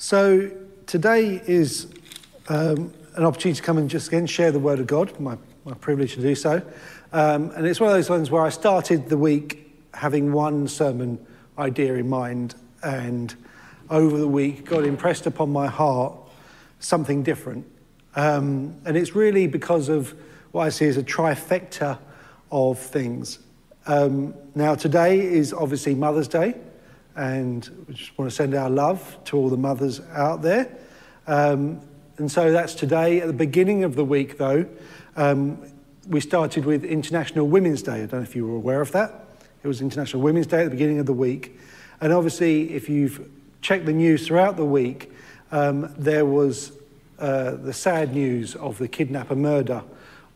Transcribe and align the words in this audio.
So 0.00 0.50
today 0.86 1.42
is 1.46 1.86
um, 2.48 2.90
an 3.16 3.24
opportunity 3.26 3.60
to 3.60 3.62
come 3.62 3.76
and 3.76 3.90
just 3.90 4.08
again 4.08 4.26
share 4.26 4.50
the 4.50 4.58
Word 4.58 4.78
of 4.80 4.86
God, 4.86 5.20
my, 5.20 5.36
my 5.66 5.74
privilege 5.74 6.14
to 6.14 6.22
do 6.22 6.34
so. 6.34 6.62
Um, 7.12 7.50
and 7.50 7.66
it's 7.66 7.80
one 7.80 7.90
of 7.90 7.94
those 7.94 8.08
ones 8.08 8.30
where 8.30 8.40
I 8.40 8.48
started 8.48 9.10
the 9.10 9.18
week 9.18 9.78
having 9.92 10.32
one 10.32 10.68
sermon 10.68 11.18
idea 11.58 11.96
in 11.96 12.08
mind, 12.08 12.54
and 12.82 13.34
over 13.90 14.16
the 14.16 14.26
week, 14.26 14.64
God 14.64 14.86
impressed 14.86 15.26
upon 15.26 15.52
my 15.52 15.66
heart 15.66 16.14
something 16.78 17.22
different. 17.22 17.66
Um, 18.16 18.80
and 18.86 18.96
it's 18.96 19.14
really 19.14 19.48
because 19.48 19.90
of 19.90 20.14
what 20.52 20.62
I 20.62 20.70
see 20.70 20.86
as 20.86 20.96
a 20.96 21.02
trifecta 21.02 21.98
of 22.50 22.78
things. 22.78 23.38
Um, 23.86 24.32
now, 24.54 24.74
today 24.76 25.20
is 25.20 25.52
obviously 25.52 25.94
Mother's 25.94 26.28
Day, 26.28 26.54
and 27.16 27.68
we 27.86 27.94
just 27.94 28.16
want 28.18 28.30
to 28.30 28.34
send 28.34 28.54
our 28.54 28.70
love 28.70 29.18
to 29.24 29.36
all 29.36 29.48
the 29.48 29.56
mothers 29.56 30.00
out 30.12 30.42
there. 30.42 30.76
Um, 31.26 31.80
and 32.18 32.30
so 32.30 32.52
that's 32.52 32.74
today. 32.74 33.20
At 33.20 33.26
the 33.26 33.32
beginning 33.32 33.84
of 33.84 33.96
the 33.96 34.04
week, 34.04 34.38
though, 34.38 34.66
um, 35.16 35.58
we 36.08 36.20
started 36.20 36.64
with 36.64 36.84
International 36.84 37.46
Women's 37.46 37.82
Day. 37.82 38.02
I 38.02 38.06
don't 38.06 38.12
know 38.12 38.22
if 38.22 38.36
you 38.36 38.46
were 38.46 38.56
aware 38.56 38.80
of 38.80 38.92
that. 38.92 39.26
It 39.62 39.68
was 39.68 39.80
International 39.80 40.22
Women's 40.22 40.46
Day 40.46 40.60
at 40.60 40.64
the 40.64 40.70
beginning 40.70 40.98
of 40.98 41.06
the 41.06 41.12
week. 41.12 41.58
And 42.00 42.12
obviously, 42.12 42.72
if 42.74 42.88
you've 42.88 43.28
checked 43.60 43.86
the 43.86 43.92
news 43.92 44.26
throughout 44.26 44.56
the 44.56 44.64
week, 44.64 45.12
um, 45.52 45.92
there 45.98 46.24
was 46.24 46.72
uh, 47.18 47.52
the 47.52 47.72
sad 47.72 48.14
news 48.14 48.54
of 48.56 48.78
the 48.78 48.88
kidnapper 48.88 49.36
murder 49.36 49.82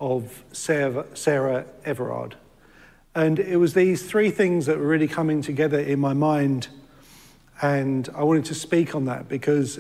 of 0.01 0.45
Sarah, 0.53 1.07
Sarah 1.15 1.65
Everard. 1.85 2.37
And 3.15 3.39
it 3.39 3.59
was 3.59 3.75
these 3.75 4.03
three 4.03 4.31
things 4.31 4.67
that 4.67 4.79
were 4.79 4.87
really 4.87 5.07
coming 5.07 5.41
together 5.41 5.79
in 5.79 6.01
my 6.01 6.15
mind. 6.15 6.69
And 7.63 8.09
I 8.15 8.25
wanted 8.25 8.45
to 8.47 8.55
speak 8.55 8.95
on 8.95 9.05
that 9.05 9.29
because 9.29 9.79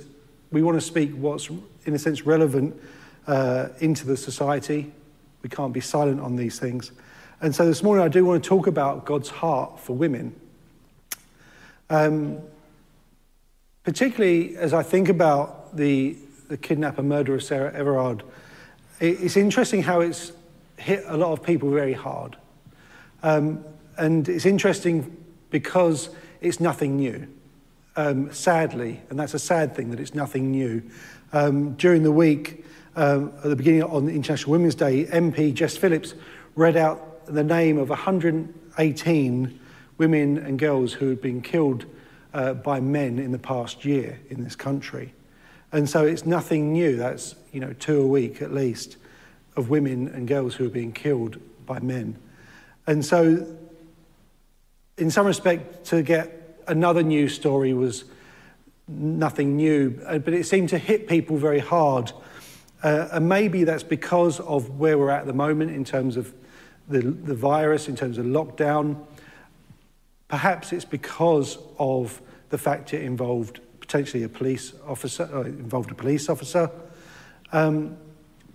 we 0.53 0.63
want 0.63 0.77
to 0.77 0.87
speak 0.87 1.13
what's, 1.15 1.51
in 1.85 1.95
a 1.95 1.99
sense, 1.99 2.23
relevant 2.23 2.81
uh, 3.27 3.69
into 3.81 4.07
the 4.07 4.17
society. 4.17 4.93
We 5.43 5.49
can't 5.49 5.73
be 5.73 5.81
silent 5.81 6.21
on 6.21 6.37
these 6.37 6.61
things. 6.61 6.93
And 7.41 7.55
so 7.55 7.67
this 7.67 7.83
morning 7.83 8.05
I 8.05 8.09
do 8.09 8.25
want 8.25 8.43
to 8.43 8.49
talk 8.49 8.69
about 8.69 9.05
God's 9.05 9.31
heart 9.31 9.81
for 9.81 9.95
women. 9.95 10.35
Um, 11.91 12.39
particularly 13.83 14.57
as 14.57 14.73
I 14.73 14.83
think 14.83 15.09
about 15.09 15.77
the, 15.77 16.17
the 16.49 16.57
kidnapper 16.57 17.03
murder 17.03 17.35
of 17.35 17.43
Sarah 17.43 17.73
Everard, 17.75 18.23
it's 19.01 19.37
interesting 19.37 19.83
how 19.83 20.01
it's 20.01 20.33
hit 20.77 21.03
a 21.07 21.17
lot 21.17 21.33
of 21.33 21.43
people 21.43 21.71
very 21.71 21.93
hard. 21.93 22.37
Um, 23.25 23.65
and 23.97 24.29
it's 24.29 24.45
interesting 24.45 25.17
because 25.49 26.11
it's 26.43 26.61
nothing 26.61 26.97
new, 26.97 27.27
um, 27.97 28.31
sadly, 28.31 29.01
and 29.09 29.19
that's 29.19 29.33
a 29.33 29.39
sad 29.39 29.75
thing 29.75 29.91
that 29.93 29.99
it's 29.99 30.15
nothing 30.15 30.51
new. 30.51 30.83
Um, 31.33 31.73
during 31.77 32.03
the 32.03 32.13
week, 32.13 32.67
um, 32.97 33.33
at 33.39 33.45
the 33.45 33.57
beginning 33.57 33.83
on 33.83 34.11
International 34.11 34.53
Women's 34.53 34.75
Day, 34.75 35.07
MP 35.07 35.55
Jess 35.55 35.75
Phillips 35.75 36.13
read 36.55 36.77
out 36.77 37.25
the 37.25 37.43
name 37.43 37.79
of 37.79 37.89
118 37.89 39.61
women 39.97 40.37
and 40.37 40.59
girls 40.59 40.93
who 40.93 41.09
had 41.09 41.23
been 41.23 41.41
killed 41.41 41.87
uh, 42.35 42.53
by 42.53 42.79
men 42.79 43.19
in 43.19 43.33
the 43.33 43.39
past 43.39 43.87
year 43.87 44.21
in 44.29 44.45
this 44.45 44.55
country. 44.55 45.15
And 45.73 45.89
so 45.89 46.05
it's 46.05 46.27
nothing 46.27 46.75
new. 46.75 46.97
That's, 46.97 47.37
you 47.53 47.61
know, 47.61 47.73
two 47.73 48.03
a 48.03 48.07
week 48.07 48.43
at 48.43 48.53
least 48.53 48.99
of 49.57 49.71
women 49.71 50.09
and 50.09 50.29
girls 50.29 50.55
who 50.55 50.67
are 50.67 50.71
being 50.71 50.93
killed 50.93 51.41
by 51.65 51.79
men. 51.79 52.19
And 52.87 53.05
so, 53.05 53.47
in 54.99 55.11
some 55.11 55.27
respect, 55.27 55.87
to 55.87 56.03
get 56.03 56.59
another 56.67 57.03
news 57.03 57.35
story 57.35 57.73
was 57.73 58.05
nothing 58.89 59.57
new, 59.57 60.01
uh, 60.07 60.19
but 60.19 60.35
it 60.35 60.45
seemed 60.45 60.69
to 60.71 60.79
hit 60.79 61.09
people 61.09 61.37
very 61.37 61.59
hard. 61.59 62.13
Uh, 62.83 63.09
and 63.13 63.29
maybe 63.29 63.65
that's 63.65 63.83
because 63.83 64.41
of 64.41 64.79
where 64.79 64.99
we're 64.99 65.11
at 65.11 65.27
the 65.27 65.33
moment 65.33 65.71
in 65.71 65.85
terms 65.85 66.17
of 66.17 66.35
the, 66.89 67.01
the 67.01 67.35
virus, 67.35 67.89
in 67.89 67.97
terms 67.97 68.19
of 68.19 68.27
lockdown. 68.27 69.07
Perhaps 70.29 70.73
it's 70.73 70.85
because 70.85 71.57
of 71.79 72.21
the 72.51 72.59
fact 72.59 72.93
it 72.93 73.03
involved 73.03 73.61
potentially 73.81 74.23
a 74.23 74.29
police 74.29 74.75
officer, 74.87 75.29
uh, 75.33 75.43
involved 75.43 75.91
a 75.91 75.95
police 75.95 76.29
officer. 76.29 76.71
Um, 77.53 77.97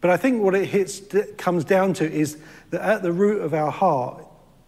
but 0.02 0.10
I 0.10 0.18
think 0.18 0.42
what 0.42 0.56
it 0.56 0.66
hits, 0.66 1.02
comes 1.38 1.66
down 1.66 1.94
to 1.96 2.10
is 2.10 2.38
that 2.70 2.82
at 2.82 3.04
the 3.04 3.12
root 3.12 3.42
of 3.42 3.54
our 3.54 3.72
heart, 3.72 4.26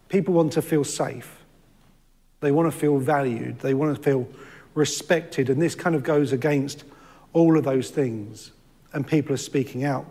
people 0.08 0.34
want 0.34 0.52
to 0.52 0.62
feel 0.62 0.84
safe. 0.84 1.38
They 2.40 2.52
want 2.52 2.70
to 2.70 2.76
feel 2.76 2.98
valued. 2.98 3.60
They 3.60 3.72
want 3.72 3.96
to 3.96 4.02
feel 4.02 4.28
respected. 4.74 5.48
And 5.48 5.62
this 5.62 5.74
kind 5.74 5.94
of 5.94 6.02
goes 6.02 6.32
against 6.32 6.84
all 7.32 7.56
of 7.56 7.64
those 7.64 7.90
things. 7.90 8.52
And 8.92 9.06
people 9.06 9.32
are 9.32 9.38
speaking 9.38 9.84
out. 9.84 10.06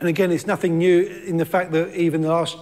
And 0.00 0.08
again, 0.08 0.32
it's 0.32 0.46
nothing 0.46 0.78
new 0.78 1.02
in 1.26 1.36
the 1.36 1.44
fact 1.44 1.70
that 1.72 1.94
even 1.94 2.22
the 2.22 2.28
last 2.28 2.56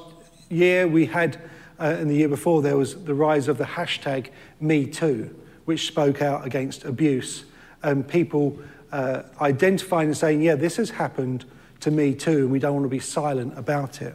year 0.50 0.86
we 0.86 1.06
had, 1.06 1.40
uh, 1.80 1.96
in 1.98 2.08
the 2.08 2.14
year 2.14 2.28
before, 2.28 2.60
there 2.60 2.76
was 2.76 3.04
the 3.04 3.14
rise 3.14 3.48
of 3.48 3.56
the 3.56 3.64
hashtag 3.64 4.28
MeToo, 4.60 5.32
which 5.64 5.86
spoke 5.86 6.20
out 6.20 6.46
against 6.46 6.84
abuse. 6.84 7.44
And 7.82 8.06
people 8.06 8.58
uh, 8.92 9.22
identifying 9.40 10.08
and 10.08 10.16
saying, 10.16 10.42
yeah, 10.42 10.54
this 10.54 10.76
has 10.76 10.90
happened 10.90 11.44
to 11.80 11.90
me 11.90 12.14
too, 12.14 12.38
and 12.38 12.50
we 12.50 12.58
don't 12.58 12.74
want 12.74 12.84
to 12.84 12.88
be 12.88 13.00
silent 13.00 13.58
about 13.58 14.02
it. 14.02 14.14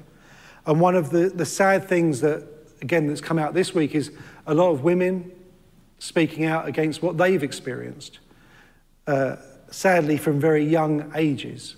And 0.65 0.79
one 0.79 0.95
of 0.95 1.09
the, 1.09 1.29
the 1.29 1.45
sad 1.45 1.87
things 1.87 2.21
that, 2.21 2.47
again, 2.81 3.07
that's 3.07 3.21
come 3.21 3.39
out 3.39 3.53
this 3.53 3.73
week 3.73 3.95
is 3.95 4.11
a 4.45 4.53
lot 4.53 4.71
of 4.71 4.83
women 4.83 5.31
speaking 5.99 6.45
out 6.45 6.67
against 6.67 7.01
what 7.01 7.17
they've 7.17 7.43
experienced, 7.43 8.19
uh, 9.07 9.37
sadly, 9.71 10.17
from 10.17 10.39
very 10.39 10.63
young 10.63 11.11
ages. 11.15 11.75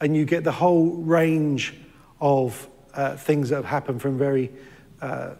And 0.00 0.16
you 0.16 0.24
get 0.24 0.44
the 0.44 0.52
whole 0.52 0.90
range 0.90 1.74
of 2.20 2.68
uh, 2.94 3.16
things 3.16 3.50
that 3.50 3.56
have 3.56 3.64
happened 3.64 4.02
from 4.02 4.18
very 4.18 4.50
uh, 5.00 5.34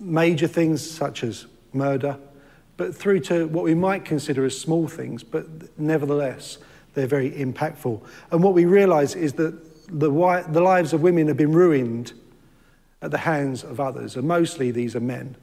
major 0.00 0.46
things 0.46 0.88
such 0.88 1.24
as 1.24 1.46
murder, 1.72 2.18
but 2.78 2.94
through 2.94 3.20
to 3.20 3.46
what 3.48 3.64
we 3.64 3.74
might 3.74 4.06
consider 4.06 4.46
as 4.46 4.58
small 4.58 4.88
things, 4.88 5.22
but 5.22 5.46
nevertheless, 5.78 6.58
they're 6.94 7.08
very 7.08 7.32
impactful. 7.32 8.00
And 8.30 8.42
what 8.42 8.54
we 8.54 8.64
realize 8.64 9.14
is 9.14 9.34
that 9.34 9.88
the, 9.88 10.10
the 10.48 10.60
lives 10.60 10.92
of 10.92 11.02
women 11.02 11.26
have 11.28 11.36
been 11.36 11.52
ruined 11.52 12.12
at 13.02 13.10
the 13.10 13.18
hands 13.18 13.64
of 13.64 13.80
others, 13.80 14.16
and 14.16 14.26
mostly 14.26 14.70
these 14.70 14.94
are 14.96 15.00
men. 15.00 15.36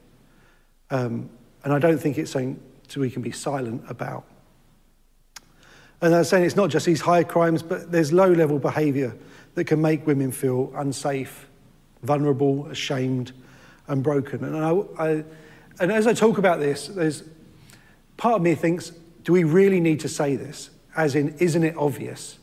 Um, 0.89 1.29
and 1.63 1.73
I 1.73 1.79
don't 1.79 1.97
think 1.97 2.17
it's 2.17 2.31
something 2.31 2.59
we 2.95 3.11
can 3.11 3.21
be 3.21 3.31
silent 3.31 3.83
about. 3.89 4.23
And 6.01 6.15
I 6.15 6.19
was 6.19 6.29
saying 6.29 6.45
it's 6.45 6.55
not 6.55 6.69
just 6.69 6.85
these 6.85 7.01
high 7.01 7.23
crimes, 7.23 7.63
but 7.63 7.91
there's 7.91 8.13
low 8.13 8.31
level 8.31 8.59
behavior 8.59 9.15
that 9.55 9.65
can 9.65 9.81
make 9.81 10.07
women 10.07 10.31
feel 10.31 10.71
unsafe, 10.75 11.47
vulnerable, 12.03 12.67
ashamed, 12.67 13.33
and 13.87 14.03
broken. 14.03 14.43
And 14.43 14.57
I, 14.57 15.03
I 15.03 15.23
and 15.79 15.91
as 15.91 16.07
I 16.07 16.13
talk 16.13 16.37
about 16.37 16.59
this, 16.59 16.87
there's 16.87 17.23
part 18.17 18.35
of 18.35 18.41
me 18.41 18.55
thinks, 18.55 18.91
do 19.23 19.33
we 19.33 19.43
really 19.43 19.79
need 19.79 19.99
to 20.01 20.09
say 20.09 20.35
this? 20.35 20.69
As 20.95 21.15
in, 21.15 21.35
isn't 21.39 21.63
it 21.63 21.75
obvious? 21.77 22.39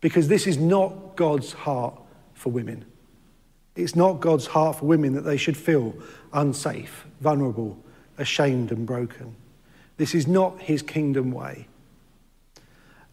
Because 0.00 0.28
this 0.28 0.46
is 0.46 0.56
not 0.56 1.16
God's 1.16 1.52
heart 1.52 2.00
for 2.34 2.50
women. 2.50 2.84
It's 3.74 3.96
not 3.96 4.20
God's 4.20 4.46
heart 4.46 4.78
for 4.78 4.86
women 4.86 5.14
that 5.14 5.22
they 5.22 5.36
should 5.36 5.56
feel 5.56 5.94
unsafe, 6.32 7.06
vulnerable, 7.20 7.78
ashamed, 8.18 8.70
and 8.70 8.86
broken. 8.86 9.34
This 9.96 10.14
is 10.14 10.26
not 10.26 10.60
his 10.60 10.82
kingdom 10.82 11.32
way. 11.32 11.66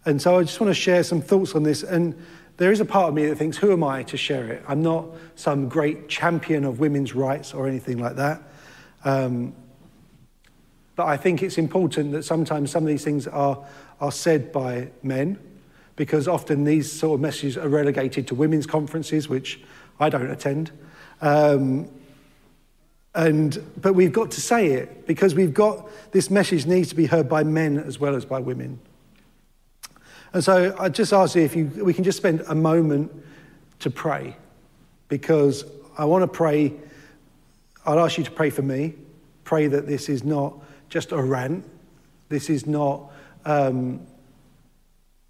And 0.05 0.21
so 0.21 0.37
I 0.37 0.43
just 0.43 0.59
want 0.59 0.69
to 0.69 0.79
share 0.79 1.03
some 1.03 1.21
thoughts 1.21 1.55
on 1.55 1.63
this. 1.63 1.83
And 1.83 2.15
there 2.57 2.71
is 2.71 2.79
a 2.79 2.85
part 2.85 3.09
of 3.09 3.13
me 3.13 3.25
that 3.27 3.37
thinks, 3.37 3.57
who 3.57 3.71
am 3.71 3.83
I 3.83 4.03
to 4.03 4.17
share 4.17 4.51
it? 4.51 4.63
I'm 4.67 4.81
not 4.81 5.07
some 5.35 5.69
great 5.69 6.09
champion 6.09 6.65
of 6.65 6.79
women's 6.79 7.15
rights 7.15 7.53
or 7.53 7.67
anything 7.67 7.99
like 7.99 8.17
that. 8.17 8.41
Um, 9.03 9.53
but 10.95 11.05
I 11.07 11.17
think 11.17 11.41
it's 11.41 11.57
important 11.57 12.11
that 12.11 12.23
sometimes 12.23 12.71
some 12.71 12.83
of 12.83 12.89
these 12.89 13.03
things 13.03 13.25
are, 13.27 13.63
are 14.01 14.11
said 14.11 14.51
by 14.51 14.89
men, 15.01 15.39
because 15.95 16.27
often 16.27 16.63
these 16.63 16.91
sort 16.91 17.15
of 17.15 17.21
messages 17.21 17.57
are 17.57 17.69
relegated 17.69 18.27
to 18.27 18.35
women's 18.35 18.65
conferences, 18.65 19.29
which 19.29 19.61
I 19.99 20.09
don't 20.09 20.29
attend. 20.29 20.71
Um, 21.21 21.89
and, 23.15 23.61
but 23.81 23.93
we've 23.93 24.13
got 24.13 24.31
to 24.31 24.41
say 24.41 24.71
it 24.71 25.07
because 25.07 25.35
we've 25.35 25.53
got 25.53 25.89
this 26.11 26.29
message 26.29 26.65
needs 26.65 26.89
to 26.89 26.95
be 26.95 27.05
heard 27.05 27.27
by 27.27 27.43
men 27.43 27.77
as 27.77 27.99
well 27.99 28.15
as 28.15 28.23
by 28.23 28.39
women. 28.39 28.79
And 30.31 30.43
so 30.43 30.75
I 30.77 30.89
just 30.89 31.11
ask 31.11 31.35
you 31.35 31.41
if 31.41 31.55
you, 31.55 31.65
we 31.83 31.93
can 31.93 32.03
just 32.03 32.17
spend 32.17 32.43
a 32.47 32.55
moment 32.55 33.11
to 33.79 33.89
pray 33.89 34.37
because 35.07 35.65
I 35.97 36.05
want 36.05 36.21
to 36.23 36.27
pray 36.27 36.73
I'll 37.85 37.99
ask 37.99 38.17
you 38.17 38.23
to 38.23 38.31
pray 38.31 38.49
for 38.49 38.61
me. 38.61 38.95
Pray 39.43 39.67
that 39.67 39.87
this 39.87 40.09
is 40.09 40.23
not 40.23 40.53
just 40.89 41.11
a 41.11 41.21
rant. 41.21 41.65
This 42.29 42.49
is 42.49 42.67
not 42.67 43.11
um, 43.45 44.01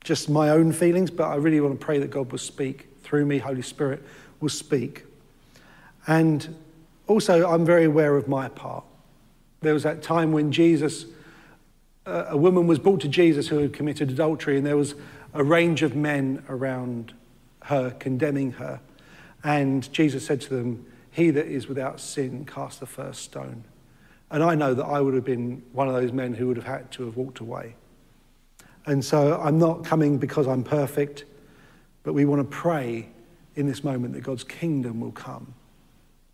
just 0.04 0.30
my 0.30 0.50
own 0.50 0.72
feelings, 0.72 1.12
but 1.12 1.28
I 1.28 1.36
really 1.36 1.62
want 1.62 1.80
to 1.80 1.86
pray 1.86 2.00
that 2.00 2.12
God 2.12 2.32
will 2.32 2.40
speak 2.40 2.88
through 3.04 3.26
me, 3.26 3.38
Holy 3.38 3.62
Spirit 3.62 4.04
will 4.40 4.50
speak. 4.50 5.06
And 6.08 6.56
also, 7.08 7.50
I'm 7.50 7.66
very 7.66 7.86
aware 7.86 8.16
of 8.16 8.28
my 8.28 8.50
part. 8.50 8.84
There 9.62 9.74
was 9.74 9.84
that 9.84 10.02
time 10.02 10.32
when 10.32 10.52
Jesus 10.52 11.06
a, 12.10 12.28
a 12.30 12.38
woman 12.38 12.68
was 12.68 12.80
brought 12.80 13.02
to 13.02 13.08
Jesus 13.08 13.48
who 13.48 13.58
had 13.60 13.74
committed 13.74 14.10
adultery, 14.10 14.58
and 14.58 14.66
there 14.66 14.78
was 14.78 14.96
a 15.34 15.44
range 15.44 15.84
of 15.84 15.96
men 15.96 16.44
around 16.50 17.14
her 17.64 17.92
condemning 17.92 18.54
her. 18.54 18.80
And 19.44 19.92
Jesus 19.94 20.26
said 20.26 20.42
to 20.42 20.50
them, 20.50 20.86
He 21.12 21.32
that 21.32 21.48
is 21.48 21.68
without 21.68 22.00
sin, 22.00 22.46
cast 22.46 22.80
the 22.80 22.86
first 22.86 23.24
stone. 23.24 23.64
And 24.32 24.44
I 24.44 24.56
know 24.56 24.74
that 24.74 24.86
I 24.86 25.02
would 25.02 25.14
have 25.16 25.26
been 25.26 25.64
one 25.72 25.88
of 25.88 25.94
those 25.94 26.12
men 26.12 26.34
who 26.34 26.48
would 26.48 26.58
have 26.58 26.66
had 26.66 26.92
to 26.94 27.06
have 27.06 27.18
walked 27.18 27.40
away. 27.40 27.76
And 28.86 29.04
so 29.04 29.40
I'm 29.42 29.58
not 29.58 29.84
coming 29.84 30.18
because 30.18 30.48
I'm 30.48 30.64
perfect, 30.64 31.26
but 32.04 32.14
we 32.14 32.26
want 32.26 32.42
to 32.42 32.58
pray 32.58 33.10
in 33.56 33.68
this 33.68 33.84
moment 33.84 34.14
that 34.14 34.22
God's 34.22 34.44
kingdom 34.44 35.00
will 35.00 35.12
come 35.12 35.54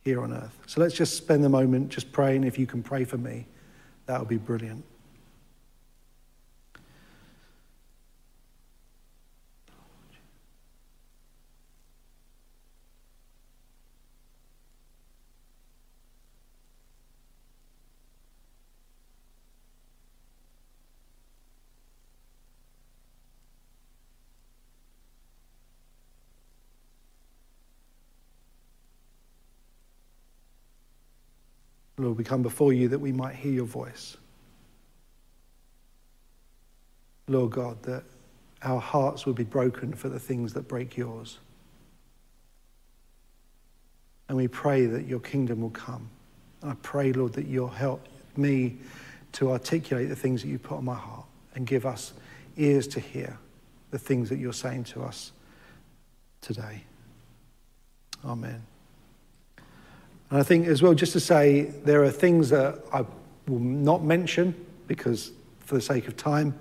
here 0.04 0.22
on 0.22 0.34
earth. 0.34 0.58
So 0.68 0.82
let's 0.82 0.94
just 0.94 1.18
spend 1.18 1.44
the 1.44 1.50
moment 1.50 1.90
just 1.90 2.12
praying. 2.12 2.44
If 2.44 2.60
you 2.60 2.68
can 2.68 2.84
pray 2.84 3.04
for 3.04 3.18
me, 3.18 3.48
that 4.06 4.20
would 4.20 4.30
be 4.30 4.38
brilliant. 4.38 4.84
We 32.18 32.24
come 32.24 32.42
before 32.42 32.74
you 32.74 32.88
that 32.90 33.00
we 33.00 33.12
might 33.12 33.36
hear 33.36 33.52
your 33.52 33.66
voice. 33.66 34.18
Lord 37.28 37.52
God, 37.52 37.82
that 37.84 38.04
our 38.62 38.80
hearts 38.80 39.26
would 39.26 39.36
be 39.36 39.44
broken 39.44 39.94
for 39.94 40.10
the 40.10 40.20
things 40.20 40.54
that 40.54 40.68
break 40.68 40.98
yours. 40.98 41.40
And 44.28 44.38
we 44.38 44.48
pray 44.48 44.86
that 44.86 45.08
your 45.08 45.20
kingdom 45.20 45.62
will 45.62 45.70
come. 45.70 46.10
I 46.64 46.76
pray, 46.82 47.14
Lord, 47.14 47.34
that 47.34 47.46
you'll 47.46 47.68
help 47.68 48.06
me 48.36 48.78
to 49.34 49.52
articulate 49.52 50.10
the 50.10 50.16
things 50.16 50.42
that 50.42 50.48
you 50.48 50.58
put 50.58 50.78
on 50.78 50.86
my 50.86 50.96
heart 50.96 51.26
and 51.54 51.68
give 51.68 51.86
us 51.86 52.14
ears 52.58 52.88
to 52.88 53.00
hear 53.00 53.38
the 53.92 54.00
things 54.00 54.30
that 54.30 54.38
you're 54.38 54.54
saying 54.54 54.86
to 54.86 55.04
us 55.04 55.32
today. 56.42 56.84
Amen. 58.24 58.64
And 60.30 60.40
I 60.40 60.44
think 60.44 60.68
as 60.68 60.82
well, 60.82 60.94
just 60.94 61.14
to 61.14 61.20
say, 61.20 61.64
there 61.84 62.04
are 62.04 62.12
things 62.12 62.50
that 62.50 62.80
I 62.92 63.06
will 63.48 63.60
not 63.60 64.04
mention 64.04 64.56
because 64.88 65.32
for 65.60 65.76
the 65.76 65.82
sake 65.82 66.08
of 66.08 66.16
time, 66.18 66.58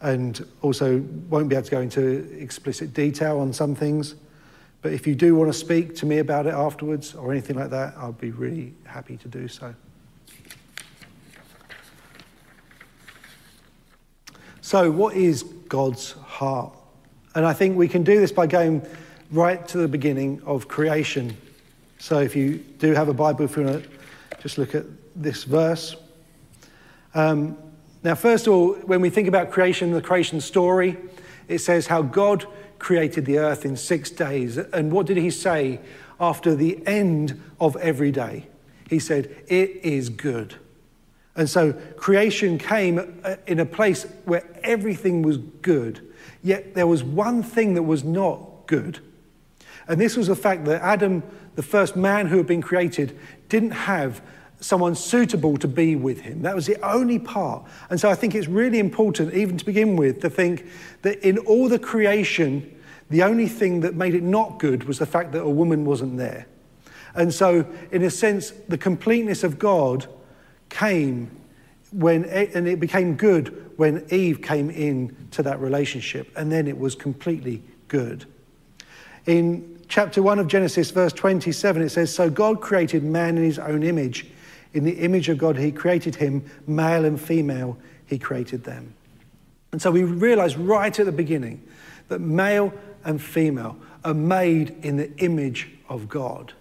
and 0.00 0.46
also 0.62 1.04
won't 1.28 1.48
be 1.48 1.54
able 1.54 1.64
to 1.64 1.70
go 1.70 1.80
into 1.80 2.26
explicit 2.40 2.94
detail 2.94 3.38
on 3.38 3.52
some 3.52 3.74
things. 3.74 4.14
But 4.82 4.92
if 4.92 5.06
you 5.06 5.14
do 5.14 5.34
want 5.34 5.52
to 5.52 5.58
speak 5.58 5.94
to 5.96 6.06
me 6.06 6.18
about 6.18 6.46
it 6.46 6.54
afterwards 6.54 7.14
or 7.14 7.32
anything 7.32 7.56
like 7.56 7.70
that, 7.70 7.94
I'll 7.98 8.12
be 8.12 8.30
really 8.30 8.72
happy 8.84 9.18
to 9.18 9.28
do 9.28 9.46
so. 9.46 9.74
So, 14.62 14.90
what 14.90 15.16
is 15.16 15.42
God's 15.42 16.12
heart? 16.12 16.72
And 17.34 17.44
I 17.44 17.52
think 17.52 17.76
we 17.76 17.88
can 17.88 18.02
do 18.02 18.18
this 18.18 18.32
by 18.32 18.46
going 18.46 18.86
right 19.30 19.66
to 19.68 19.78
the 19.78 19.88
beginning 19.88 20.42
of 20.46 20.68
creation. 20.68 21.36
So 22.00 22.18
if 22.18 22.34
you 22.34 22.54
do 22.78 22.94
have 22.94 23.10
a 23.10 23.14
Bible, 23.14 23.44
if 23.44 23.56
you 23.56 23.64
want 23.64 23.84
to 23.84 23.90
just 24.40 24.56
look 24.56 24.74
at 24.74 24.86
this 25.14 25.44
verse. 25.44 25.96
Um, 27.14 27.58
now, 28.02 28.14
first 28.14 28.46
of 28.46 28.54
all, 28.54 28.72
when 28.72 29.02
we 29.02 29.10
think 29.10 29.28
about 29.28 29.50
creation, 29.50 29.92
the 29.92 30.00
creation 30.00 30.40
story, 30.40 30.96
it 31.46 31.58
says 31.58 31.86
how 31.86 32.00
God 32.00 32.46
created 32.78 33.26
the 33.26 33.38
earth 33.38 33.66
in 33.66 33.76
six 33.76 34.10
days. 34.10 34.56
And 34.56 34.90
what 34.90 35.04
did 35.04 35.18
he 35.18 35.28
say 35.30 35.78
after 36.18 36.54
the 36.54 36.84
end 36.86 37.38
of 37.60 37.76
every 37.76 38.10
day? 38.10 38.46
He 38.88 38.98
said, 38.98 39.44
It 39.46 39.84
is 39.84 40.08
good. 40.08 40.54
And 41.36 41.50
so 41.50 41.74
creation 41.98 42.56
came 42.56 43.20
uh, 43.22 43.36
in 43.46 43.60
a 43.60 43.66
place 43.66 44.06
where 44.24 44.44
everything 44.62 45.20
was 45.20 45.36
good, 45.36 46.00
yet 46.42 46.74
there 46.74 46.86
was 46.86 47.04
one 47.04 47.42
thing 47.42 47.74
that 47.74 47.82
was 47.82 48.04
not 48.04 48.66
good. 48.66 49.00
And 49.86 50.00
this 50.00 50.16
was 50.16 50.28
the 50.28 50.36
fact 50.36 50.64
that 50.64 50.80
Adam 50.82 51.22
the 51.60 51.66
first 51.66 51.94
man 51.94 52.26
who 52.26 52.38
had 52.38 52.46
been 52.46 52.62
created, 52.62 53.18
didn't 53.50 53.72
have 53.72 54.22
someone 54.60 54.94
suitable 54.94 55.58
to 55.58 55.68
be 55.68 55.94
with 55.94 56.22
him. 56.22 56.40
That 56.40 56.54
was 56.54 56.64
the 56.64 56.80
only 56.82 57.18
part. 57.18 57.66
And 57.90 58.00
so 58.00 58.08
I 58.08 58.14
think 58.14 58.34
it's 58.34 58.48
really 58.48 58.78
important, 58.78 59.34
even 59.34 59.58
to 59.58 59.64
begin 59.66 59.94
with, 59.94 60.22
to 60.22 60.30
think 60.30 60.64
that 61.02 61.18
in 61.18 61.36
all 61.36 61.68
the 61.68 61.78
creation, 61.78 62.74
the 63.10 63.22
only 63.24 63.46
thing 63.46 63.80
that 63.80 63.94
made 63.94 64.14
it 64.14 64.22
not 64.22 64.58
good 64.58 64.84
was 64.84 64.98
the 64.98 65.04
fact 65.04 65.32
that 65.32 65.42
a 65.42 65.50
woman 65.50 65.84
wasn't 65.84 66.16
there. 66.16 66.46
And 67.14 67.30
so, 67.30 67.66
in 67.92 68.04
a 68.04 68.10
sense, 68.10 68.52
the 68.66 68.78
completeness 68.78 69.44
of 69.44 69.58
God 69.58 70.06
came 70.70 71.30
when, 71.92 72.24
and 72.24 72.66
it 72.66 72.80
became 72.80 73.16
good 73.16 73.70
when 73.76 74.06
Eve 74.08 74.40
came 74.40 74.70
in 74.70 75.14
to 75.32 75.42
that 75.42 75.60
relationship, 75.60 76.32
and 76.38 76.50
then 76.50 76.66
it 76.66 76.78
was 76.78 76.94
completely 76.94 77.62
good. 77.88 78.24
In 79.26 79.79
chapter 79.90 80.22
1 80.22 80.38
of 80.38 80.46
Genesis, 80.46 80.90
verse 80.90 81.12
27, 81.12 81.82
it 81.82 81.90
says, 81.90 82.14
So 82.14 82.30
God 82.30 82.62
created 82.62 83.02
man 83.02 83.36
in 83.36 83.44
his 83.44 83.58
own 83.58 83.82
image. 83.82 84.26
In 84.72 84.84
the 84.84 84.92
image 84.92 85.28
of 85.28 85.36
God, 85.36 85.58
he 85.58 85.72
created 85.72 86.14
him, 86.14 86.48
male 86.66 87.04
and 87.04 87.20
female, 87.20 87.76
he 88.06 88.18
created 88.18 88.64
them. 88.64 88.94
And 89.72 89.82
so 89.82 89.90
we 89.90 90.04
realize 90.04 90.56
right 90.56 90.98
at 90.98 91.06
the 91.06 91.12
beginning 91.12 91.66
that 92.08 92.20
male 92.20 92.72
and 93.04 93.20
female 93.20 93.76
are 94.04 94.14
made 94.14 94.76
in 94.82 94.96
the 94.96 95.14
image 95.18 95.68
of 95.88 96.08
God. 96.08 96.54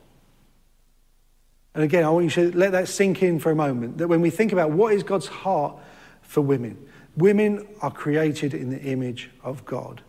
And 1.75 1.83
again, 1.83 2.03
I 2.03 2.09
want 2.09 2.35
you 2.35 2.51
to 2.51 2.57
let 2.57 2.71
that 2.71 2.87
sink 2.87 3.21
in 3.21 3.39
for 3.39 3.51
a 3.51 3.55
moment 3.55 3.99
that 3.99 4.07
when 4.07 4.21
we 4.21 4.31
think 4.31 4.51
about 4.51 4.71
what 4.71 4.93
is 4.93 5.03
God's 5.03 5.27
heart 5.27 5.77
for 6.23 6.41
women, 6.41 6.83
women 7.15 7.67
are 7.81 7.91
created 7.91 8.53
in 8.55 8.71
the 8.71 8.81
image 8.81 9.29
of 9.43 9.65
God. 9.65 10.01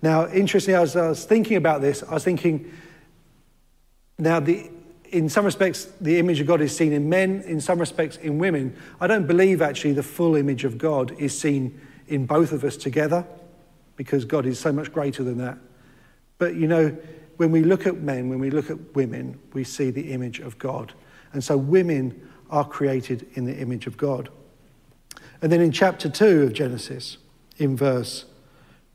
Now, 0.00 0.28
interestingly, 0.28 0.80
as 0.80 0.96
I 0.96 1.08
was 1.08 1.24
thinking 1.24 1.56
about 1.56 1.80
this, 1.80 2.02
I 2.02 2.14
was 2.14 2.24
thinking, 2.24 2.72
now, 4.18 4.40
the, 4.40 4.70
in 5.10 5.28
some 5.28 5.44
respects, 5.44 5.86
the 6.00 6.18
image 6.18 6.40
of 6.40 6.46
God 6.46 6.60
is 6.60 6.76
seen 6.76 6.92
in 6.92 7.08
men, 7.08 7.42
in 7.42 7.60
some 7.60 7.78
respects, 7.78 8.16
in 8.16 8.38
women. 8.38 8.76
I 9.00 9.06
don't 9.06 9.26
believe 9.26 9.62
actually 9.62 9.92
the 9.92 10.02
full 10.02 10.36
image 10.36 10.64
of 10.64 10.78
God 10.78 11.14
is 11.18 11.38
seen 11.38 11.80
in 12.08 12.26
both 12.26 12.52
of 12.52 12.64
us 12.64 12.76
together 12.76 13.26
because 13.96 14.24
God 14.24 14.46
is 14.46 14.58
so 14.58 14.72
much 14.72 14.92
greater 14.92 15.22
than 15.22 15.38
that. 15.38 15.58
But 16.38 16.54
you 16.54 16.68
know, 16.68 16.96
when 17.36 17.50
we 17.50 17.62
look 17.62 17.86
at 17.86 17.96
men, 17.98 18.28
when 18.28 18.38
we 18.38 18.50
look 18.50 18.70
at 18.70 18.94
women, 18.94 19.38
we 19.52 19.64
see 19.64 19.90
the 19.90 20.12
image 20.12 20.40
of 20.40 20.58
God. 20.58 20.92
And 21.32 21.42
so 21.42 21.56
women 21.56 22.28
are 22.50 22.64
created 22.64 23.26
in 23.34 23.44
the 23.44 23.56
image 23.56 23.86
of 23.86 23.96
God. 23.96 24.28
And 25.42 25.52
then 25.52 25.60
in 25.60 25.70
chapter 25.70 26.08
2 26.08 26.42
of 26.42 26.52
Genesis, 26.52 27.18
in 27.58 27.76
verse 27.76 28.24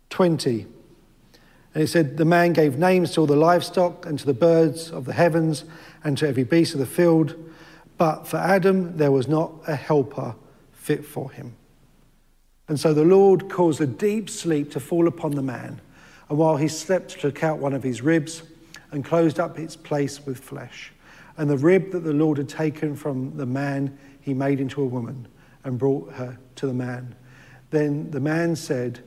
20, 0.10 0.68
and 1.74 1.82
he 1.82 1.88
said, 1.88 2.18
The 2.18 2.26
man 2.26 2.54
gave 2.54 2.78
names 2.78 3.12
to 3.12 3.22
all 3.22 3.28
the 3.28 3.36
livestock 3.36 4.06
and 4.06 4.20
to 4.20 4.26
the 4.26 4.34
birds 4.34 4.92
of 4.92 5.06
the 5.06 5.14
heavens 5.14 5.66
and 6.04 6.18
to 6.20 6.28
every 6.28 6.44
beast 6.44 6.74
of 6.74 6.80
the 6.80 6.86
field. 6.86 7.36
But 7.98 8.28
for 8.28 8.38
Adam, 8.38 8.98
there 8.98 9.12
was 9.12 9.28
not 9.28 9.54
a 9.68 9.76
helper 9.76 10.36
fit 10.74 11.06
for 11.06 11.32
him. 11.32 11.56
And 12.68 12.80
so 12.80 12.94
the 12.94 13.04
Lord 13.04 13.50
caused 13.50 13.82
a 13.82 13.88
deep 13.88 14.30
sleep 14.30 14.72
to 14.72 14.80
fall 14.80 15.08
upon 15.08 15.32
the 15.32 15.42
man. 15.42 15.82
And 16.30 16.38
while 16.38 16.58
he 16.58 16.68
slept, 16.68 17.20
took 17.20 17.44
out 17.44 17.60
one 17.60 17.74
of 17.74 17.84
his 17.84 18.02
ribs 18.02 18.44
and 18.92 19.04
closed 19.04 19.40
up 19.40 19.60
its 19.60 19.76
place 19.76 20.26
with 20.26 20.40
flesh. 20.40 20.92
And 21.38 21.50
the 21.50 21.58
rib 21.58 21.92
that 21.92 22.04
the 22.04 22.14
Lord 22.14 22.38
had 22.38 22.50
taken 22.50 22.96
from 22.96 23.36
the 23.36 23.46
man, 23.46 23.98
he 24.22 24.34
made 24.34 24.60
into 24.60 24.82
a 24.82 24.86
woman 24.86 25.28
and 25.64 25.80
brought 25.80 26.14
her 26.14 26.38
to 26.56 26.68
the 26.68 26.74
man. 26.74 27.16
Then 27.72 28.12
the 28.12 28.20
man 28.20 28.56
said, 28.56 29.00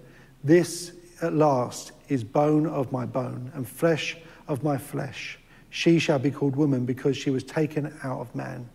This 0.42 0.92
at 1.22 1.32
last 1.32 1.92
is 2.08 2.24
bone 2.24 2.66
of 2.66 2.92
my 2.92 3.06
bone 3.06 3.50
and 3.54 3.68
flesh 3.68 4.16
of 4.48 4.62
my 4.62 4.78
flesh. 4.78 5.38
She 5.70 5.98
shall 5.98 6.18
be 6.18 6.30
called 6.30 6.56
woman 6.56 6.84
because 6.84 7.16
she 7.16 7.30
was 7.30 7.42
taken 7.44 7.92
out 8.02 8.20
of 8.20 8.34
man. 8.34 8.68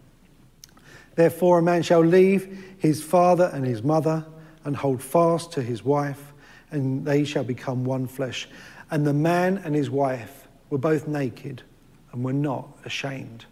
Therefore, 1.16 1.60
a 1.60 1.62
man 1.62 1.84
shall 1.84 2.04
leave 2.04 2.76
his 2.78 3.04
father 3.04 3.50
and 3.54 3.66
his 3.66 3.84
mother 3.84 4.26
and 4.64 4.76
hold 4.76 5.02
fast 5.02 5.52
to 5.54 5.62
his 5.62 5.84
wife, 5.84 6.34
and 6.72 7.06
they 7.06 7.24
shall 7.24 7.44
become 7.44 7.84
one 7.84 8.08
flesh. 8.08 8.48
And 8.92 9.06
the 9.06 9.14
man 9.14 9.58
and 9.66 9.76
his 9.76 9.90
wife 9.90 10.48
were 10.70 10.78
both 10.78 11.08
naked 11.08 11.64
and 12.12 12.24
were 12.24 12.34
not 12.34 12.68
ashamed. 12.86 13.46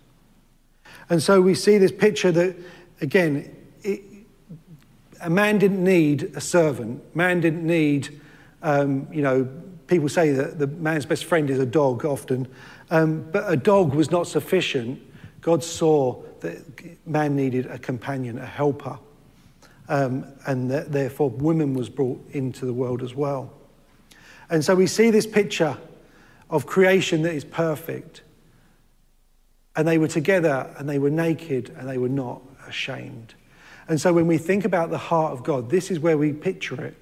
And 1.10 1.22
so 1.22 1.42
we 1.42 1.56
see 1.56 1.78
this 1.78 1.92
picture 1.92 2.32
that, 2.32 2.56
again, 3.02 3.56
it, 3.84 4.02
a 5.22 5.30
man 5.30 5.58
didn't 5.58 5.84
need 5.84 6.32
a 6.36 6.42
servant, 6.42 7.16
man 7.16 7.42
didn't 7.42 7.66
need, 7.66 8.22
um, 8.62 9.08
you 9.12 9.22
know, 9.22 9.48
people 9.88 10.10
say 10.10 10.32
that 10.32 10.60
the 10.60 10.68
man's 10.68 11.06
best 11.06 11.26
friend 11.26 11.50
is 11.50 11.60
a 11.60 11.66
dog 11.66 12.06
often, 12.06 12.48
um, 12.92 13.26
but 13.32 13.52
a 13.52 13.56
dog 13.56 13.94
was 13.94 14.12
not 14.12 14.28
sufficient. 14.28 15.02
God 15.42 15.64
saw 15.64 16.22
that 16.42 16.58
man 17.06 17.36
needed 17.36 17.66
a 17.66 17.80
companion, 17.80 18.38
a 18.38 18.46
helper. 18.46 18.98
um, 19.90 20.26
and 20.46 20.70
that 20.72 20.92
therefore 20.92 21.32
women 21.32 21.74
was 21.74 21.90
brought 21.90 22.24
into 22.32 22.66
the 22.66 22.74
world 22.74 23.02
as 23.02 23.16
well. 23.16 23.52
And 24.50 24.64
so 24.64 24.76
we 24.76 24.88
see 24.88 25.10
this 25.10 25.28
picture 25.28 25.78
of 26.50 26.66
creation 26.66 27.24
that 27.24 27.34
is 27.34 27.44
perfect. 27.44 28.22
And 29.76 29.88
they 29.88 29.98
were 29.98 30.08
together 30.08 30.74
and 30.78 30.88
they 30.88 31.00
were 31.00 31.10
naked 31.10 31.76
and 31.78 31.90
they 31.90 31.98
were 31.98 32.10
not 32.10 32.42
ashamed. 32.68 33.34
And 33.88 34.00
so 34.00 34.14
when 34.14 34.28
we 34.28 34.38
think 34.38 34.64
about 34.66 34.92
the 34.92 34.98
heart 34.98 35.34
of 35.34 35.44
God, 35.44 35.70
this 35.70 35.90
is 35.90 36.00
where 36.00 36.18
we 36.18 36.34
picture 36.34 36.84
it. 36.84 36.96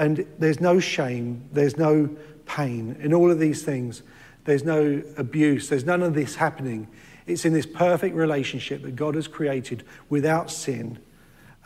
And 0.00 0.26
there's 0.38 0.62
no 0.62 0.80
shame, 0.80 1.46
there's 1.52 1.76
no 1.76 2.08
pain 2.46 2.96
in 3.00 3.12
all 3.12 3.30
of 3.30 3.38
these 3.38 3.62
things. 3.62 4.02
There's 4.46 4.64
no 4.64 5.02
abuse, 5.18 5.68
there's 5.68 5.84
none 5.84 6.02
of 6.02 6.14
this 6.14 6.36
happening. 6.36 6.88
It's 7.26 7.44
in 7.44 7.52
this 7.52 7.66
perfect 7.66 8.16
relationship 8.16 8.82
that 8.82 8.96
God 8.96 9.14
has 9.14 9.28
created 9.28 9.84
without 10.08 10.50
sin, 10.50 10.98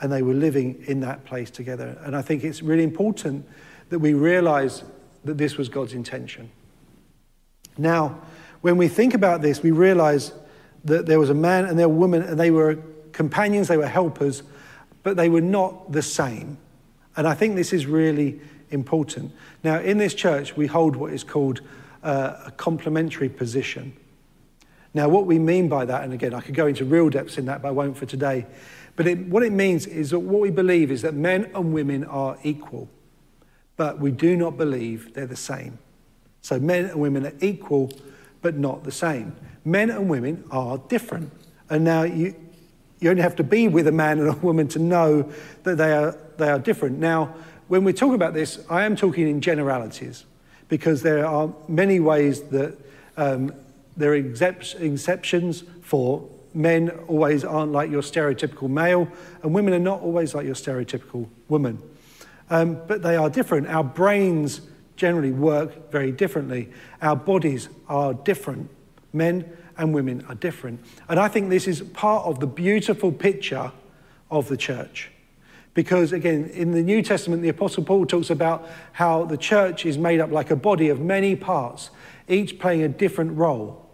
and 0.01 0.11
they 0.11 0.21
were 0.21 0.33
living 0.33 0.83
in 0.85 0.99
that 0.99 1.23
place 1.23 1.49
together. 1.49 1.97
And 2.03 2.13
I 2.13 2.21
think 2.21 2.43
it's 2.43 2.61
really 2.61 2.83
important 2.83 3.47
that 3.87 3.99
we 3.99 4.13
realize 4.13 4.83
that 5.23 5.37
this 5.37 5.55
was 5.55 5.69
God's 5.69 5.93
intention. 5.93 6.51
Now, 7.77 8.19
when 8.59 8.75
we 8.75 8.89
think 8.89 9.13
about 9.13 9.41
this, 9.41 9.63
we 9.63 9.71
realize 9.71 10.33
that 10.83 11.05
there 11.05 11.21
was 11.21 11.29
a 11.29 11.33
man 11.33 11.63
and 11.63 11.79
there 11.79 11.87
were 11.87 11.95
a 11.95 11.99
woman, 11.99 12.21
and 12.21 12.37
they 12.37 12.51
were 12.51 12.79
companions, 13.13 13.69
they 13.69 13.77
were 13.77 13.87
helpers, 13.87 14.43
but 15.03 15.15
they 15.15 15.29
were 15.29 15.39
not 15.39 15.93
the 15.93 16.01
same. 16.01 16.57
And 17.17 17.27
I 17.27 17.33
think 17.33 17.55
this 17.55 17.73
is 17.73 17.85
really 17.85 18.39
important. 18.69 19.31
Now, 19.63 19.79
in 19.79 19.97
this 19.97 20.13
church, 20.13 20.57
we 20.57 20.67
hold 20.67 20.95
what 20.95 21.13
is 21.13 21.23
called 21.23 21.61
uh, 22.03 22.33
a 22.45 22.51
complementary 22.51 23.29
position. 23.29 23.93
Now, 24.93 25.09
what 25.09 25.25
we 25.25 25.39
mean 25.39 25.67
by 25.67 25.85
that, 25.85 26.03
and 26.03 26.13
again, 26.13 26.33
I 26.33 26.41
could 26.41 26.55
go 26.55 26.67
into 26.67 26.85
real 26.85 27.09
depths 27.09 27.37
in 27.37 27.45
that, 27.45 27.61
but 27.61 27.69
I 27.69 27.71
won't 27.71 27.97
for 27.97 28.05
today. 28.05 28.45
But 28.95 29.07
it, 29.07 29.27
what 29.27 29.43
it 29.43 29.51
means 29.51 29.87
is 29.87 30.11
that 30.11 30.19
what 30.19 30.41
we 30.41 30.51
believe 30.51 30.89
is 30.91 31.01
that 31.01 31.13
men 31.13 31.51
and 31.53 31.73
women 31.73 32.05
are 32.05 32.37
equal, 32.43 32.87
but 33.75 33.99
we 33.99 34.11
do 34.11 34.37
not 34.37 34.57
believe 34.57 35.13
they're 35.13 35.27
the 35.27 35.35
same. 35.35 35.79
So 36.41 36.59
men 36.59 36.85
and 36.85 37.01
women 37.01 37.25
are 37.25 37.33
equal, 37.41 37.91
but 38.41 38.55
not 38.55 38.83
the 38.83 38.91
same. 38.91 39.35
Men 39.65 39.89
and 39.89 40.07
women 40.07 40.45
are 40.51 40.77
different. 40.77 41.31
And 41.69 41.83
now 41.83 42.03
you, 42.03 42.35
you 43.05 43.11
only 43.11 43.21
have 43.21 43.35
to 43.35 43.43
be 43.43 43.67
with 43.67 43.85
a 43.85 43.91
man 43.91 44.17
and 44.17 44.29
a 44.29 44.33
woman 44.37 44.67
to 44.67 44.79
know 44.79 45.31
that 45.61 45.77
they 45.77 45.93
are, 45.93 46.17
they 46.37 46.49
are 46.49 46.57
different. 46.57 46.97
Now, 46.97 47.35
when 47.67 47.83
we 47.83 47.93
talk 47.93 48.15
about 48.15 48.33
this, 48.33 48.65
I 48.67 48.83
am 48.83 48.95
talking 48.95 49.27
in 49.29 49.41
generalities 49.41 50.25
because 50.69 51.03
there 51.03 51.23
are 51.23 51.53
many 51.67 51.99
ways 51.99 52.41
that 52.49 52.75
um, 53.15 53.53
there 53.95 54.13
are 54.13 54.15
exceptions 54.15 55.63
for 55.83 56.27
men 56.55 56.89
always 57.07 57.45
aren't 57.45 57.73
like 57.73 57.91
your 57.91 58.01
stereotypical 58.01 58.69
male, 58.69 59.07
and 59.43 59.53
women 59.53 59.75
are 59.75 59.79
not 59.79 60.01
always 60.01 60.33
like 60.33 60.47
your 60.47 60.55
stereotypical 60.55 61.29
woman. 61.47 61.79
Um, 62.49 62.81
but 62.87 63.03
they 63.03 63.17
are 63.17 63.29
different. 63.29 63.67
Our 63.67 63.83
brains 63.83 64.61
generally 64.95 65.31
work 65.31 65.91
very 65.91 66.11
differently. 66.11 66.71
Our 67.03 67.15
bodies 67.15 67.69
are 67.87 68.15
different. 68.15 68.71
Men 69.13 69.55
and 69.77 69.93
women 69.93 70.25
are 70.27 70.35
different. 70.35 70.79
And 71.09 71.19
I 71.19 71.27
think 71.27 71.49
this 71.49 71.67
is 71.67 71.81
part 71.81 72.25
of 72.25 72.39
the 72.39 72.47
beautiful 72.47 73.11
picture 73.11 73.71
of 74.31 74.47
the 74.47 74.57
church. 74.57 75.11
Because 75.73 76.13
again, 76.13 76.45
in 76.53 76.71
the 76.71 76.81
New 76.81 77.01
Testament, 77.01 77.41
the 77.41 77.49
Apostle 77.49 77.83
Paul 77.83 78.05
talks 78.05 78.29
about 78.29 78.67
how 78.93 79.25
the 79.25 79.37
church 79.37 79.85
is 79.85 79.97
made 79.97 80.21
up 80.21 80.31
like 80.31 80.49
a 80.49 80.55
body 80.55 80.89
of 80.89 81.01
many 81.01 81.35
parts, 81.35 81.89
each 82.27 82.59
playing 82.59 82.81
a 82.83 82.87
different 82.87 83.37
role. 83.37 83.85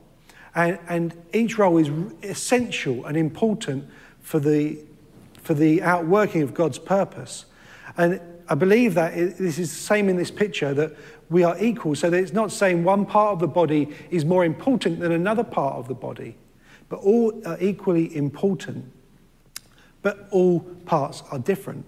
And, 0.53 0.77
and 0.88 1.13
each 1.33 1.57
role 1.57 1.77
is 1.77 1.89
essential 2.21 3.05
and 3.05 3.17
important 3.17 3.89
for 4.21 4.39
the, 4.39 4.79
for 5.41 5.53
the 5.53 5.81
outworking 5.81 6.43
of 6.43 6.53
God's 6.53 6.77
purpose. 6.77 7.45
And 7.97 8.21
I 8.47 8.55
believe 8.55 8.95
that 8.95 9.15
this 9.15 9.57
is 9.57 9.71
the 9.71 9.79
same 9.81 10.09
in 10.09 10.17
this 10.17 10.29
picture 10.29 10.73
that 10.73 10.95
we 11.31 11.43
are 11.43 11.57
equal, 11.59 11.95
so 11.95 12.11
that 12.11 12.17
it's 12.17 12.33
not 12.33 12.51
saying 12.51 12.83
one 12.83 13.07
part 13.07 13.33
of 13.33 13.39
the 13.39 13.47
body 13.47 13.89
is 14.11 14.23
more 14.23 14.45
important 14.45 15.00
than 15.00 15.11
another 15.11 15.43
part 15.43 15.75
of 15.75 15.88
the 15.88 15.95
body, 15.95 16.35
but 16.89 16.97
all 17.00 17.33
are 17.47 17.57
equally 17.59 18.15
important, 18.15 18.85
but 20.03 20.27
all 20.29 20.59
parts 20.85 21.23
are 21.31 21.39
different. 21.39 21.85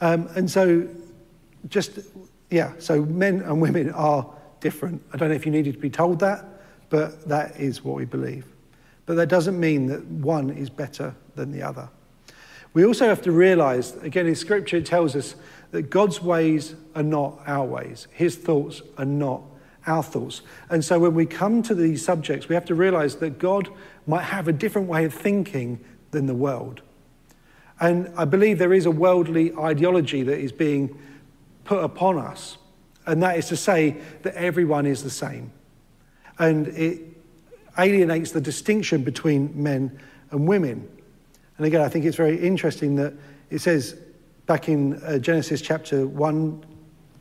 Um, 0.00 0.28
and 0.34 0.50
so, 0.50 0.88
just, 1.68 2.00
yeah, 2.50 2.72
so 2.78 3.04
men 3.04 3.42
and 3.42 3.60
women 3.60 3.92
are 3.92 4.26
different. 4.58 5.02
I 5.12 5.16
don't 5.16 5.28
know 5.28 5.36
if 5.36 5.46
you 5.46 5.52
needed 5.52 5.74
to 5.74 5.80
be 5.80 5.90
told 5.90 6.18
that 6.20 6.44
but 6.90 7.28
that 7.28 7.58
is 7.58 7.84
what 7.84 7.96
we 7.96 8.04
believe. 8.04 8.46
But 9.06 9.14
that 9.16 9.28
doesn't 9.28 9.58
mean 9.58 9.86
that 9.86 10.04
one 10.04 10.50
is 10.50 10.70
better 10.70 11.14
than 11.34 11.52
the 11.52 11.62
other. 11.62 11.88
We 12.74 12.84
also 12.84 13.08
have 13.08 13.22
to 13.22 13.32
realize, 13.32 13.96
again, 13.96 14.26
in 14.26 14.34
Scripture, 14.34 14.76
it 14.76 14.86
tells 14.86 15.16
us 15.16 15.34
that 15.70 15.90
God's 15.90 16.22
ways 16.22 16.74
are 16.94 17.02
not 17.02 17.40
our 17.46 17.66
ways, 17.66 18.08
His 18.12 18.36
thoughts 18.36 18.82
are 18.96 19.04
not 19.04 19.42
our 19.86 20.02
thoughts. 20.02 20.42
And 20.68 20.84
so 20.84 20.98
when 20.98 21.14
we 21.14 21.24
come 21.26 21.62
to 21.62 21.74
these 21.74 22.04
subjects, 22.04 22.48
we 22.48 22.54
have 22.54 22.66
to 22.66 22.74
realize 22.74 23.16
that 23.16 23.38
God 23.38 23.68
might 24.06 24.24
have 24.24 24.48
a 24.48 24.52
different 24.52 24.88
way 24.88 25.04
of 25.04 25.14
thinking 25.14 25.82
than 26.10 26.26
the 26.26 26.34
world. 26.34 26.82
And 27.80 28.12
I 28.16 28.24
believe 28.24 28.58
there 28.58 28.74
is 28.74 28.86
a 28.86 28.90
worldly 28.90 29.54
ideology 29.54 30.22
that 30.24 30.38
is 30.38 30.52
being 30.52 30.98
put 31.64 31.82
upon 31.82 32.18
us, 32.18 32.58
and 33.06 33.22
that 33.22 33.38
is 33.38 33.48
to 33.48 33.56
say 33.56 33.96
that 34.22 34.34
everyone 34.34 34.84
is 34.84 35.02
the 35.02 35.10
same 35.10 35.52
and 36.38 36.68
it 36.68 37.00
alienates 37.78 38.32
the 38.32 38.40
distinction 38.40 39.02
between 39.02 39.50
men 39.60 39.98
and 40.30 40.46
women. 40.46 40.88
And 41.58 41.66
again, 41.66 41.82
I 41.82 41.88
think 41.88 42.04
it's 42.04 42.16
very 42.16 42.38
interesting 42.38 42.96
that 42.96 43.12
it 43.50 43.58
says 43.58 43.96
back 44.46 44.68
in 44.68 44.94
uh, 45.02 45.18
Genesis 45.18 45.60
chapter 45.60 46.06
1, 46.06 46.64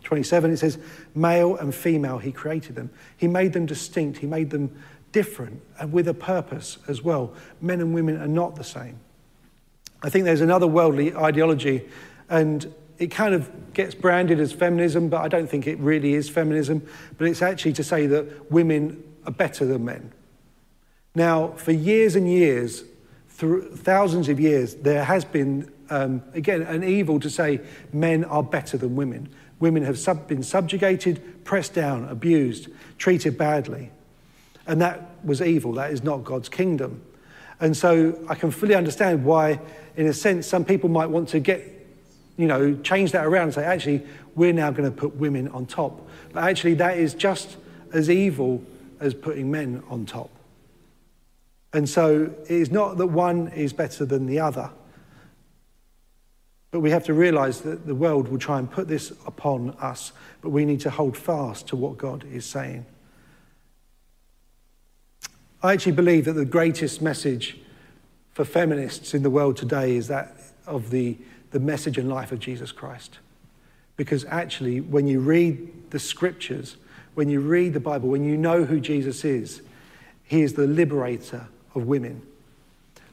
27, 0.04 0.52
it 0.52 0.58
says, 0.58 0.78
male 1.14 1.58
and 1.58 1.76
female, 1.76 2.18
he 2.20 2.32
created 2.32 2.76
them. 2.76 2.90
He 3.18 3.28
made 3.28 3.52
them 3.52 3.66
distinct, 3.66 4.20
he 4.20 4.28
made 4.28 4.52
them 4.52 4.74
different 5.12 5.62
and 5.80 5.92
with 5.92 6.08
a 6.08 6.14
purpose 6.14 6.78
as 6.88 7.02
well. 7.02 7.34
Men 7.60 7.82
and 7.82 7.94
women 7.94 8.22
are 8.22 8.28
not 8.28 8.56
the 8.56 8.64
same. 8.64 9.00
I 10.04 10.10
think 10.10 10.26
there's 10.26 10.42
another 10.42 10.68
worldly 10.68 11.16
ideology, 11.16 11.88
and 12.30 12.72
it 13.00 13.08
kind 13.08 13.34
of 13.34 13.74
gets 13.74 13.96
branded 13.96 14.40
as 14.40 14.54
feminism, 14.54 15.10
but 15.10 15.22
I 15.22 15.28
don't 15.28 15.50
think 15.50 15.66
it 15.66 15.80
really 15.80 16.14
is 16.14 16.30
feminism. 16.30 16.88
But 17.18 17.28
it's 17.28 17.42
actually 17.42 17.74
to 17.74 17.84
say 17.84 18.06
that 18.08 18.52
women 18.52 19.04
are 19.26 19.32
better 19.32 19.66
than 19.66 19.86
men. 19.86 20.12
Now, 21.16 21.50
for 21.54 21.72
years 21.72 22.16
and 22.16 22.32
years, 22.32 22.84
through 23.38 23.70
thousands 23.70 24.30
of 24.30 24.40
years, 24.40 24.74
there 24.74 25.04
has 25.04 25.24
been, 25.24 25.72
um, 25.92 26.24
again, 26.34 26.64
an 26.64 26.84
evil 26.84 27.20
to 27.20 27.30
say 27.30 27.62
men 27.94 28.24
are 28.26 28.42
better 28.42 28.78
than 28.78 28.96
women. 28.96 29.30
Women 29.60 29.84
have 29.84 30.00
sub- 30.00 30.28
been 30.28 30.42
subjugated, 30.42 31.46
pressed 31.46 31.76
down, 31.76 32.10
abused, 32.10 32.68
treated 32.98 33.38
badly. 33.38 33.92
And 34.66 34.82
that 34.82 35.24
was 35.24 35.40
evil. 35.40 35.74
That 35.74 35.92
is 35.92 36.04
not 36.04 36.24
God's 36.24 36.50
kingdom. 36.50 37.00
And 37.60 37.78
so 37.78 38.20
I 38.28 38.34
can 38.34 38.50
fully 38.50 38.74
understand 38.74 39.24
why, 39.24 39.60
in 39.96 40.08
a 40.08 40.14
sense, 40.14 40.48
some 40.48 40.66
people 40.66 40.90
might 40.90 41.12
want 41.12 41.30
to 41.30 41.40
get, 41.40 41.62
you 42.38 42.48
know, 42.48 42.76
change 42.78 43.12
that 43.12 43.24
around 43.24 43.44
and 43.44 43.54
say, 43.54 43.66
actually, 43.66 44.02
we're 44.34 44.52
now 44.52 44.72
going 44.72 44.90
to 44.90 44.96
put 44.96 45.16
women 45.16 45.48
on 45.50 45.68
top. 45.68 46.08
But 46.34 46.44
actually, 46.44 46.74
that 46.76 46.98
is 46.98 47.14
just 47.14 47.58
as 47.94 48.10
evil 48.10 48.64
as 49.00 49.14
putting 49.14 49.52
men 49.52 49.84
on 49.92 50.08
top. 50.08 50.32
And 51.74 51.88
so 51.88 52.34
it 52.44 52.52
is 52.52 52.72
not 52.72 52.98
that 52.98 53.08
one 53.08 53.50
is 53.50 53.74
better 53.74 54.06
than 54.06 54.26
the 54.26 54.40
other. 54.40 54.72
But 56.72 56.82
we 56.82 56.92
have 56.92 57.04
to 57.06 57.14
realize 57.14 57.62
that 57.62 57.86
the 57.86 57.96
world 57.96 58.28
will 58.28 58.40
try 58.40 58.60
and 58.60 58.70
put 58.70 58.88
this 58.88 59.12
upon 59.26 59.72
us, 59.82 60.12
but 60.42 60.50
we 60.50 60.66
need 60.66 60.82
to 60.82 60.90
hold 60.90 61.18
fast 61.18 61.68
to 61.68 61.76
what 61.76 61.98
God 61.98 62.26
is 62.32 62.46
saying. 62.46 62.86
I 65.64 65.74
actually 65.74 65.94
believe 65.94 66.26
that 66.26 66.34
the 66.34 66.46
greatest 66.46 67.02
message 67.02 67.58
for 68.32 68.46
feminists 68.46 69.14
in 69.14 69.24
the 69.24 69.30
world 69.30 69.58
today 69.58 69.96
is 69.96 70.08
that 70.08 70.36
of 70.68 70.92
the, 70.92 71.18
the 71.52 71.60
message 71.60 71.98
and 71.98 72.10
life 72.10 72.32
of 72.32 72.40
Jesus 72.40 72.72
Christ. 72.72 73.20
Because 73.96 74.26
actually, 74.26 74.82
when 74.82 75.08
you 75.08 75.20
read 75.20 75.90
the 75.90 76.00
scriptures, 76.00 76.78
when 77.16 77.30
you 77.30 77.40
read 77.40 77.74
the 77.74 77.80
Bible, 77.80 78.10
when 78.10 78.24
you 78.24 78.38
know 78.38 78.66
who 78.66 78.80
Jesus 78.80 79.26
is, 79.26 79.64
he 80.24 80.42
is 80.42 80.54
the 80.54 80.68
liberator 80.68 81.48
of 81.78 81.88
women. 81.88 82.22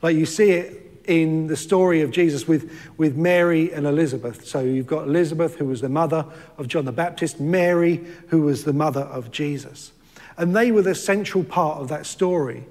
Like 0.03 0.17
you 0.17 0.27
see 0.27 0.51
it 0.51 0.85
in 1.07 1.47
the 1.47 1.57
story 1.57 2.01
of 2.01 2.11
Jesus 2.11 2.49
with, 2.49 2.73
with 2.97 3.17
Mary 3.17 3.73
and 3.73 3.87
Elizabeth. 3.87 4.47
So 4.47 4.61
you've 4.61 4.87
got 4.87 5.07
Elizabeth, 5.07 5.57
who 5.57 5.67
was 5.67 5.81
the 5.81 5.89
mother 5.89 6.25
of 6.59 6.69
John 6.69 6.85
the 6.85 6.93
Baptist, 6.93 7.41
Mary, 7.41 8.05
who 8.29 8.43
was 8.43 8.65
the 8.65 8.73
mother 8.73 9.03
of 9.03 9.31
Jesus. 9.31 9.93
And 10.37 10.57
they 10.57 10.73
were 10.73 10.83
the 10.83 10.95
central 10.95 11.45
part 11.45 11.79
of 11.81 11.89
that 11.89 12.07
story. 12.07 12.65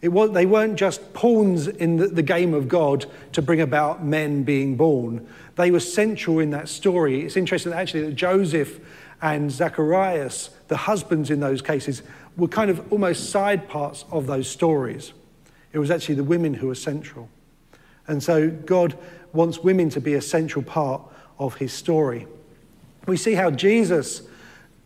It 0.00 0.08
was, 0.08 0.32
they 0.32 0.46
weren't 0.46 0.76
just 0.76 1.12
pawns 1.12 1.66
in 1.66 1.96
the, 1.96 2.08
the 2.08 2.22
game 2.22 2.54
of 2.54 2.68
God 2.68 3.06
to 3.32 3.42
bring 3.42 3.60
about 3.60 4.04
men 4.04 4.44
being 4.44 4.76
born. 4.76 5.26
They 5.56 5.70
were 5.70 5.80
central 5.80 6.38
in 6.38 6.50
that 6.50 6.68
story. 6.68 7.22
It's 7.22 7.36
interesting 7.36 7.72
actually 7.72 8.02
that 8.06 8.14
Joseph 8.14 8.78
and 9.20 9.50
Zacharias, 9.50 10.50
the 10.68 10.76
husbands 10.76 11.30
in 11.30 11.40
those 11.40 11.62
cases, 11.62 12.02
were 12.36 12.46
kind 12.46 12.70
of 12.70 12.92
almost 12.92 13.30
side 13.30 13.68
parts 13.68 14.04
of 14.12 14.26
those 14.26 14.48
stories. 14.48 15.12
It 15.72 15.78
was 15.78 15.90
actually 15.90 16.16
the 16.16 16.24
women 16.24 16.54
who 16.54 16.68
were 16.68 16.74
central. 16.74 17.28
And 18.06 18.22
so 18.22 18.48
God 18.48 18.98
wants 19.32 19.58
women 19.58 19.90
to 19.90 20.00
be 20.00 20.14
a 20.14 20.22
central 20.22 20.64
part 20.64 21.02
of 21.38 21.56
his 21.56 21.72
story. 21.72 22.26
We 23.06 23.16
see 23.16 23.34
how 23.34 23.50
Jesus 23.50 24.22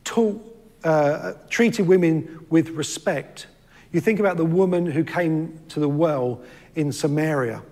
taught, 0.04 0.40
uh, 0.84 1.34
treated 1.48 1.86
women 1.86 2.46
with 2.50 2.70
respect. 2.70 3.46
You 3.92 4.00
think 4.00 4.20
about 4.20 4.36
the 4.36 4.44
woman 4.44 4.86
who 4.86 5.04
came 5.04 5.60
to 5.68 5.80
the 5.80 5.88
well 5.88 6.42
in 6.74 6.92
Samaria. 6.92 7.62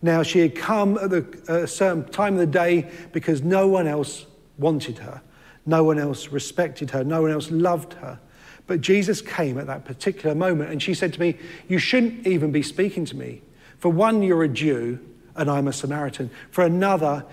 Now, 0.00 0.24
she 0.24 0.40
had 0.40 0.56
come 0.56 0.98
at 0.98 1.12
a 1.48 1.66
certain 1.66 2.04
time 2.10 2.34
of 2.34 2.40
the 2.40 2.46
day 2.46 2.90
because 3.12 3.42
no 3.42 3.68
one 3.68 3.86
else 3.86 4.26
wanted 4.58 4.98
her, 4.98 5.22
no 5.64 5.84
one 5.84 5.98
else 5.98 6.28
respected 6.28 6.90
her, 6.90 7.04
no 7.04 7.22
one 7.22 7.30
else 7.30 7.50
loved 7.52 7.92
her. 7.94 8.18
But 8.66 8.80
Jesus 8.80 9.20
came 9.20 9.58
at 9.58 9.66
that 9.66 9.84
particular 9.84 10.34
moment, 10.34 10.70
and 10.70 10.82
she 10.82 10.94
said 10.94 11.12
to 11.14 11.20
me, 11.20 11.36
You 11.68 11.78
shouldn't 11.78 12.26
even 12.26 12.52
be 12.52 12.62
speaking 12.62 13.04
to 13.06 13.16
me. 13.16 13.42
For 13.78 13.90
one, 13.90 14.22
you're 14.22 14.44
a 14.44 14.48
Jew, 14.48 15.00
and 15.34 15.50
I'm 15.50 15.68
a 15.68 15.72
Samaritan. 15.72 16.30
For 16.50 16.64
another, 16.64 17.24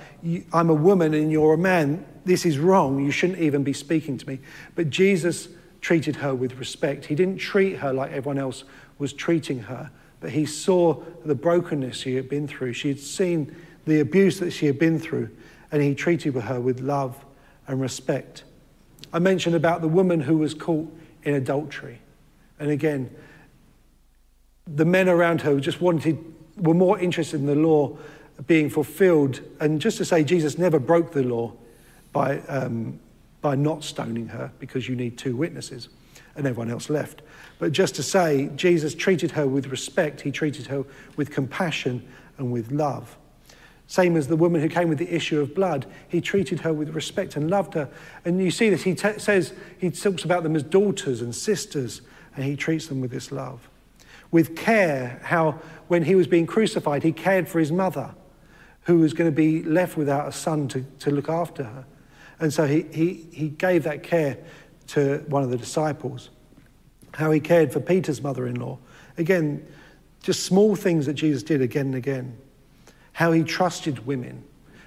I'm 0.51 0.69
a 0.69 0.73
woman, 0.73 1.13
and 1.13 1.31
you're 1.31 1.53
a 1.53 1.57
man. 1.57 2.05
This 2.25 2.45
is 2.45 2.57
wrong. 2.57 3.03
You 3.03 3.11
shouldn't 3.11 3.39
even 3.39 3.63
be 3.63 3.73
speaking 3.73 4.17
to 4.17 4.27
me. 4.27 4.39
But 4.75 4.89
Jesus 4.89 5.49
treated 5.81 6.17
her 6.17 6.33
with 6.33 6.57
respect. 6.57 7.05
He 7.05 7.15
didn't 7.15 7.37
treat 7.37 7.77
her 7.77 7.93
like 7.93 8.11
everyone 8.11 8.37
else 8.37 8.63
was 8.97 9.13
treating 9.13 9.59
her, 9.59 9.91
but 10.19 10.31
he 10.31 10.45
saw 10.45 11.01
the 11.23 11.35
brokenness 11.35 11.95
she 11.97 12.15
had 12.15 12.27
been 12.27 12.47
through. 12.47 12.73
She 12.73 12.89
had 12.89 12.99
seen 12.99 13.55
the 13.85 13.99
abuse 13.99 14.39
that 14.39 14.51
she 14.51 14.65
had 14.65 14.77
been 14.77 14.99
through, 14.99 15.29
and 15.71 15.81
he 15.81 15.95
treated 15.95 16.33
her 16.35 16.59
with 16.59 16.81
love 16.81 17.23
and 17.67 17.79
respect. 17.79 18.43
I 19.13 19.19
mentioned 19.19 19.55
about 19.55 19.81
the 19.81 19.87
woman 19.87 20.21
who 20.21 20.37
was 20.37 20.53
caught 20.53 20.93
in 21.29 21.35
adultery. 21.35 21.99
And 22.59 22.71
again, 22.71 23.15
the 24.67 24.85
men 24.85 25.07
around 25.07 25.41
her 25.41 25.59
just 25.59 25.79
wanted, 25.79 26.17
were 26.57 26.73
more 26.73 26.99
interested 26.99 27.39
in 27.39 27.45
the 27.45 27.55
law 27.55 27.97
being 28.47 28.69
fulfilled. 28.69 29.41
And 29.59 29.79
just 29.79 29.97
to 29.97 30.05
say, 30.05 30.23
Jesus 30.23 30.57
never 30.57 30.79
broke 30.79 31.11
the 31.11 31.23
law 31.23 31.53
by, 32.11 32.39
um, 32.41 32.99
by 33.41 33.55
not 33.55 33.83
stoning 33.83 34.27
her 34.27 34.51
because 34.59 34.89
you 34.89 34.95
need 34.95 35.17
two 35.17 35.35
witnesses 35.35 35.89
and 36.35 36.47
everyone 36.47 36.71
else 36.71 36.89
left. 36.89 37.21
But 37.59 37.71
just 37.71 37.95
to 37.95 38.03
say, 38.03 38.49
Jesus 38.55 38.95
treated 38.95 39.31
her 39.31 39.47
with 39.47 39.67
respect, 39.67 40.21
he 40.21 40.31
treated 40.31 40.67
her 40.67 40.83
with 41.15 41.31
compassion 41.31 42.07
and 42.37 42.51
with 42.51 42.71
love. 42.71 43.17
Same 43.89 44.15
as 44.15 44.27
the 44.27 44.35
woman 44.35 44.61
who 44.61 44.69
came 44.69 44.87
with 44.87 44.99
the 44.99 45.11
issue 45.11 45.41
of 45.41 45.55
blood, 45.55 45.87
he 46.07 46.21
treated 46.21 46.59
her 46.59 46.71
with 46.71 46.89
respect 46.89 47.35
and 47.35 47.49
loved 47.49 47.73
her. 47.73 47.89
And 48.23 48.39
you 48.39 48.51
see 48.51 48.69
this, 48.69 48.83
he 48.83 48.95
says, 48.95 49.51
he 49.79 49.89
talks 49.89 50.23
about 50.23 50.43
them 50.43 50.55
as 50.55 50.61
daughters 50.61 51.21
and 51.21 51.33
sisters, 51.33 52.03
and 52.35 52.45
he 52.45 52.55
treats 52.55 52.85
them 52.85 53.01
with 53.01 53.09
this 53.09 53.31
love. 53.31 53.67
With 54.29 54.55
care, 54.55 55.19
how 55.23 55.59
when 55.87 56.03
he 56.03 56.13
was 56.13 56.27
being 56.27 56.45
crucified, 56.45 57.01
he 57.01 57.11
cared 57.11 57.47
for 57.49 57.57
his 57.57 57.71
mother, 57.71 58.13
who 58.83 58.99
was 58.99 59.13
going 59.13 59.27
to 59.27 59.35
be 59.35 59.63
left 59.63 59.97
without 59.97 60.27
a 60.27 60.31
son 60.31 60.67
to, 60.67 60.85
to 60.99 61.09
look 61.09 61.27
after 61.27 61.63
her. 61.63 61.85
And 62.39 62.53
so 62.53 62.67
he, 62.67 62.83
he, 62.93 63.25
he 63.31 63.49
gave 63.49 63.85
that 63.85 64.03
care 64.03 64.37
to 64.89 65.25
one 65.29 65.41
of 65.41 65.49
the 65.49 65.57
disciples. 65.57 66.29
How 67.15 67.31
he 67.31 67.39
cared 67.39 67.73
for 67.73 67.79
Peter's 67.79 68.21
mother 68.21 68.45
in 68.45 68.59
law. 68.59 68.77
Again, 69.17 69.65
just 70.21 70.43
small 70.43 70.75
things 70.75 71.07
that 71.07 71.13
Jesus 71.13 71.41
did 71.41 71.63
again 71.63 71.87
and 71.87 71.95
again 71.95 72.37
how 73.19 73.33
he 73.33 73.43
trusted 73.43 74.05
women, 74.07 74.41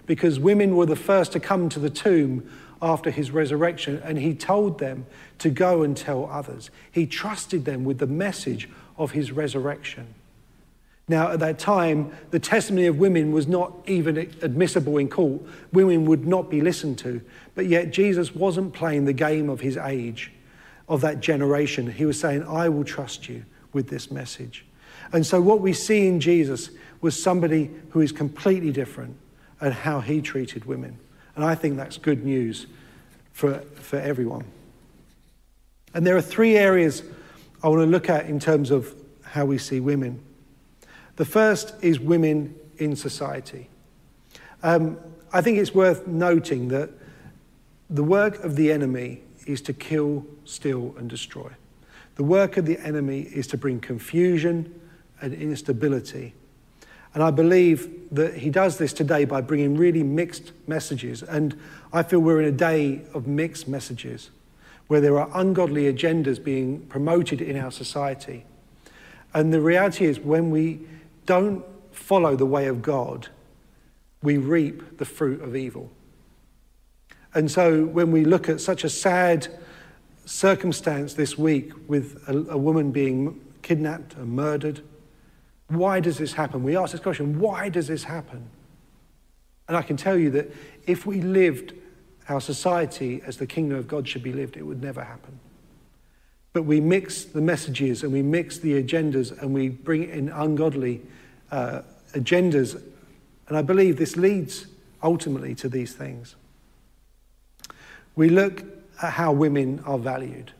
because 0.06 0.40
women 0.40 0.74
were 0.74 0.86
the 0.86 0.96
first 0.96 1.32
to 1.32 1.38
come 1.38 1.68
to 1.68 1.78
the 1.78 1.90
tomb 1.90 2.50
after 2.80 3.10
his 3.10 3.30
resurrection, 3.30 4.00
and 4.02 4.16
he 4.16 4.34
told 4.34 4.78
them 4.78 5.04
to 5.38 5.50
go 5.50 5.82
and 5.82 5.94
tell 5.94 6.24
others. 6.32 6.70
He 6.90 7.06
trusted 7.06 7.66
them 7.66 7.84
with 7.84 7.98
the 7.98 8.06
message 8.06 8.70
of 8.96 9.10
his 9.10 9.32
resurrection. 9.32 10.14
Now, 11.08 11.32
at 11.32 11.40
that 11.40 11.58
time, 11.58 12.10
the 12.30 12.38
testimony 12.38 12.86
of 12.86 12.96
women 12.96 13.32
was 13.32 13.46
not 13.46 13.74
even 13.86 14.16
admissible 14.16 14.96
in 14.96 15.10
court. 15.10 15.42
Women 15.70 16.06
would 16.06 16.26
not 16.26 16.48
be 16.48 16.62
listened 16.62 16.96
to. 17.00 17.20
But 17.54 17.66
yet, 17.66 17.90
Jesus 17.90 18.34
wasn't 18.34 18.72
playing 18.72 19.04
the 19.04 19.12
game 19.12 19.50
of 19.50 19.60
his 19.60 19.76
age, 19.76 20.32
of 20.88 21.02
that 21.02 21.20
generation. 21.20 21.86
He 21.86 22.06
was 22.06 22.18
saying, 22.18 22.44
I 22.44 22.70
will 22.70 22.84
trust 22.84 23.28
you 23.28 23.44
with 23.74 23.90
this 23.90 24.10
message. 24.10 24.64
And 25.12 25.26
so, 25.26 25.38
what 25.42 25.60
we 25.60 25.74
see 25.74 26.06
in 26.06 26.18
Jesus 26.18 26.70
was 27.02 27.20
somebody 27.20 27.70
who 27.90 28.00
is 28.00 28.12
completely 28.12 28.72
different 28.72 29.16
and 29.60 29.74
how 29.74 30.00
he 30.00 30.22
treated 30.22 30.64
women. 30.64 30.98
And 31.36 31.44
I 31.44 31.54
think 31.54 31.76
that's 31.76 31.98
good 31.98 32.24
news 32.24 32.66
for, 33.32 33.58
for 33.74 33.98
everyone. 33.98 34.44
And 35.92 36.06
there 36.06 36.16
are 36.16 36.22
three 36.22 36.56
areas 36.56 37.02
I 37.62 37.68
want 37.68 37.82
to 37.82 37.86
look 37.86 38.08
at 38.08 38.26
in 38.26 38.40
terms 38.40 38.70
of 38.70 38.94
how 39.22 39.44
we 39.44 39.58
see 39.58 39.80
women. 39.80 40.22
The 41.16 41.24
first 41.24 41.74
is 41.82 42.00
women 42.00 42.54
in 42.78 42.96
society. 42.96 43.68
Um, 44.62 44.98
I 45.32 45.42
think 45.42 45.58
it's 45.58 45.74
worth 45.74 46.06
noting 46.06 46.68
that 46.68 46.90
the 47.90 48.04
work 48.04 48.42
of 48.44 48.56
the 48.56 48.72
enemy 48.72 49.22
is 49.46 49.60
to 49.62 49.72
kill, 49.72 50.24
steal, 50.44 50.94
and 50.98 51.10
destroy. 51.10 51.50
The 52.14 52.24
work 52.24 52.56
of 52.56 52.66
the 52.66 52.78
enemy 52.78 53.22
is 53.22 53.46
to 53.48 53.58
bring 53.58 53.80
confusion 53.80 54.80
and 55.20 55.34
instability 55.34 56.34
and 57.14 57.22
I 57.22 57.30
believe 57.30 57.88
that 58.12 58.34
he 58.34 58.50
does 58.50 58.78
this 58.78 58.92
today 58.92 59.24
by 59.24 59.40
bringing 59.40 59.76
really 59.76 60.02
mixed 60.02 60.52
messages. 60.66 61.22
And 61.22 61.58
I 61.92 62.02
feel 62.02 62.20
we're 62.20 62.40
in 62.40 62.48
a 62.48 62.56
day 62.56 63.02
of 63.14 63.26
mixed 63.26 63.68
messages 63.68 64.30
where 64.86 65.00
there 65.00 65.18
are 65.18 65.30
ungodly 65.34 65.92
agendas 65.92 66.42
being 66.42 66.80
promoted 66.86 67.40
in 67.40 67.56
our 67.56 67.70
society. 67.70 68.44
And 69.34 69.52
the 69.52 69.60
reality 69.60 70.04
is, 70.04 70.20
when 70.20 70.50
we 70.50 70.80
don't 71.24 71.64
follow 71.92 72.36
the 72.36 72.46
way 72.46 72.66
of 72.66 72.82
God, 72.82 73.28
we 74.22 74.36
reap 74.36 74.98
the 74.98 75.04
fruit 75.04 75.40
of 75.42 75.56
evil. 75.56 75.90
And 77.34 77.50
so, 77.50 77.86
when 77.86 78.10
we 78.10 78.24
look 78.24 78.48
at 78.48 78.60
such 78.60 78.84
a 78.84 78.90
sad 78.90 79.48
circumstance 80.26 81.14
this 81.14 81.38
week 81.38 81.72
with 81.88 82.22
a, 82.28 82.52
a 82.52 82.58
woman 82.58 82.92
being 82.92 83.40
kidnapped 83.62 84.14
and 84.14 84.32
murdered, 84.32 84.82
why 85.68 86.00
does 86.00 86.18
this 86.18 86.32
happen? 86.32 86.62
We 86.62 86.76
ask 86.76 86.92
this 86.92 87.00
question 87.00 87.38
why 87.38 87.68
does 87.68 87.88
this 87.88 88.04
happen? 88.04 88.48
And 89.68 89.76
I 89.76 89.82
can 89.82 89.96
tell 89.96 90.18
you 90.18 90.30
that 90.30 90.52
if 90.86 91.06
we 91.06 91.20
lived 91.20 91.74
our 92.28 92.40
society 92.40 93.22
as 93.26 93.36
the 93.36 93.46
kingdom 93.46 93.78
of 93.78 93.88
God 93.88 94.06
should 94.08 94.22
be 94.22 94.32
lived, 94.32 94.56
it 94.56 94.62
would 94.62 94.82
never 94.82 95.02
happen. 95.02 95.38
But 96.52 96.64
we 96.64 96.80
mix 96.80 97.24
the 97.24 97.40
messages 97.40 98.02
and 98.02 98.12
we 98.12 98.22
mix 98.22 98.58
the 98.58 98.82
agendas 98.82 99.36
and 99.40 99.54
we 99.54 99.68
bring 99.68 100.08
in 100.08 100.28
ungodly 100.28 101.00
uh, 101.50 101.82
agendas. 102.12 102.80
And 103.48 103.56
I 103.56 103.62
believe 103.62 103.96
this 103.96 104.16
leads 104.16 104.66
ultimately 105.02 105.54
to 105.56 105.68
these 105.68 105.94
things. 105.94 106.36
We 108.14 108.28
look 108.28 108.64
at 109.02 109.14
how 109.14 109.32
women 109.32 109.82
are 109.86 109.98
valued. 109.98 110.52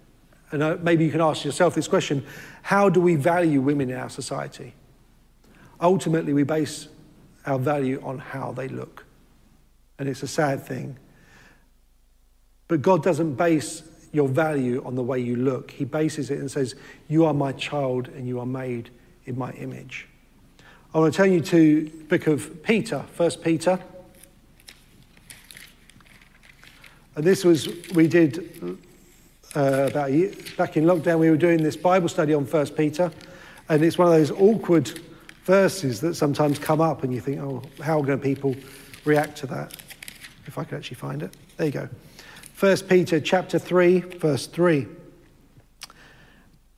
And 0.50 0.62
uh, 0.62 0.76
maybe 0.80 1.04
you 1.04 1.10
can 1.10 1.20
ask 1.20 1.44
yourself 1.44 1.74
this 1.74 1.88
question 1.88 2.24
how 2.62 2.88
do 2.88 3.00
we 3.00 3.16
value 3.16 3.60
women 3.60 3.90
in 3.90 3.96
our 3.96 4.08
society? 4.08 4.72
Ultimately, 5.82 6.32
we 6.32 6.44
base 6.44 6.88
our 7.44 7.58
value 7.58 8.00
on 8.04 8.18
how 8.18 8.52
they 8.52 8.68
look. 8.68 9.04
And 9.98 10.08
it's 10.08 10.22
a 10.22 10.28
sad 10.28 10.64
thing. 10.64 10.96
But 12.68 12.82
God 12.82 13.02
doesn't 13.02 13.34
base 13.34 13.82
your 14.12 14.28
value 14.28 14.82
on 14.84 14.94
the 14.94 15.02
way 15.02 15.18
you 15.18 15.36
look. 15.36 15.70
He 15.70 15.84
bases 15.84 16.30
it 16.30 16.38
and 16.38 16.50
says, 16.50 16.76
You 17.08 17.24
are 17.24 17.34
my 17.34 17.52
child 17.52 18.08
and 18.08 18.28
you 18.28 18.38
are 18.38 18.46
made 18.46 18.90
in 19.26 19.36
my 19.36 19.50
image. 19.52 20.06
I 20.94 20.98
want 20.98 21.12
to 21.12 21.16
turn 21.16 21.32
you 21.32 21.40
to 21.40 21.84
the 21.84 22.04
book 22.04 22.26
of 22.28 22.62
Peter, 22.62 23.04
First 23.14 23.42
Peter. 23.42 23.78
And 27.16 27.24
this 27.24 27.44
was, 27.44 27.68
we 27.94 28.06
did 28.06 28.78
uh, 29.54 29.88
about 29.90 30.12
year, 30.12 30.32
back 30.56 30.76
in 30.76 30.84
lockdown, 30.84 31.18
we 31.18 31.28
were 31.30 31.36
doing 31.36 31.62
this 31.62 31.76
Bible 31.76 32.08
study 32.08 32.34
on 32.34 32.46
First 32.46 32.76
Peter. 32.76 33.10
And 33.68 33.82
it's 33.82 33.98
one 33.98 34.08
of 34.08 34.14
those 34.14 34.30
awkward 34.30 35.00
verses 35.44 36.00
that 36.00 36.14
sometimes 36.14 36.58
come 36.58 36.80
up 36.80 37.02
and 37.02 37.12
you 37.12 37.20
think, 37.20 37.40
oh, 37.40 37.62
how 37.82 38.00
are 38.00 38.04
going 38.04 38.18
to 38.18 38.24
people 38.24 38.54
react 39.04 39.36
to 39.38 39.46
that? 39.48 39.76
If 40.46 40.58
I 40.58 40.64
could 40.64 40.76
actually 40.78 40.96
find 40.96 41.22
it. 41.22 41.32
There 41.56 41.66
you 41.66 41.72
go. 41.72 41.88
1 42.58 42.76
Peter 42.88 43.20
chapter 43.20 43.58
3, 43.58 44.00
verse 44.00 44.46
3. 44.46 44.86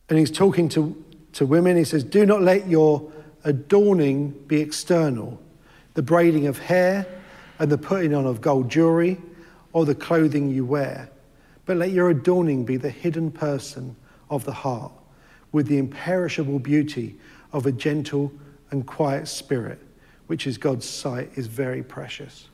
And 0.09 0.19
he's 0.19 0.31
talking 0.31 0.69
to, 0.71 1.03
to 1.33 1.47
women. 1.47 1.77
He 1.77 1.85
says, 1.85 2.05
Do 2.05 2.27
not 2.27 2.43
let 2.43 2.69
your 2.69 3.11
adorning 3.45 4.31
be 4.47 4.61
external, 4.61 5.41
the 5.95 6.03
braiding 6.03 6.47
of 6.47 6.59
hair 6.59 7.07
and 7.59 7.71
the 7.71 7.79
putting 7.79 8.15
on 8.15 8.27
of 8.27 8.41
gold 8.41 8.71
jewelry 8.71 9.21
or 9.73 9.85
the 9.85 9.95
clothing 9.95 10.51
you 10.51 10.65
wear, 10.65 11.11
but 11.67 11.77
let 11.77 11.91
your 11.91 12.11
adorning 12.11 12.65
be 12.65 12.77
the 12.77 12.91
hidden 12.91 13.31
person 13.31 13.97
of 14.31 14.45
the 14.45 14.53
heart 14.53 14.93
with 15.53 15.67
the 15.67 15.79
imperishable 15.79 16.59
beauty 16.59 17.17
of 17.53 17.67
a 17.67 17.73
gentle 17.73 18.33
and 18.75 18.85
quiet 18.85 19.29
spirit, 19.29 19.79
which 20.27 20.47
is 20.47 20.59
God's 20.59 20.85
sight, 20.85 21.31
is 21.37 21.47
very 21.47 21.83
precious. 21.83 22.49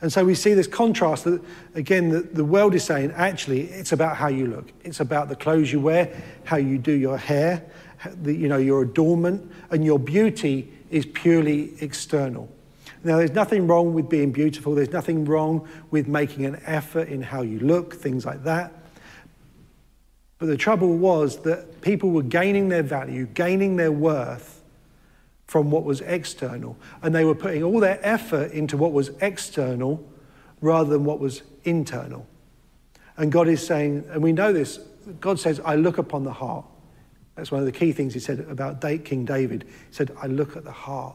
And 0.00 0.12
so 0.12 0.24
we 0.24 0.34
see 0.34 0.54
this 0.54 0.66
contrast 0.66 1.24
that, 1.24 1.42
again, 1.74 2.08
the, 2.08 2.20
the 2.20 2.44
world 2.44 2.74
is 2.74 2.82
saying 2.82 3.12
actually 3.14 3.62
it's 3.68 3.92
about 3.92 4.16
how 4.16 4.28
you 4.28 4.46
look. 4.46 4.72
It's 4.82 5.00
about 5.00 5.28
the 5.28 5.36
clothes 5.36 5.70
you 5.70 5.80
wear, 5.80 6.20
how 6.44 6.56
you 6.56 6.78
do 6.78 6.92
your 6.92 7.18
hair, 7.18 7.64
the, 8.22 8.34
you 8.34 8.48
know, 8.48 8.56
your 8.56 8.82
adornment, 8.82 9.52
and 9.70 9.84
your 9.84 9.98
beauty 9.98 10.72
is 10.90 11.06
purely 11.06 11.74
external. 11.80 12.50
Now, 13.04 13.18
there's 13.18 13.32
nothing 13.32 13.66
wrong 13.66 13.92
with 13.92 14.08
being 14.08 14.32
beautiful, 14.32 14.74
there's 14.74 14.92
nothing 14.92 15.26
wrong 15.26 15.68
with 15.90 16.08
making 16.08 16.46
an 16.46 16.60
effort 16.64 17.08
in 17.08 17.20
how 17.20 17.42
you 17.42 17.60
look, 17.60 17.94
things 17.94 18.24
like 18.24 18.44
that. 18.44 18.72
But 20.38 20.46
the 20.46 20.56
trouble 20.56 20.96
was 20.96 21.42
that 21.42 21.82
people 21.82 22.10
were 22.10 22.22
gaining 22.22 22.70
their 22.70 22.82
value, 22.82 23.26
gaining 23.26 23.76
their 23.76 23.92
worth 23.92 24.63
from 25.54 25.70
what 25.70 25.84
was 25.84 26.00
external. 26.00 26.76
And 27.00 27.14
they 27.14 27.24
were 27.24 27.36
putting 27.36 27.62
all 27.62 27.78
their 27.78 28.00
effort 28.02 28.50
into 28.50 28.76
what 28.76 28.90
was 28.90 29.12
external 29.20 30.04
rather 30.60 30.90
than 30.90 31.04
what 31.04 31.20
was 31.20 31.42
internal. 31.62 32.26
And 33.16 33.30
God 33.30 33.46
is 33.46 33.64
saying, 33.64 34.04
and 34.10 34.20
we 34.20 34.32
know 34.32 34.52
this, 34.52 34.80
God 35.20 35.38
says, 35.38 35.60
I 35.64 35.76
look 35.76 35.96
upon 35.96 36.24
the 36.24 36.32
heart. 36.32 36.64
That's 37.36 37.52
one 37.52 37.60
of 37.60 37.66
the 37.66 37.72
key 37.72 37.92
things 37.92 38.14
he 38.14 38.18
said 38.18 38.40
about 38.50 38.80
King 39.04 39.24
David. 39.24 39.62
He 39.62 39.94
said, 39.94 40.10
I 40.20 40.26
look 40.26 40.56
at 40.56 40.64
the 40.64 40.72
heart. 40.72 41.14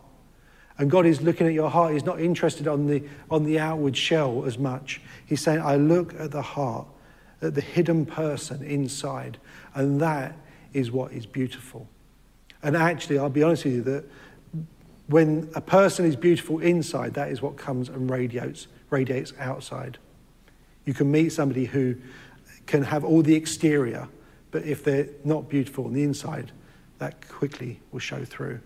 And 0.78 0.90
God 0.90 1.06
is 1.06 1.22
looking 1.22 1.46
at 1.46 1.52
your 1.52 1.70
heart. 1.70 1.92
He's 1.92 2.06
not 2.06 2.22
interested 2.22 2.66
on 2.66 2.88
the, 2.88 3.04
on 3.30 3.44
the 3.44 3.60
outward 3.60 3.98
shell 3.98 4.46
as 4.46 4.58
much. 4.58 5.02
He's 5.26 5.42
saying, 5.42 5.60
I 5.60 5.76
look 5.76 6.18
at 6.18 6.32
the 6.32 6.42
heart, 6.42 6.88
at 7.42 7.56
the 7.56 7.62
hidden 7.62 8.06
person 8.06 8.64
inside. 8.64 9.38
And 9.76 10.00
that 10.00 10.34
is 10.72 10.92
what 10.92 11.12
is 11.12 11.26
beautiful. 11.26 11.90
And 12.62 12.76
actually, 12.76 13.18
I'll 13.18 13.30
be 13.30 13.44
honest 13.44 13.66
with 13.66 13.74
you, 13.74 13.82
that 13.84 14.06
when 15.10 15.50
a 15.56 15.62
person 15.62 16.06
is 16.06 16.16
beautiful 16.16 16.60
inside, 16.60 17.16
that 17.16 17.32
is 17.32 17.42
what 17.42 17.58
comes 17.58 17.90
and 17.90 18.10
radiates, 18.10 18.68
radiates 18.92 19.34
outside. 19.40 19.98
You 20.86 20.94
can 20.94 21.12
meet 21.12 21.30
somebody 21.30 21.66
who 21.66 21.96
can 22.68 22.84
have 22.84 23.04
all 23.04 23.24
the 23.24 23.34
exterior, 23.34 24.08
but 24.52 24.64
if 24.66 24.84
they're 24.84 25.10
not 25.24 25.50
beautiful 25.50 25.86
on 25.86 25.94
the 25.94 26.04
inside, 26.04 26.52
that 27.00 27.28
quickly 27.28 27.80
will 27.92 28.00
show 28.00 28.24
through. 28.24 28.60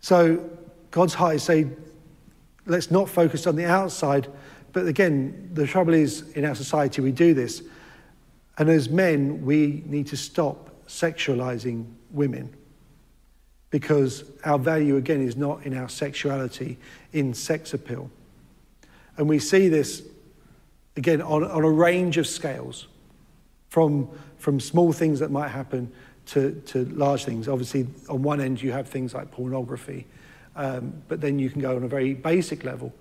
So 0.00 0.48
God's 0.92 1.14
heart 1.14 1.34
is 1.34 1.42
saying, 1.42 1.76
let's 2.66 2.90
not 2.90 3.08
focus 3.08 3.48
on 3.48 3.56
the 3.56 3.66
outside. 3.66 4.28
But 4.72 4.86
again, 4.86 5.50
the 5.54 5.66
trouble 5.66 5.92
is 5.92 6.30
in 6.32 6.44
our 6.44 6.54
society, 6.54 7.02
we 7.02 7.10
do 7.10 7.34
this. 7.34 7.64
And 8.58 8.68
as 8.68 8.88
men, 8.88 9.44
we 9.44 9.82
need 9.86 10.06
to 10.08 10.16
stop 10.16 10.70
sexualizing 10.86 11.86
women 12.12 12.54
because 13.70 14.24
our 14.44 14.58
value, 14.58 14.96
again, 14.96 15.20
is 15.20 15.36
not 15.36 15.64
in 15.64 15.76
our 15.76 15.88
sexuality, 15.88 16.76
in 17.12 17.32
sex 17.32 17.72
appeal. 17.72 18.10
And 19.16 19.28
we 19.28 19.38
see 19.38 19.68
this, 19.68 20.02
again, 20.96 21.22
on, 21.22 21.44
on 21.44 21.64
a 21.64 21.70
range 21.70 22.16
of 22.16 22.26
scales, 22.26 22.88
from, 23.68 24.08
from 24.38 24.58
small 24.60 24.92
things 24.92 25.20
that 25.20 25.30
might 25.30 25.48
happen 25.48 25.90
to, 26.26 26.52
to 26.66 26.84
large 26.86 27.24
things. 27.24 27.48
Obviously, 27.48 27.86
on 28.08 28.22
one 28.22 28.40
end, 28.40 28.60
you 28.60 28.72
have 28.72 28.88
things 28.88 29.14
like 29.14 29.30
pornography, 29.30 30.06
um, 30.56 30.92
but 31.08 31.20
then 31.20 31.38
you 31.38 31.48
can 31.48 31.60
go 31.60 31.76
on 31.76 31.84
a 31.84 31.88
very 31.88 32.14
basic 32.14 32.64
level, 32.64 32.92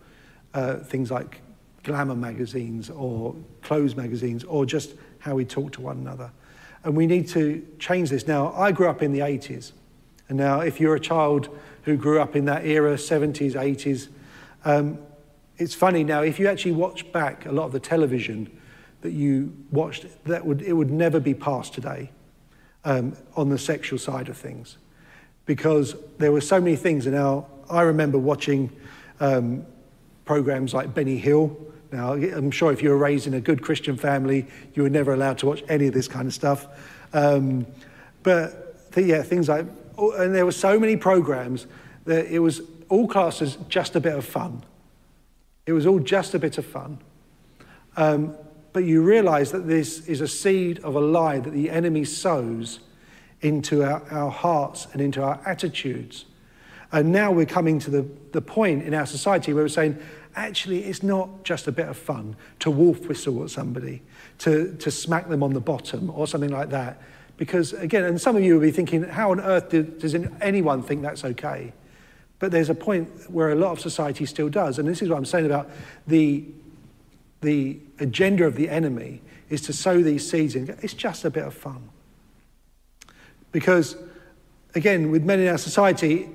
uh, 0.53 0.75
things 0.75 1.11
like 1.11 1.41
glamour 1.83 2.15
magazines 2.15 2.89
or 2.89 3.35
clothes 3.63 3.95
magazines, 3.95 4.43
or 4.43 4.65
just 4.65 4.93
how 5.19 5.35
we 5.35 5.45
talk 5.45 5.71
to 5.73 5.81
one 5.81 5.97
another. 5.97 6.31
And 6.83 6.95
we 6.95 7.07
need 7.07 7.27
to 7.29 7.65
change 7.79 8.09
this. 8.09 8.27
Now, 8.27 8.53
I 8.53 8.71
grew 8.71 8.87
up 8.87 9.01
in 9.01 9.11
the 9.11 9.19
80s. 9.19 9.71
And 10.29 10.37
now, 10.37 10.61
if 10.61 10.79
you're 10.79 10.95
a 10.95 10.99
child 10.99 11.49
who 11.83 11.97
grew 11.97 12.21
up 12.21 12.35
in 12.35 12.45
that 12.45 12.65
era, 12.65 12.95
70s, 12.95 13.53
80s, 13.53 14.07
um, 14.63 14.99
it's 15.57 15.73
funny 15.73 16.03
now, 16.03 16.21
if 16.21 16.39
you 16.39 16.47
actually 16.47 16.71
watch 16.71 17.11
back 17.11 17.45
a 17.45 17.51
lot 17.51 17.65
of 17.65 17.71
the 17.71 17.79
television 17.79 18.49
that 19.01 19.11
you 19.11 19.55
watched, 19.71 20.05
that 20.25 20.45
would, 20.45 20.61
it 20.61 20.73
would 20.73 20.91
never 20.91 21.19
be 21.19 21.33
passed 21.33 21.73
today 21.73 22.11
um, 22.85 23.15
on 23.35 23.49
the 23.49 23.57
sexual 23.57 23.97
side 23.97 24.29
of 24.29 24.37
things. 24.37 24.77
Because 25.45 25.95
there 26.19 26.31
were 26.31 26.41
so 26.41 26.61
many 26.61 26.75
things. 26.75 27.07
And 27.07 27.15
now, 27.15 27.47
I 27.69 27.81
remember 27.81 28.17
watching 28.17 28.71
um, 29.19 29.65
programs 30.25 30.73
like 30.73 30.93
Benny 30.93 31.17
Hill. 31.17 31.57
Now, 31.91 32.13
I'm 32.13 32.51
sure 32.51 32.71
if 32.71 32.83
you 32.83 32.89
were 32.89 32.97
raised 32.97 33.25
in 33.25 33.33
a 33.33 33.41
good 33.41 33.63
Christian 33.63 33.97
family, 33.97 34.47
you 34.75 34.83
were 34.83 34.89
never 34.89 35.13
allowed 35.13 35.39
to 35.39 35.47
watch 35.47 35.63
any 35.67 35.87
of 35.87 35.93
this 35.93 36.07
kind 36.07 36.27
of 36.27 36.33
stuff. 36.33 36.67
Um, 37.13 37.65
but 38.21 38.91
th- 38.93 39.07
yeah, 39.07 39.23
things 39.23 39.49
like 39.49 39.65
and 39.99 40.33
there 40.33 40.45
were 40.45 40.51
so 40.51 40.79
many 40.79 40.95
programs 40.95 41.67
that 42.05 42.27
it 42.27 42.39
was 42.39 42.61
all 42.89 43.07
classes 43.07 43.57
just 43.67 43.95
a 43.95 43.99
bit 43.99 44.15
of 44.15 44.25
fun. 44.25 44.63
It 45.65 45.73
was 45.73 45.85
all 45.85 45.99
just 45.99 46.33
a 46.33 46.39
bit 46.39 46.57
of 46.57 46.65
fun. 46.65 46.99
Um, 47.97 48.35
but 48.73 48.83
you 48.83 49.01
realize 49.01 49.51
that 49.51 49.67
this 49.67 50.07
is 50.07 50.21
a 50.21 50.27
seed 50.27 50.79
of 50.79 50.95
a 50.95 50.99
lie 50.99 51.39
that 51.39 51.51
the 51.51 51.69
enemy 51.69 52.05
sows 52.05 52.79
into 53.41 53.83
our, 53.83 54.03
our 54.11 54.31
hearts 54.31 54.87
and 54.93 55.01
into 55.01 55.23
our 55.23 55.39
attitudes. 55.45 56.25
And 56.91 57.11
now 57.11 57.31
we're 57.31 57.45
coming 57.45 57.79
to 57.79 57.91
the, 57.91 58.07
the 58.31 58.41
point 58.41 58.83
in 58.83 58.93
our 58.93 59.05
society 59.05 59.53
where 59.53 59.63
we're 59.63 59.69
saying, 59.69 59.99
actually, 60.35 60.85
it's 60.85 61.03
not 61.03 61.43
just 61.43 61.67
a 61.67 61.71
bit 61.71 61.87
of 61.87 61.97
fun 61.97 62.35
to 62.59 62.71
wolf 62.71 63.01
whistle 63.07 63.43
at 63.43 63.49
somebody, 63.49 64.01
to, 64.39 64.75
to 64.77 64.89
smack 64.89 65.29
them 65.29 65.43
on 65.43 65.53
the 65.53 65.59
bottom 65.59 66.09
or 66.09 66.27
something 66.27 66.51
like 66.51 66.69
that. 66.69 67.01
Because, 67.39 67.71
again, 67.71 68.03
and 68.03 68.19
some 68.19 68.35
of 68.35 68.43
you 68.43 68.55
will 68.55 68.61
be 68.61 68.69
thinking, 68.69 69.01
how 69.01 69.31
on 69.31 69.39
earth 69.39 69.69
does 69.69 70.13
anyone 70.41 70.83
think 70.83 71.01
that's 71.01 71.23
okay? 71.23 71.71
But 72.37 72.51
there's 72.51 72.69
a 72.69 72.75
point 72.75 73.31
where 73.31 73.51
a 73.51 73.55
lot 73.55 73.71
of 73.71 73.79
society 73.79 74.25
still 74.25 74.49
does. 74.49 74.77
And 74.77 74.85
this 74.85 75.01
is 75.01 75.07
what 75.07 75.15
I'm 75.15 75.23
saying 75.23 75.45
about 75.45 75.69
the, 76.05 76.43
the 77.39 77.79
agenda 78.01 78.43
of 78.43 78.57
the 78.57 78.69
enemy 78.69 79.21
is 79.49 79.61
to 79.61 79.73
sow 79.73 80.03
these 80.03 80.29
seeds 80.29 80.53
in. 80.53 80.77
It's 80.81 80.93
just 80.93 81.23
a 81.23 81.29
bit 81.29 81.45
of 81.45 81.53
fun. 81.53 81.87
Because, 83.53 83.95
again, 84.75 85.09
with 85.09 85.23
men 85.23 85.39
in 85.39 85.47
our 85.47 85.57
society, 85.57 86.27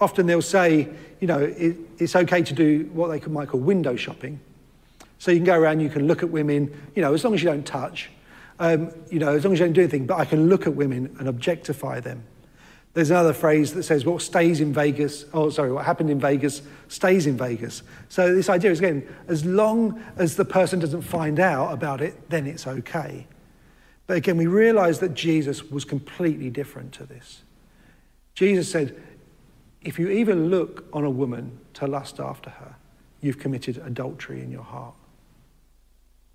often 0.00 0.26
they'll 0.26 0.40
say, 0.40 0.88
you 1.18 1.26
know, 1.26 1.40
it, 1.40 1.76
it's 1.98 2.14
okay 2.14 2.42
to 2.42 2.54
do 2.54 2.88
what 2.92 3.08
they 3.08 3.18
might 3.28 3.48
call 3.48 3.58
window 3.58 3.96
shopping. 3.96 4.38
So 5.18 5.32
you 5.32 5.38
can 5.38 5.46
go 5.46 5.58
around, 5.58 5.80
you 5.80 5.90
can 5.90 6.06
look 6.06 6.22
at 6.22 6.30
women, 6.30 6.72
you 6.94 7.02
know, 7.02 7.12
as 7.14 7.24
long 7.24 7.34
as 7.34 7.42
you 7.42 7.50
don't 7.50 7.66
touch, 7.66 8.10
um, 8.58 8.90
you 9.10 9.18
know, 9.18 9.34
as 9.34 9.44
long 9.44 9.52
as 9.52 9.60
you 9.60 9.66
don't 9.66 9.74
do 9.74 9.82
anything, 9.82 10.06
but 10.06 10.18
I 10.18 10.24
can 10.24 10.48
look 10.48 10.66
at 10.66 10.74
women 10.74 11.14
and 11.18 11.28
objectify 11.28 12.00
them. 12.00 12.24
There's 12.94 13.10
another 13.10 13.34
phrase 13.34 13.74
that 13.74 13.82
says, 13.82 14.06
what 14.06 14.22
stays 14.22 14.62
in 14.62 14.72
Vegas, 14.72 15.26
oh, 15.34 15.50
sorry, 15.50 15.70
what 15.70 15.84
happened 15.84 16.08
in 16.08 16.18
Vegas 16.18 16.62
stays 16.88 17.26
in 17.26 17.36
Vegas. 17.36 17.82
So 18.08 18.34
this 18.34 18.48
idea 18.48 18.70
is, 18.70 18.78
again, 18.78 19.06
as 19.28 19.44
long 19.44 20.02
as 20.16 20.36
the 20.36 20.46
person 20.46 20.78
doesn't 20.78 21.02
find 21.02 21.38
out 21.38 21.74
about 21.74 22.00
it, 22.00 22.30
then 22.30 22.46
it's 22.46 22.66
okay. 22.66 23.26
But 24.06 24.16
again, 24.16 24.38
we 24.38 24.46
realize 24.46 25.00
that 25.00 25.12
Jesus 25.12 25.70
was 25.70 25.84
completely 25.84 26.48
different 26.48 26.92
to 26.92 27.04
this. 27.04 27.42
Jesus 28.34 28.70
said, 28.70 28.96
if 29.82 29.98
you 29.98 30.08
even 30.08 30.48
look 30.48 30.86
on 30.92 31.04
a 31.04 31.10
woman 31.10 31.58
to 31.74 31.86
lust 31.86 32.18
after 32.18 32.48
her, 32.48 32.76
you've 33.20 33.38
committed 33.38 33.76
adultery 33.84 34.40
in 34.40 34.50
your 34.50 34.62
heart. 34.62 34.94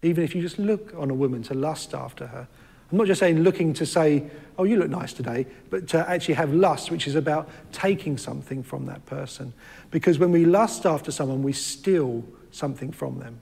Even 0.04 0.24
if 0.24 0.36
you 0.36 0.42
just 0.42 0.58
look 0.58 0.94
on 0.98 1.10
a 1.10 1.14
woman 1.14 1.44
to 1.44 1.54
lust 1.54 1.94
after 1.94 2.28
her. 2.28 2.48
I'm 2.92 2.98
not 2.98 3.08
just 3.08 3.20
saying 3.20 3.40
looking 3.40 3.74
to 3.74 3.86
say, 3.86 4.30
oh, 4.58 4.66
you 4.66 4.76
look 4.76 4.90
nice 4.90 5.14
today, 5.14 5.48
but 5.70 5.88
to 5.90 6.10
actually 6.10 6.34
have 6.34 6.54
lust, 6.54 6.92
which 6.92 7.08
is 7.08 7.16
about 7.16 7.50
taking 7.72 8.18
something 8.18 8.64
from 8.64 8.86
that 8.88 9.06
person. 9.06 9.54
Because 9.92 10.20
when 10.20 10.32
we 10.32 10.46
lust 10.46 10.86
after 10.86 11.12
someone, 11.12 11.42
we 11.42 11.54
steal 11.54 12.24
something 12.52 12.92
from 12.92 13.20
them. 13.20 13.40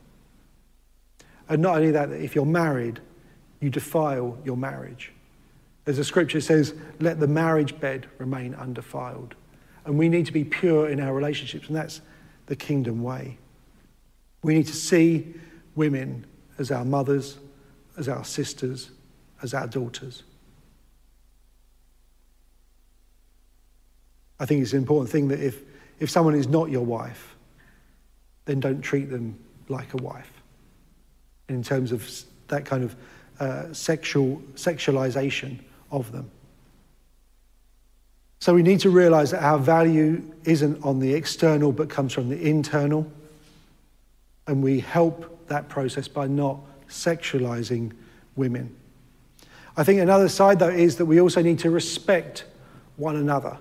And 1.48 1.64
not 1.64 1.78
only 1.78 1.92
that, 1.92 2.12
if 2.12 2.36
you're 2.36 2.46
married, 2.46 3.00
you 3.60 3.72
defile 3.72 4.38
your 4.46 4.56
marriage. 4.56 5.12
There's 5.86 5.98
a 5.98 6.04
scripture 6.04 6.42
says, 6.42 6.76
let 7.00 7.20
the 7.20 7.28
marriage 7.28 7.80
bed 7.80 8.08
remain 8.20 8.54
undefiled. 8.54 9.34
And 9.86 9.98
we 9.98 10.10
need 10.10 10.28
to 10.28 10.32
be 10.32 10.44
pure 10.44 10.90
in 10.90 11.00
our 11.00 11.14
relationships, 11.14 11.68
and 11.68 11.76
that's 11.76 12.02
the 12.46 12.56
kingdom 12.56 13.02
way. 13.02 13.40
We 14.44 14.54
need 14.54 14.68
to 14.68 14.76
see 14.76 15.34
women 15.76 16.28
as 16.60 16.72
our 16.72 16.86
mothers, 16.86 17.38
as 17.98 18.08
our 18.08 18.24
sisters, 18.24 18.92
as 19.42 19.54
our 19.54 19.68
daughters. 19.68 20.24
I 24.40 24.46
think 24.46 24.62
it's 24.62 24.74
an 24.74 24.80
important 24.80 25.10
thing 25.10 25.30
that 25.30 25.40
if, 25.40 25.62
if 26.00 26.10
someone 26.10 26.36
is 26.36 26.48
not 26.48 26.70
your 26.70 26.86
wife, 26.86 27.36
then 28.46 28.60
don't 28.60 28.82
treat 28.82 29.10
them 29.10 29.38
like 29.68 29.94
a 29.94 29.98
wife. 29.98 30.32
In 31.50 31.64
terms 31.64 31.92
of 31.92 32.08
that 32.48 32.66
kind 32.66 32.84
of 32.84 32.96
uh, 33.40 33.74
sexual 33.74 34.42
sexualization 34.56 35.60
of 35.92 36.12
them. 36.12 36.30
So 38.40 38.54
we 38.54 38.64
need 38.64 38.80
to 38.82 38.90
realize 38.90 39.32
that 39.32 39.44
our 39.44 39.58
value 39.58 40.24
isn't 40.46 40.84
on 40.84 41.00
the 41.00 41.14
external 41.14 41.72
but 41.72 41.90
comes 41.90 42.14
from 42.14 42.30
the 42.30 42.42
internal. 42.42 43.10
And 44.48 44.64
we 44.64 44.80
help 44.80 45.39
that 45.50 45.70
process 45.70 46.08
by 46.08 46.28
not 46.28 46.60
sexualizing 46.88 47.92
women. 48.36 48.76
I 49.78 49.84
think 49.84 50.02
another 50.02 50.30
side, 50.30 50.60
though, 50.60 50.70
is 50.70 50.96
that 50.98 51.06
we 51.06 51.22
also 51.22 51.42
need 51.42 51.60
to 51.60 51.70
respect 51.70 52.46
one 52.98 53.16
another. 53.16 53.58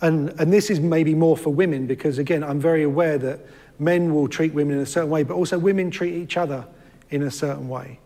And, 0.00 0.30
and 0.38 0.52
this 0.52 0.68
is 0.68 0.78
maybe 0.80 1.14
more 1.14 1.36
for 1.36 1.50
women 1.50 1.86
because, 1.86 2.18
again, 2.18 2.42
I'm 2.44 2.60
very 2.60 2.82
aware 2.82 3.16
that 3.18 3.40
men 3.78 4.14
will 4.14 4.28
treat 4.28 4.52
women 4.52 4.76
in 4.76 4.82
a 4.82 4.86
certain 4.86 5.10
way, 5.10 5.22
but 5.22 5.34
also 5.34 5.58
women 5.58 5.90
treat 5.90 6.14
each 6.14 6.36
other 6.36 6.66
in 7.08 7.22
a 7.22 7.30
certain 7.30 7.68
way. 7.68 7.98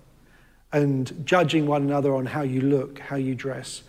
And 0.72 1.26
judging 1.26 1.66
one 1.66 1.82
another 1.82 2.14
on 2.14 2.26
how 2.26 2.42
you 2.42 2.60
look, 2.60 3.00
how 3.00 3.16
you 3.16 3.34
dress. 3.34 3.82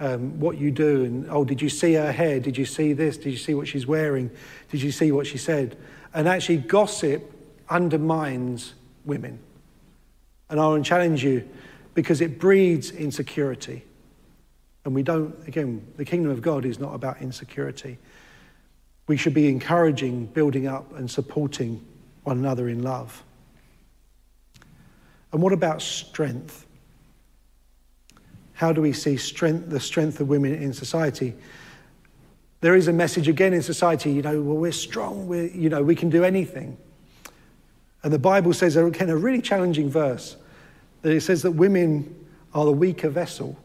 um, 0.00 0.38
what 0.38 0.58
you 0.58 0.70
do. 0.70 1.04
And, 1.04 1.26
oh, 1.30 1.44
did 1.44 1.60
you 1.60 1.68
see 1.68 1.94
her 1.94 2.12
hair? 2.12 2.40
Did 2.40 2.56
you 2.56 2.64
see 2.64 2.92
this? 2.92 3.16
Did 3.16 3.30
you 3.30 3.36
see 3.36 3.54
what 3.54 3.68
she's 3.68 3.86
wearing? 3.86 4.30
Did 4.70 4.82
you 4.82 4.92
see 4.92 5.12
what 5.12 5.26
she 5.26 5.38
said? 5.38 5.76
And 6.14 6.28
actually, 6.28 6.58
gossip 6.58 7.32
undermines 7.70 8.74
women. 9.04 9.38
And 10.50 10.60
I 10.60 10.66
want 10.66 10.84
to 10.84 10.88
challenge 10.88 11.22
you 11.22 11.48
because 11.94 12.20
it 12.20 12.38
breeds 12.38 12.90
insecurity. 12.90 13.84
And 14.84 14.94
we 14.94 15.02
don't, 15.02 15.36
again, 15.46 15.86
the 15.96 16.04
kingdom 16.04 16.30
of 16.30 16.40
God 16.40 16.64
is 16.64 16.78
not 16.78 16.94
about 16.94 17.20
insecurity. 17.20 17.98
We 19.06 19.16
should 19.16 19.34
be 19.34 19.48
encouraging, 19.48 20.26
building 20.26 20.66
up, 20.66 20.94
and 20.96 21.10
supporting 21.10 21.84
one 22.24 22.38
another 22.38 22.68
in 22.68 22.82
love. 22.82 23.22
And 25.32 25.42
what 25.42 25.52
about 25.52 25.82
strength? 25.82 26.66
How 28.54 28.72
do 28.72 28.80
we 28.80 28.92
see 28.92 29.16
strength, 29.16 29.70
the 29.70 29.80
strength 29.80 30.20
of 30.20 30.28
women 30.28 30.54
in 30.54 30.72
society? 30.72 31.34
There 32.60 32.74
is 32.74 32.88
a 32.88 32.92
message 32.92 33.28
again 33.28 33.52
in 33.52 33.62
society, 33.62 34.12
you 34.12 34.22
know, 34.22 34.40
well, 34.42 34.56
we're 34.56 34.72
strong, 34.72 35.28
we're, 35.28 35.46
you 35.46 35.68
know, 35.68 35.82
we 35.82 35.94
can 35.94 36.10
do 36.10 36.24
anything. 36.24 36.76
And 38.02 38.12
the 38.12 38.18
Bible 38.18 38.52
says, 38.52 38.76
again, 38.76 39.10
a 39.10 39.16
really 39.16 39.42
challenging 39.42 39.90
verse, 39.90 40.36
that 41.02 41.12
it 41.12 41.22
says 41.22 41.42
that 41.42 41.52
women 41.52 42.14
are 42.54 42.64
the 42.64 42.72
weaker 42.72 43.08
vessel. 43.08 43.56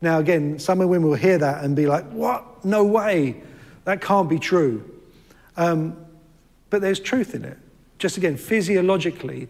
Now, 0.00 0.18
again, 0.18 0.58
some 0.58 0.78
women 0.78 1.02
will 1.02 1.14
hear 1.14 1.38
that 1.38 1.62
and 1.62 1.76
be 1.76 1.86
like, 1.86 2.04
what? 2.10 2.64
No 2.64 2.84
way. 2.84 3.42
That 3.84 4.00
can't 4.00 4.28
be 4.28 4.38
true. 4.38 4.88
Um, 5.56 5.96
but 6.70 6.80
there's 6.80 7.00
truth 7.00 7.34
in 7.34 7.44
it. 7.44 7.58
Just 7.98 8.16
again, 8.16 8.36
physiologically, 8.36 9.48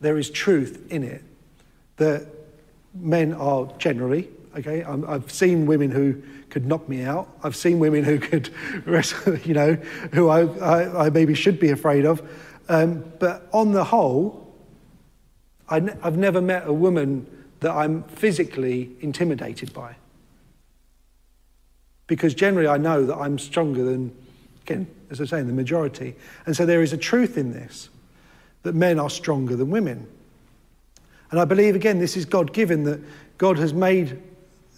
there 0.00 0.18
is 0.18 0.30
truth 0.30 0.90
in 0.90 1.02
it 1.02 1.22
that 1.96 2.26
men 2.94 3.32
are 3.32 3.72
generally, 3.78 4.28
okay, 4.56 4.84
i 4.84 5.12
have 5.12 5.32
seen 5.32 5.66
women 5.66 5.90
who 5.90 6.22
could 6.50 6.66
knock 6.66 6.88
me 6.88 7.02
out. 7.02 7.28
I've 7.42 7.56
seen 7.56 7.78
women 7.78 8.04
who 8.04 8.18
could, 8.18 8.50
you 9.44 9.54
know, 9.54 9.74
who 10.12 10.28
I, 10.28 10.42
I, 10.42 11.06
I 11.06 11.10
maybe 11.10 11.34
should 11.34 11.58
be 11.58 11.70
afraid 11.70 12.04
of. 12.04 12.22
Um, 12.68 13.04
but 13.18 13.48
on 13.52 13.72
the 13.72 13.84
whole, 13.84 14.54
I 15.68 15.76
n- 15.76 15.98
I've 16.02 16.16
never 16.16 16.40
met 16.40 16.66
a 16.66 16.72
woman 16.72 17.26
that 17.60 17.72
I'm 17.72 18.02
physically 18.04 18.90
intimidated 19.00 19.72
by. 19.72 19.96
Because 22.06 22.34
generally 22.34 22.68
I 22.68 22.76
know 22.76 23.04
that 23.06 23.16
I'm 23.16 23.38
stronger 23.38 23.82
than, 23.84 24.14
again, 24.62 24.86
as 25.10 25.20
I 25.20 25.24
say, 25.24 25.42
the 25.42 25.52
majority. 25.52 26.14
And 26.44 26.56
so 26.56 26.66
there 26.66 26.82
is 26.82 26.92
a 26.92 26.96
truth 26.96 27.36
in 27.36 27.52
this 27.52 27.88
that 28.62 28.74
men 28.74 28.98
are 28.98 29.10
stronger 29.10 29.56
than 29.56 29.70
women. 29.70 30.06
And 31.30 31.40
I 31.40 31.44
believe, 31.44 31.74
again, 31.74 31.98
this 31.98 32.16
is 32.16 32.24
God 32.24 32.52
given, 32.52 32.84
that 32.84 33.00
God 33.38 33.58
has 33.58 33.72
made, 33.72 34.20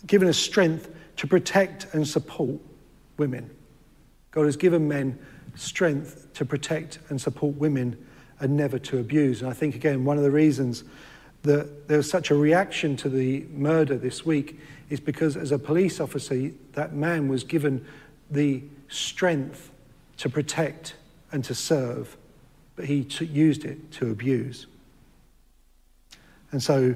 given 0.07 0.29
us 0.29 0.38
strength 0.38 0.90
to 1.16 1.27
protect 1.27 1.87
and 1.92 2.07
support 2.07 2.61
women. 3.16 3.51
God 4.31 4.44
has 4.44 4.57
given 4.57 4.88
men 4.88 5.18
strength 5.59 6.33
to 6.35 6.44
protect 6.44 6.99
and 7.09 7.21
support 7.21 7.57
women 7.57 7.97
and 8.40 8.57
never 8.57 8.79
to 8.79 8.99
abuse. 8.99 9.42
And 9.42 9.51
I 9.51 9.55
think, 9.55 9.75
again, 9.75 10.05
one 10.05 10.16
of 10.16 10.23
the 10.23 10.31
reasons 10.31 10.85
that 11.42 11.88
there 11.88 11.97
was 11.97 12.11
such 12.11 12.31
a 12.31 12.35
reaction 12.35 12.97
to 12.97 13.09
the 13.09 13.47
murder 13.51 13.97
this 13.97 14.25
week 14.25 14.59
is 14.90 15.01
because, 15.01 15.37
as 15.37 15.53
a 15.53 15.59
police 15.59 16.01
officer, 16.01 16.51
that 16.73 16.94
man 16.94 17.29
was 17.29 17.44
given 17.44 17.85
the 18.31 18.62
strength 18.88 19.71
to 20.18 20.29
protect 20.29 20.94
and 21.33 21.44
to 21.44 21.55
serve, 21.55 22.16
but 22.77 22.87
he 22.87 23.07
used 23.21 23.64
it 23.64 23.90
to 23.92 24.11
abuse. 24.11 24.66
And 26.51 26.62
so 26.62 26.94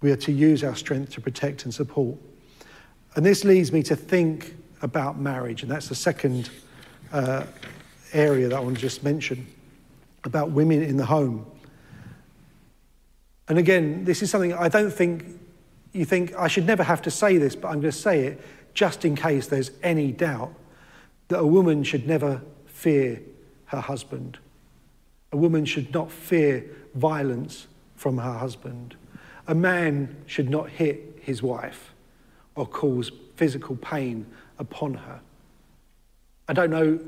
we 0.00 0.10
are 0.12 0.16
to 0.16 0.32
use 0.32 0.62
our 0.62 0.76
strength 0.76 1.12
to 1.12 1.20
protect 1.20 1.64
and 1.64 1.72
support. 1.72 2.16
And 3.16 3.24
this 3.24 3.44
leads 3.44 3.72
me 3.72 3.82
to 3.84 3.96
think 3.96 4.56
about 4.82 5.18
marriage, 5.18 5.62
and 5.62 5.70
that's 5.70 5.88
the 5.88 5.94
second 5.94 6.50
uh, 7.14 7.46
area 8.12 8.48
that 8.48 8.56
I 8.56 8.60
want 8.60 8.74
to 8.74 8.80
just 8.80 9.04
mention 9.04 9.46
about 10.24 10.50
women 10.50 10.82
in 10.82 10.96
the 10.96 11.06
home. 11.06 11.46
And 13.48 13.58
again, 13.58 14.04
this 14.04 14.22
is 14.22 14.30
something 14.30 14.52
I 14.52 14.68
don't 14.68 14.90
think 14.90 15.24
you 15.92 16.04
think 16.04 16.34
I 16.34 16.48
should 16.48 16.66
never 16.66 16.82
have 16.82 17.02
to 17.02 17.10
say 17.10 17.38
this, 17.38 17.54
but 17.54 17.68
I'm 17.68 17.80
going 17.80 17.92
to 17.92 17.92
say 17.92 18.26
it 18.26 18.40
just 18.74 19.04
in 19.04 19.14
case 19.14 19.46
there's 19.46 19.70
any 19.82 20.10
doubt 20.10 20.52
that 21.28 21.38
a 21.38 21.46
woman 21.46 21.84
should 21.84 22.06
never 22.06 22.42
fear 22.66 23.22
her 23.66 23.80
husband. 23.80 24.38
A 25.32 25.36
woman 25.36 25.64
should 25.64 25.94
not 25.94 26.10
fear 26.10 26.64
violence 26.94 27.68
from 27.94 28.18
her 28.18 28.38
husband. 28.38 28.96
A 29.46 29.54
man 29.54 30.16
should 30.26 30.50
not 30.50 30.68
hit 30.68 31.20
his 31.22 31.42
wife 31.42 31.94
or 32.56 32.66
cause 32.66 33.12
physical 33.36 33.76
pain 33.76 34.26
upon 34.58 34.94
her. 34.94 35.20
I 36.48 36.52
don't 36.52 36.70
know, 36.70 36.98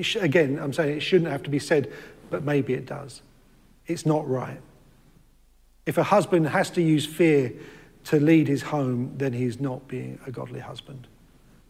sh- 0.00 0.16
again, 0.16 0.58
I'm 0.58 0.72
saying 0.72 0.96
it 0.96 1.00
shouldn't 1.00 1.30
have 1.30 1.42
to 1.44 1.50
be 1.50 1.58
said, 1.58 1.92
but 2.30 2.44
maybe 2.44 2.74
it 2.74 2.86
does. 2.86 3.22
It's 3.86 4.06
not 4.06 4.28
right. 4.28 4.60
If 5.86 5.98
a 5.98 6.02
husband 6.02 6.48
has 6.48 6.70
to 6.70 6.82
use 6.82 7.04
fear 7.04 7.52
to 8.04 8.20
lead 8.20 8.48
his 8.48 8.62
home, 8.62 9.12
then 9.16 9.32
he's 9.32 9.60
not 9.60 9.86
being 9.88 10.18
a 10.26 10.30
godly 10.30 10.60
husband. 10.60 11.06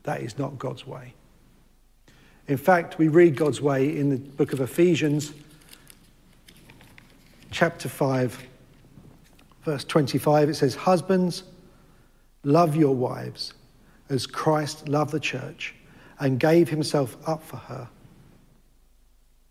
That 0.04 0.20
is 0.20 0.38
not 0.38 0.58
God's 0.58 0.86
way. 0.86 1.14
In 2.46 2.56
fact, 2.56 2.98
we 2.98 3.08
read 3.08 3.36
God's 3.36 3.60
way 3.60 3.96
in 3.96 4.10
the 4.10 4.16
book 4.16 4.52
of 4.52 4.60
Ephesians, 4.60 5.32
chapter 7.50 7.88
5, 7.88 8.44
verse 9.64 9.84
25. 9.84 10.48
It 10.48 10.54
says, 10.54 10.74
Husbands, 10.74 11.44
love 12.44 12.76
your 12.76 12.94
wives 12.94 13.54
as 14.08 14.26
Christ 14.26 14.88
loved 14.88 15.12
the 15.12 15.20
church 15.20 15.74
and 16.20 16.38
gave 16.38 16.68
himself 16.68 17.16
up 17.26 17.42
for 17.42 17.56
her. 17.56 17.88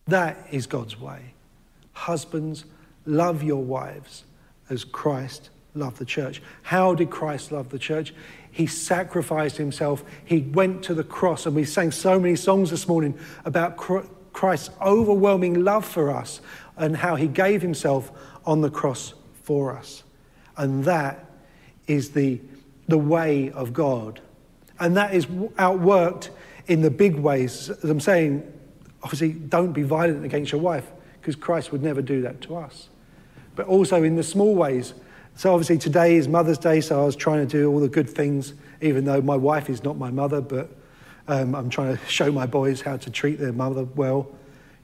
That 0.07 0.37
is 0.51 0.67
God's 0.67 0.99
way. 0.99 1.33
Husbands, 1.91 2.65
love 3.05 3.43
your 3.43 3.63
wives 3.63 4.23
as 4.69 4.83
Christ 4.83 5.49
loved 5.73 5.97
the 5.97 6.05
church. 6.05 6.41
How 6.61 6.93
did 6.93 7.09
Christ 7.09 7.51
love 7.51 7.69
the 7.69 7.79
church? 7.79 8.13
He 8.51 8.67
sacrificed 8.67 9.57
himself. 9.57 10.03
He 10.25 10.39
went 10.39 10.83
to 10.83 10.93
the 10.93 11.03
cross. 11.03 11.45
And 11.45 11.55
we 11.55 11.65
sang 11.65 11.91
so 11.91 12.19
many 12.19 12.35
songs 12.35 12.69
this 12.69 12.87
morning 12.87 13.17
about 13.45 13.77
Christ's 14.33 14.69
overwhelming 14.81 15.63
love 15.63 15.85
for 15.85 16.11
us 16.11 16.41
and 16.77 16.95
how 16.95 17.15
he 17.15 17.27
gave 17.27 17.61
himself 17.61 18.11
on 18.45 18.61
the 18.61 18.69
cross 18.69 19.13
for 19.43 19.75
us. 19.75 20.03
And 20.57 20.85
that 20.85 21.25
is 21.87 22.11
the, 22.11 22.41
the 22.87 22.97
way 22.97 23.51
of 23.51 23.73
God. 23.73 24.21
And 24.79 24.97
that 24.97 25.13
is 25.13 25.25
outworked 25.25 26.29
in 26.69 26.81
the 26.81 26.89
big 26.89 27.15
ways. 27.15 27.69
As 27.69 27.89
I'm 27.89 27.99
saying, 27.99 28.49
obviously, 29.03 29.33
don't 29.33 29.73
be 29.73 29.83
violent 29.83 30.23
against 30.23 30.53
your 30.53 30.61
wife 30.61 30.89
because 31.19 31.35
Christ 31.35 31.73
would 31.73 31.83
never 31.83 32.01
do 32.01 32.21
that 32.21 32.39
to 32.41 32.55
us 32.55 32.87
but 33.59 33.67
also 33.67 34.03
in 34.03 34.15
the 34.15 34.23
small 34.23 34.55
ways. 34.55 34.93
So 35.35 35.51
obviously 35.51 35.77
today 35.77 36.15
is 36.15 36.29
Mother's 36.29 36.57
Day, 36.57 36.79
so 36.79 37.01
I 37.01 37.05
was 37.05 37.17
trying 37.17 37.45
to 37.45 37.57
do 37.57 37.69
all 37.69 37.81
the 37.81 37.89
good 37.89 38.09
things, 38.09 38.53
even 38.79 39.03
though 39.03 39.21
my 39.21 39.35
wife 39.35 39.69
is 39.69 39.83
not 39.83 39.97
my 39.97 40.09
mother, 40.09 40.39
but 40.39 40.69
um, 41.27 41.53
I'm 41.53 41.69
trying 41.69 41.97
to 41.97 42.05
show 42.07 42.31
my 42.31 42.45
boys 42.45 42.79
how 42.79 42.95
to 42.95 43.09
treat 43.09 43.37
their 43.37 43.51
mother 43.51 43.83
well. 43.83 44.29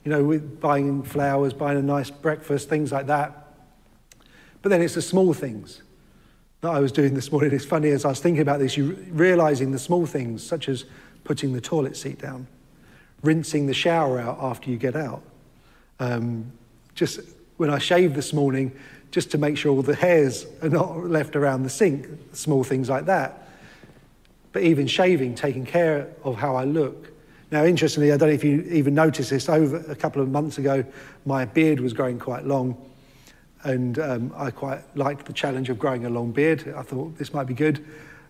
You 0.03 0.11
know, 0.11 0.25
with 0.25 0.59
buying 0.59 1.03
flowers, 1.03 1.53
buying 1.53 1.77
a 1.77 1.81
nice 1.81 2.09
breakfast, 2.09 2.67
things 2.67 2.91
like 2.91 3.07
that. 3.07 3.53
But 4.61 4.71
then 4.71 4.81
it's 4.81 4.95
the 4.95 5.01
small 5.01 5.33
things 5.33 5.81
that 6.59 6.71
I 6.71 6.79
was 6.79 6.91
doing 6.91 7.13
this 7.13 7.31
morning. 7.31 7.53
It's 7.53 7.63
funny 7.63 7.91
as 7.91 8.03
I 8.03 8.09
was 8.09 8.19
thinking 8.19 8.41
about 8.41 8.59
this, 8.59 8.75
you 8.75 8.97
realizing 9.09 9.71
the 9.71 9.79
small 9.79 10.05
things, 10.05 10.43
such 10.43 10.67
as 10.67 10.83
putting 11.25 11.51
the 11.51 11.59
toilet 11.59 11.97
seat 11.97 12.19
down, 12.19 12.47
rinsing 13.21 13.67
the 13.67 13.73
shower 13.73 14.19
out 14.19 14.37
after 14.39 14.71
you 14.71 14.77
get 14.77 14.95
out, 14.95 15.21
um, 15.99 16.51
just 16.93 17.19
when 17.57 17.69
I 17.69 17.77
shaved 17.77 18.15
this 18.15 18.31
morning 18.31 18.71
just 19.11 19.31
to 19.31 19.37
make 19.37 19.57
sure 19.57 19.71
all 19.71 19.81
the 19.81 19.95
hairs 19.95 20.45
are 20.61 20.69
not 20.69 21.05
left 21.05 21.35
around 21.35 21.63
the 21.63 21.69
sink, 21.69 22.05
small 22.33 22.63
things 22.63 22.89
like 22.89 23.05
that. 23.05 23.47
But 24.51 24.63
even 24.63 24.87
shaving, 24.87 25.35
taking 25.35 25.65
care 25.65 26.07
of 26.23 26.35
how 26.35 26.55
I 26.55 26.65
look. 26.65 27.11
Now, 27.51 27.63
interestingly, 27.63 28.11
I 28.11 28.17
don't 28.17 28.27
know 28.29 28.35
if 28.35 28.43
you 28.43 28.61
even 28.63 28.93
noticed 28.93 29.29
this, 29.29 29.47
over 29.47 29.77
a 29.89 29.95
couple 29.95 30.21
of 30.21 30.29
months 30.29 30.57
ago, 30.57 30.83
my 31.25 31.45
beard 31.45 31.79
was 31.79 31.93
growing 31.93 32.19
quite 32.19 32.45
long. 32.45 32.75
And 33.63 33.97
um, 33.99 34.33
I 34.35 34.51
quite 34.51 34.81
liked 34.97 35.25
the 35.25 35.33
challenge 35.33 35.69
of 35.69 35.79
growing 35.79 36.05
a 36.05 36.09
long 36.09 36.31
beard. 36.31 36.73
I 36.75 36.81
thought 36.81 37.17
this 37.17 37.33
might 37.33 37.47
be 37.47 37.53
good. 37.53 37.85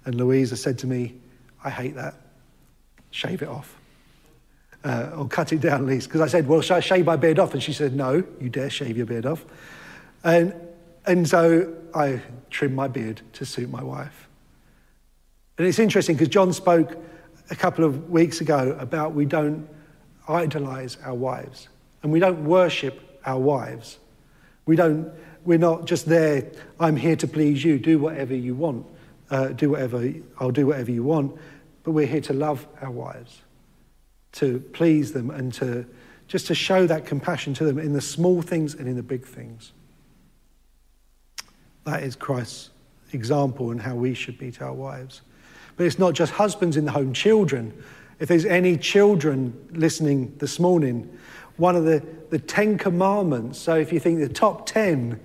And 0.05 0.15
Louisa 0.15 0.55
said 0.55 0.77
to 0.79 0.88
me, 0.88 1.15
I 1.63 1.71
hate 1.71 1.95
that. 1.95 2.24
Shave 3.15 3.41
it 3.41 3.47
off 3.47 3.73
uh, 4.84 5.12
or 5.15 5.28
cut 5.28 5.54
it 5.54 5.62
down 5.62 5.80
at 5.80 5.86
least. 5.86 6.10
Because 6.10 6.19
I 6.19 6.28
said, 6.28 6.49
well, 6.49 6.60
shall 6.60 6.78
I 6.78 6.82
shave 6.82 7.06
my 7.06 7.15
beard 7.15 7.39
off? 7.39 7.54
And 7.54 7.63
she 7.63 7.71
said, 7.71 7.95
no, 7.95 8.25
you 8.41 8.49
dare 8.49 8.69
shave 8.69 8.97
your 8.97 9.06
beard 9.06 9.25
off. 9.25 9.45
And, 10.25 10.54
and 11.06 11.25
so 11.25 11.73
I 11.93 12.21
trimmed 12.49 12.75
my 12.75 12.89
beard 12.89 13.21
to 13.34 13.45
suit 13.45 13.69
my 13.69 13.82
wife. 13.82 14.28
And 15.58 15.65
it's 15.65 15.80
interesting 15.80 16.17
because 16.17 16.28
John 16.28 16.51
spoke 16.51 16.97
a 17.49 17.56
couple 17.56 17.86
of 17.86 18.10
weeks 18.10 18.41
ago 18.41 18.75
about 18.78 19.13
we 19.13 19.25
don't 19.25 19.65
idolize 20.28 20.97
our 21.06 21.15
wives 21.15 21.69
and 22.04 22.12
we 22.12 22.19
don't 22.19 22.43
worship 22.43 23.21
our 23.25 23.39
wives. 23.39 23.97
We 24.65 24.75
don't, 24.75 25.10
we're 25.45 25.58
not 25.58 25.86
just 25.86 26.06
there, 26.06 26.51
I'm 26.82 26.97
here 26.97 27.15
to 27.15 27.28
please 27.28 27.63
you, 27.63 27.80
do 27.80 27.97
whatever 27.97 28.36
you 28.36 28.56
want. 28.56 28.86
uh, 29.30 29.47
do 29.49 29.71
whatever, 29.71 30.13
I'll 30.39 30.51
do 30.51 30.67
whatever 30.67 30.91
you 30.91 31.04
want. 31.04 31.38
But 31.85 31.91
we're 31.91 32.07
here 32.07 32.21
to 32.21 32.33
love 32.33 32.67
our 32.81 32.91
wives, 32.91 33.41
to 34.33 34.59
please 34.73 35.13
them, 35.13 35.29
and 35.29 35.53
to 35.53 35.85
just 36.27 36.47
to 36.47 36.55
show 36.55 36.87
that 36.87 37.05
compassion 37.05 37.53
to 37.53 37.63
them 37.63 37.77
in 37.77 37.93
the 37.93 38.01
small 38.01 38.41
things 38.41 38.73
and 38.73 38.87
in 38.87 38.95
the 38.95 39.03
big 39.03 39.23
things. 39.23 39.71
That 41.85 42.01
is 42.01 42.15
Christ's 42.15 42.71
example 43.13 43.69
and 43.69 43.79
how 43.79 43.93
we 43.93 44.15
should 44.15 44.39
be 44.39 44.51
to 44.53 44.65
our 44.65 44.73
wives. 44.73 45.21
But 45.77 45.85
it's 45.85 45.99
not 45.99 46.15
just 46.15 46.33
husbands 46.33 46.77
in 46.77 46.85
the 46.85 46.91
home, 46.91 47.13
children. 47.13 47.71
If 48.19 48.27
there's 48.27 48.45
any 48.45 48.75
children 48.77 49.69
listening 49.71 50.35
this 50.39 50.59
morning, 50.59 51.15
one 51.57 51.75
of 51.75 51.85
the, 51.85 52.03
the 52.31 52.39
Ten 52.39 52.79
Commandments, 52.79 53.59
so 53.59 53.75
if 53.75 53.93
you 53.93 53.99
think 53.99 54.19
the 54.19 54.27
top 54.27 54.65
10 54.65 55.19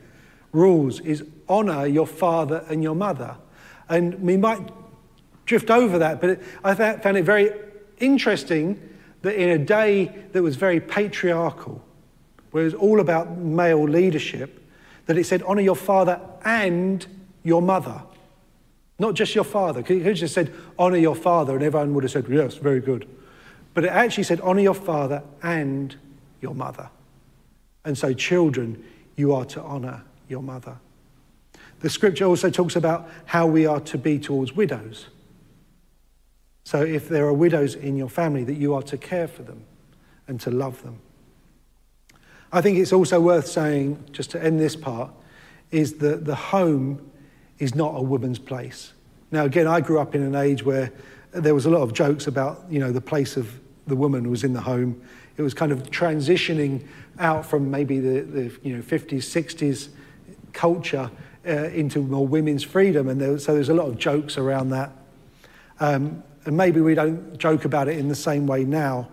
rules 0.52 1.00
is 1.00 1.24
honor 1.48 1.86
your 1.86 2.06
father 2.06 2.62
and 2.68 2.82
your 2.82 2.94
mother. 2.94 3.36
And 3.88 4.20
we 4.20 4.36
might 4.36 4.68
drift 5.50 5.68
over 5.68 5.98
that, 5.98 6.20
but 6.20 6.40
I 6.62 6.74
found 6.74 7.16
it 7.16 7.24
very 7.24 7.50
interesting 7.98 8.80
that 9.22 9.34
in 9.34 9.48
a 9.48 9.58
day 9.58 10.06
that 10.30 10.44
was 10.44 10.54
very 10.54 10.78
patriarchal, 10.78 11.84
where 12.52 12.62
it 12.62 12.66
was 12.66 12.74
all 12.74 13.00
about 13.00 13.36
male 13.36 13.82
leadership, 13.82 14.64
that 15.06 15.18
it 15.18 15.24
said, 15.24 15.42
honor 15.42 15.60
your 15.60 15.74
father 15.74 16.20
and 16.44 17.04
your 17.42 17.60
mother. 17.60 18.00
Not 19.00 19.14
just 19.14 19.34
your 19.34 19.42
father. 19.42 19.80
It 19.80 19.86
could 19.86 20.14
just 20.14 20.34
said, 20.34 20.54
honor 20.78 20.98
your 20.98 21.16
father, 21.16 21.54
and 21.54 21.64
everyone 21.64 21.94
would 21.94 22.04
have 22.04 22.12
said, 22.12 22.26
yes, 22.30 22.54
very 22.54 22.80
good. 22.80 23.08
But 23.74 23.84
it 23.84 23.90
actually 23.90 24.24
said, 24.24 24.40
honor 24.42 24.60
your 24.60 24.74
father 24.74 25.20
and 25.42 25.96
your 26.40 26.54
mother. 26.54 26.88
And 27.84 27.98
so, 27.98 28.12
children, 28.12 28.84
you 29.16 29.34
are 29.34 29.46
to 29.46 29.60
honor 29.62 30.04
your 30.28 30.44
mother. 30.44 30.76
The 31.80 31.90
scripture 31.90 32.26
also 32.26 32.50
talks 32.50 32.76
about 32.76 33.08
how 33.24 33.48
we 33.48 33.66
are 33.66 33.80
to 33.80 33.98
be 33.98 34.20
towards 34.20 34.52
widows. 34.52 35.06
So, 36.64 36.82
if 36.82 37.08
there 37.08 37.26
are 37.26 37.32
widows 37.32 37.74
in 37.74 37.96
your 37.96 38.08
family, 38.08 38.44
that 38.44 38.54
you 38.54 38.74
are 38.74 38.82
to 38.82 38.98
care 38.98 39.26
for 39.26 39.42
them 39.42 39.64
and 40.28 40.40
to 40.40 40.50
love 40.50 40.82
them. 40.82 41.00
I 42.52 42.60
think 42.60 42.78
it's 42.78 42.92
also 42.92 43.20
worth 43.20 43.46
saying, 43.46 44.04
just 44.12 44.30
to 44.32 44.42
end 44.42 44.60
this 44.60 44.76
part, 44.76 45.10
is 45.70 45.94
that 45.98 46.24
the 46.24 46.34
home 46.34 47.10
is 47.58 47.74
not 47.74 47.94
a 47.96 48.02
woman's 48.02 48.38
place. 48.38 48.92
Now, 49.30 49.44
again, 49.44 49.66
I 49.66 49.80
grew 49.80 50.00
up 50.00 50.14
in 50.14 50.22
an 50.22 50.34
age 50.34 50.64
where 50.64 50.92
there 51.32 51.54
was 51.54 51.66
a 51.66 51.70
lot 51.70 51.82
of 51.82 51.92
jokes 51.92 52.26
about, 52.26 52.64
you 52.68 52.80
know, 52.80 52.90
the 52.90 53.00
place 53.00 53.36
of 53.36 53.60
the 53.86 53.94
woman 53.94 54.30
was 54.30 54.42
in 54.42 54.52
the 54.52 54.60
home. 54.60 55.00
It 55.36 55.42
was 55.42 55.54
kind 55.54 55.70
of 55.70 55.90
transitioning 55.90 56.86
out 57.18 57.46
from 57.46 57.70
maybe 57.70 58.00
the, 58.00 58.20
the 58.22 58.58
you 58.62 58.76
know, 58.76 58.82
50s, 58.82 59.18
60s 59.18 59.88
culture 60.52 61.10
uh, 61.46 61.50
into 61.50 62.00
more 62.02 62.26
women's 62.26 62.64
freedom. 62.64 63.08
And 63.08 63.20
there, 63.20 63.38
so 63.38 63.54
there's 63.54 63.68
a 63.68 63.74
lot 63.74 63.86
of 63.86 63.98
jokes 63.98 64.36
around 64.36 64.70
that. 64.70 64.90
Um, 65.78 66.24
and 66.44 66.56
maybe 66.56 66.80
we 66.80 66.94
don't 66.94 67.38
joke 67.38 67.64
about 67.64 67.88
it 67.88 67.98
in 67.98 68.08
the 68.08 68.14
same 68.14 68.46
way 68.46 68.64
now. 68.64 69.08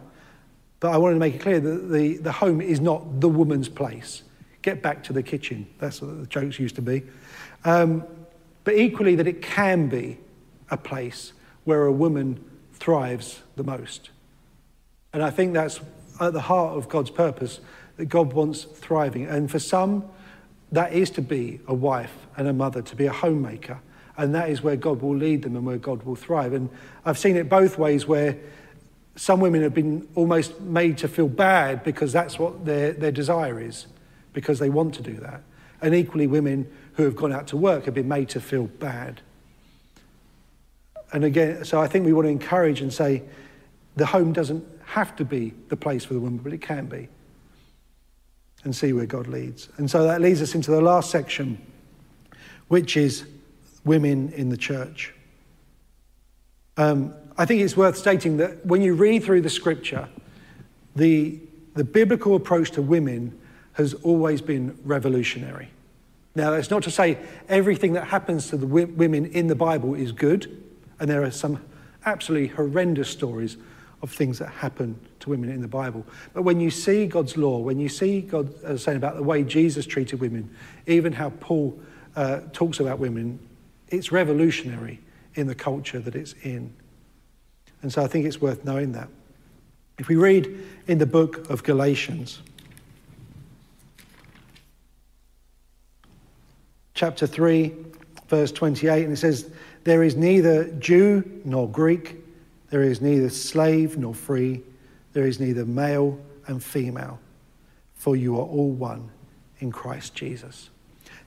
But 0.80 0.94
I 0.94 0.98
wanted 0.98 1.16
to 1.16 1.20
make 1.20 1.36
it 1.36 1.42
clear 1.42 1.60
that 1.60 1.92
the, 1.92 2.18
the 2.18 2.32
home 2.32 2.62
is 2.62 2.80
not 2.80 3.20
the 3.20 3.30
woman's 3.30 3.70
place. 3.70 4.24
Get 4.62 4.82
back 4.82 5.04
to 5.06 5.14
the 5.14 5.24
kitchen. 5.24 5.68
That's 5.80 6.02
what 6.02 6.20
the 6.20 6.28
jokes 6.28 6.60
used 6.60 6.76
to 6.76 6.82
be. 6.82 7.04
Um, 7.66 8.04
but 8.64 8.76
equally, 8.76 9.16
that 9.16 9.28
it 9.28 9.42
can 9.42 9.88
be 9.88 10.18
a 10.70 10.78
place 10.78 11.34
where 11.64 11.86
a 11.86 11.92
woman 11.92 12.44
thrives 12.74 13.42
the 13.56 13.64
most. 13.64 14.10
And 15.14 15.24
I 15.24 15.30
think 15.30 15.54
that's 15.54 15.80
at 16.20 16.34
the 16.34 16.42
heart 16.42 16.78
of 16.78 16.90
God's 16.90 17.10
purpose 17.10 17.60
that 17.98 18.06
God 18.06 18.34
wants 18.34 18.64
thriving. 18.64 19.26
And 19.26 19.50
for 19.50 19.60
some, 19.60 20.06
that 20.72 20.94
is 20.94 21.10
to 21.12 21.22
be 21.22 21.60
a 21.68 21.74
wife 21.74 22.28
and 22.36 22.48
a 22.48 22.54
mother, 22.54 22.82
to 22.82 22.96
be 22.96 23.06
a 23.06 23.12
homemaker. 23.12 23.80
And 24.18 24.34
that 24.34 24.50
is 24.50 24.64
where 24.64 24.76
God 24.76 25.02
will 25.02 25.16
lead 25.16 25.44
them 25.44 25.56
and 25.56 25.66
where 25.66 25.78
God 25.78 26.04
will 26.04 26.16
thrive. 26.16 26.54
And 26.54 26.70
I've 27.06 27.20
seen 27.20 27.36
it 27.36 27.48
both 27.48 27.78
ways 27.78 28.08
where 28.08 28.38
some 29.16 29.40
women 29.40 29.62
have 29.62 29.74
been 29.74 30.08
almost 30.16 30.60
made 30.62 30.98
to 31.00 31.08
feel 31.08 31.28
bad 31.28 31.84
because 31.84 32.14
that's 32.14 32.38
what 32.40 32.66
their, 32.66 32.94
their 32.94 33.12
desire 33.12 33.60
is, 33.60 33.88
because 34.34 34.60
they 34.60 34.70
want 34.70 34.96
to 34.96 35.02
do 35.02 35.14
that. 35.16 35.42
And 35.82 35.94
equally, 35.94 36.26
women 36.26 36.72
who 36.94 37.04
have 37.04 37.16
gone 37.16 37.32
out 37.32 37.48
to 37.48 37.58
work 37.58 37.86
have 37.86 37.94
been 37.94 38.08
made 38.08 38.30
to 38.30 38.42
feel 38.42 38.66
bad. 38.66 39.22
And 41.14 41.24
again, 41.24 41.64
so 41.64 41.80
I 41.80 41.88
think 41.88 42.06
we 42.06 42.14
want 42.14 42.26
to 42.26 42.32
encourage 42.32 42.82
and 42.82 42.92
say 42.92 43.24
the 43.96 44.06
home 44.06 44.34
doesn't 44.34 44.66
have 44.86 45.16
to 45.18 45.26
be 45.26 45.54
the 45.70 45.78
place 45.78 46.06
for 46.06 46.14
the 46.14 46.20
woman, 46.20 46.40
but 46.40 46.54
it 46.54 46.62
can 46.62 46.88
be. 46.88 47.08
And 48.64 48.76
see 48.76 48.94
where 48.94 49.06
God 49.06 49.28
leads. 49.28 49.70
And 49.78 49.90
so 49.90 50.04
that 50.04 50.22
leads 50.22 50.42
us 50.42 50.56
into 50.56 50.72
the 50.72 50.82
last 50.82 51.12
section, 51.12 51.62
which 52.68 52.98
is 52.98 53.26
women 53.88 54.32
in 54.34 54.50
the 54.50 54.58
church. 54.58 55.14
Um, 56.78 57.14
I 57.38 57.46
think 57.46 57.62
it's 57.62 57.76
worth 57.76 57.98
stating 57.98 58.38
that 58.38 58.66
when 58.66 58.82
you 58.82 58.94
read 58.94 59.24
through 59.24 59.42
the 59.42 59.50
scripture, 59.50 60.08
the, 60.96 61.40
the 61.74 61.84
biblical 61.84 62.36
approach 62.36 62.72
to 62.72 62.82
women 62.82 63.38
has 63.74 63.94
always 63.96 64.42
been 64.42 64.78
revolutionary. 64.84 65.70
Now, 66.36 66.52
that's 66.52 66.70
not 66.70 66.84
to 66.84 66.92
say 66.92 67.18
everything 67.50 67.94
that 67.94 68.08
happens 68.08 68.50
to 68.50 68.58
the 68.58 68.68
women 68.68 69.26
in 69.28 69.48
the 69.48 69.56
Bible 69.56 69.96
is 69.96 70.12
good, 70.12 70.64
and 71.00 71.10
there 71.10 71.24
are 71.24 71.32
some 71.32 71.64
absolutely 72.06 72.48
horrendous 72.48 73.10
stories 73.10 73.58
of 74.02 74.12
things 74.12 74.40
that 74.40 74.50
happen 74.50 75.00
to 75.20 75.30
women 75.30 75.50
in 75.50 75.62
the 75.62 75.68
Bible. 75.68 76.06
But 76.34 76.44
when 76.44 76.60
you 76.60 76.70
see 76.70 77.08
God's 77.08 77.38
law, 77.38 77.58
when 77.58 77.80
you 77.80 77.90
see 77.90 78.22
God 78.22 78.54
uh, 78.64 78.78
saying 78.78 78.98
about 78.98 79.16
the 79.16 79.24
way 79.24 79.44
Jesus 79.44 79.86
treated 79.86 80.20
women, 80.20 80.50
even 80.86 81.14
how 81.14 81.32
Paul 81.40 81.80
uh, 82.16 82.42
talks 82.54 82.80
about 82.80 83.00
women, 83.00 83.40
it's 83.90 84.12
revolutionary 84.12 85.00
in 85.36 85.48
the 85.48 85.56
culture 85.56 86.00
that 86.00 86.16
it's 86.16 86.34
in. 86.44 86.74
And 87.82 87.92
so 87.94 88.04
I 88.04 88.08
think 88.08 88.26
it's 88.26 88.42
worth 88.42 88.66
knowing 88.66 88.94
that. 88.94 89.10
If 89.98 90.08
we 90.08 90.16
read 90.16 90.58
in 90.88 90.98
the 90.98 91.06
book 91.06 91.50
of 91.50 91.64
Galatians, 91.64 92.42
chapter 96.94 97.26
3, 97.26 97.74
verse 98.28 98.52
28, 98.52 99.04
and 99.04 99.14
it 99.14 99.18
says, 99.18 99.50
There 99.84 100.04
is 100.04 100.16
neither 100.16 100.66
Jew 100.74 101.42
nor 101.46 101.70
Greek, 101.70 102.18
there 102.70 102.84
is 102.84 103.02
neither 103.02 103.30
slave 103.30 103.98
nor 103.98 104.14
free, 104.14 104.62
there 105.14 105.26
is 105.26 105.40
neither 105.40 105.66
male 105.66 106.20
and 106.48 106.64
female, 106.64 107.20
for 107.96 108.16
you 108.16 108.36
are 108.36 108.46
all 108.46 108.72
one 108.72 109.10
in 109.60 109.72
Christ 109.72 110.14
Jesus. 110.14 110.70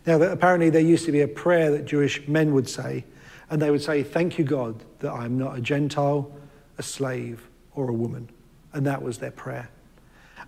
Now, 0.06 0.20
apparently, 0.22 0.70
there 0.70 0.80
used 0.80 1.04
to 1.06 1.12
be 1.12 1.20
a 1.20 1.28
prayer 1.28 1.70
that 1.72 1.84
Jewish 1.84 2.26
men 2.26 2.54
would 2.54 2.68
say, 2.68 3.04
and 3.50 3.60
they 3.60 3.70
would 3.70 3.82
say, 3.82 4.02
Thank 4.02 4.38
you, 4.38 4.44
God, 4.44 4.82
that 5.00 5.12
I'm 5.12 5.38
not 5.38 5.58
a 5.58 5.60
Gentile, 5.60 6.30
a 6.78 6.82
slave, 6.82 7.48
or 7.74 7.88
a 7.88 7.92
woman. 7.92 8.28
And 8.72 8.86
that 8.86 9.02
was 9.02 9.18
their 9.18 9.30
prayer. 9.30 9.68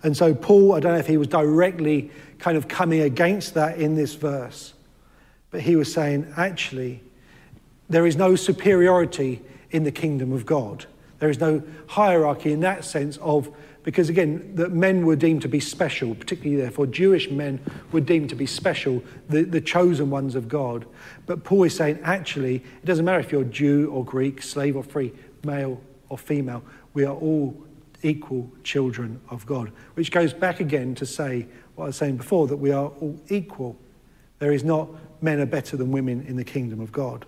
And 0.01 0.17
so, 0.17 0.33
Paul, 0.33 0.73
I 0.73 0.79
don't 0.79 0.93
know 0.93 0.99
if 0.99 1.07
he 1.07 1.17
was 1.17 1.27
directly 1.27 2.11
kind 2.39 2.57
of 2.57 2.67
coming 2.67 3.01
against 3.01 3.53
that 3.53 3.77
in 3.77 3.95
this 3.95 4.15
verse, 4.15 4.73
but 5.49 5.61
he 5.61 5.75
was 5.75 5.93
saying, 5.93 6.33
actually, 6.35 7.01
there 7.89 8.05
is 8.05 8.15
no 8.15 8.35
superiority 8.35 9.41
in 9.71 9.83
the 9.83 9.91
kingdom 9.91 10.33
of 10.33 10.45
God. 10.45 10.85
There 11.19 11.29
is 11.29 11.39
no 11.39 11.63
hierarchy 11.87 12.51
in 12.51 12.61
that 12.61 12.83
sense 12.83 13.17
of, 13.17 13.49
because 13.83 14.09
again, 14.09 14.55
that 14.55 14.71
men 14.71 15.05
were 15.05 15.15
deemed 15.15 15.41
to 15.41 15.49
be 15.49 15.59
special, 15.59 16.15
particularly 16.15 16.61
therefore 16.61 16.87
Jewish 16.87 17.29
men 17.29 17.59
were 17.91 17.99
deemed 17.99 18.29
to 18.29 18.35
be 18.35 18.45
special, 18.45 19.03
the, 19.29 19.43
the 19.43 19.61
chosen 19.61 20.09
ones 20.09 20.35
of 20.35 20.47
God. 20.47 20.85
But 21.25 21.43
Paul 21.43 21.63
is 21.63 21.75
saying, 21.75 21.99
actually, 22.03 22.55
it 22.55 22.85
doesn't 22.85 23.03
matter 23.03 23.19
if 23.19 23.31
you're 23.31 23.43
Jew 23.43 23.91
or 23.91 24.05
Greek, 24.05 24.41
slave 24.41 24.77
or 24.77 24.83
free, 24.83 25.11
male 25.43 25.81
or 26.09 26.17
female, 26.17 26.63
we 26.93 27.05
are 27.05 27.15
all 27.15 27.55
equal 28.03 28.49
children 28.63 29.19
of 29.29 29.45
God. 29.45 29.71
Which 29.95 30.11
goes 30.11 30.33
back 30.33 30.59
again 30.59 30.95
to 30.95 31.05
say 31.05 31.47
what 31.75 31.85
I 31.85 31.87
was 31.87 31.97
saying 31.97 32.17
before 32.17 32.47
that 32.47 32.57
we 32.57 32.71
are 32.71 32.87
all 33.01 33.19
equal. 33.29 33.77
There 34.39 34.51
is 34.51 34.63
not 34.63 34.89
men 35.21 35.39
are 35.39 35.45
better 35.45 35.77
than 35.77 35.91
women 35.91 36.25
in 36.27 36.35
the 36.35 36.43
kingdom 36.43 36.79
of 36.79 36.91
God. 36.91 37.25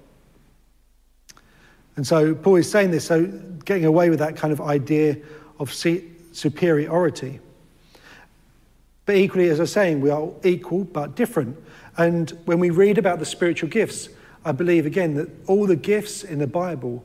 And 1.96 2.06
so 2.06 2.36
Paul 2.36 2.58
is 2.58 2.70
saying 2.70 2.92
this, 2.92 3.06
so 3.06 3.26
getting 3.64 3.86
away 3.86 4.10
with 4.10 4.20
that 4.20 4.36
kind 4.36 4.52
of 4.52 4.60
idea 4.62 5.18
of 5.60 5.74
superiority. 6.36 7.40
But 9.06 9.16
equally, 9.16 9.50
as 9.50 9.60
I 9.60 9.64
was 9.64 9.72
saying, 9.72 10.02
we 10.02 10.10
are 10.10 10.30
equal 10.44 10.84
but 10.84 11.16
different. 11.16 11.58
And 11.98 12.30
when 12.46 12.60
we 12.60 12.70
read 12.70 12.98
about 12.98 13.20
the 13.20 13.26
spiritual 13.26 13.70
gifts, 13.70 14.10
I 14.44 14.52
believe 14.52 14.86
again 14.86 15.16
that 15.16 15.30
all 15.48 15.66
the 15.66 15.76
gifts 15.76 16.24
in 16.24 16.40
the 16.40 16.48
Bible 16.48 17.04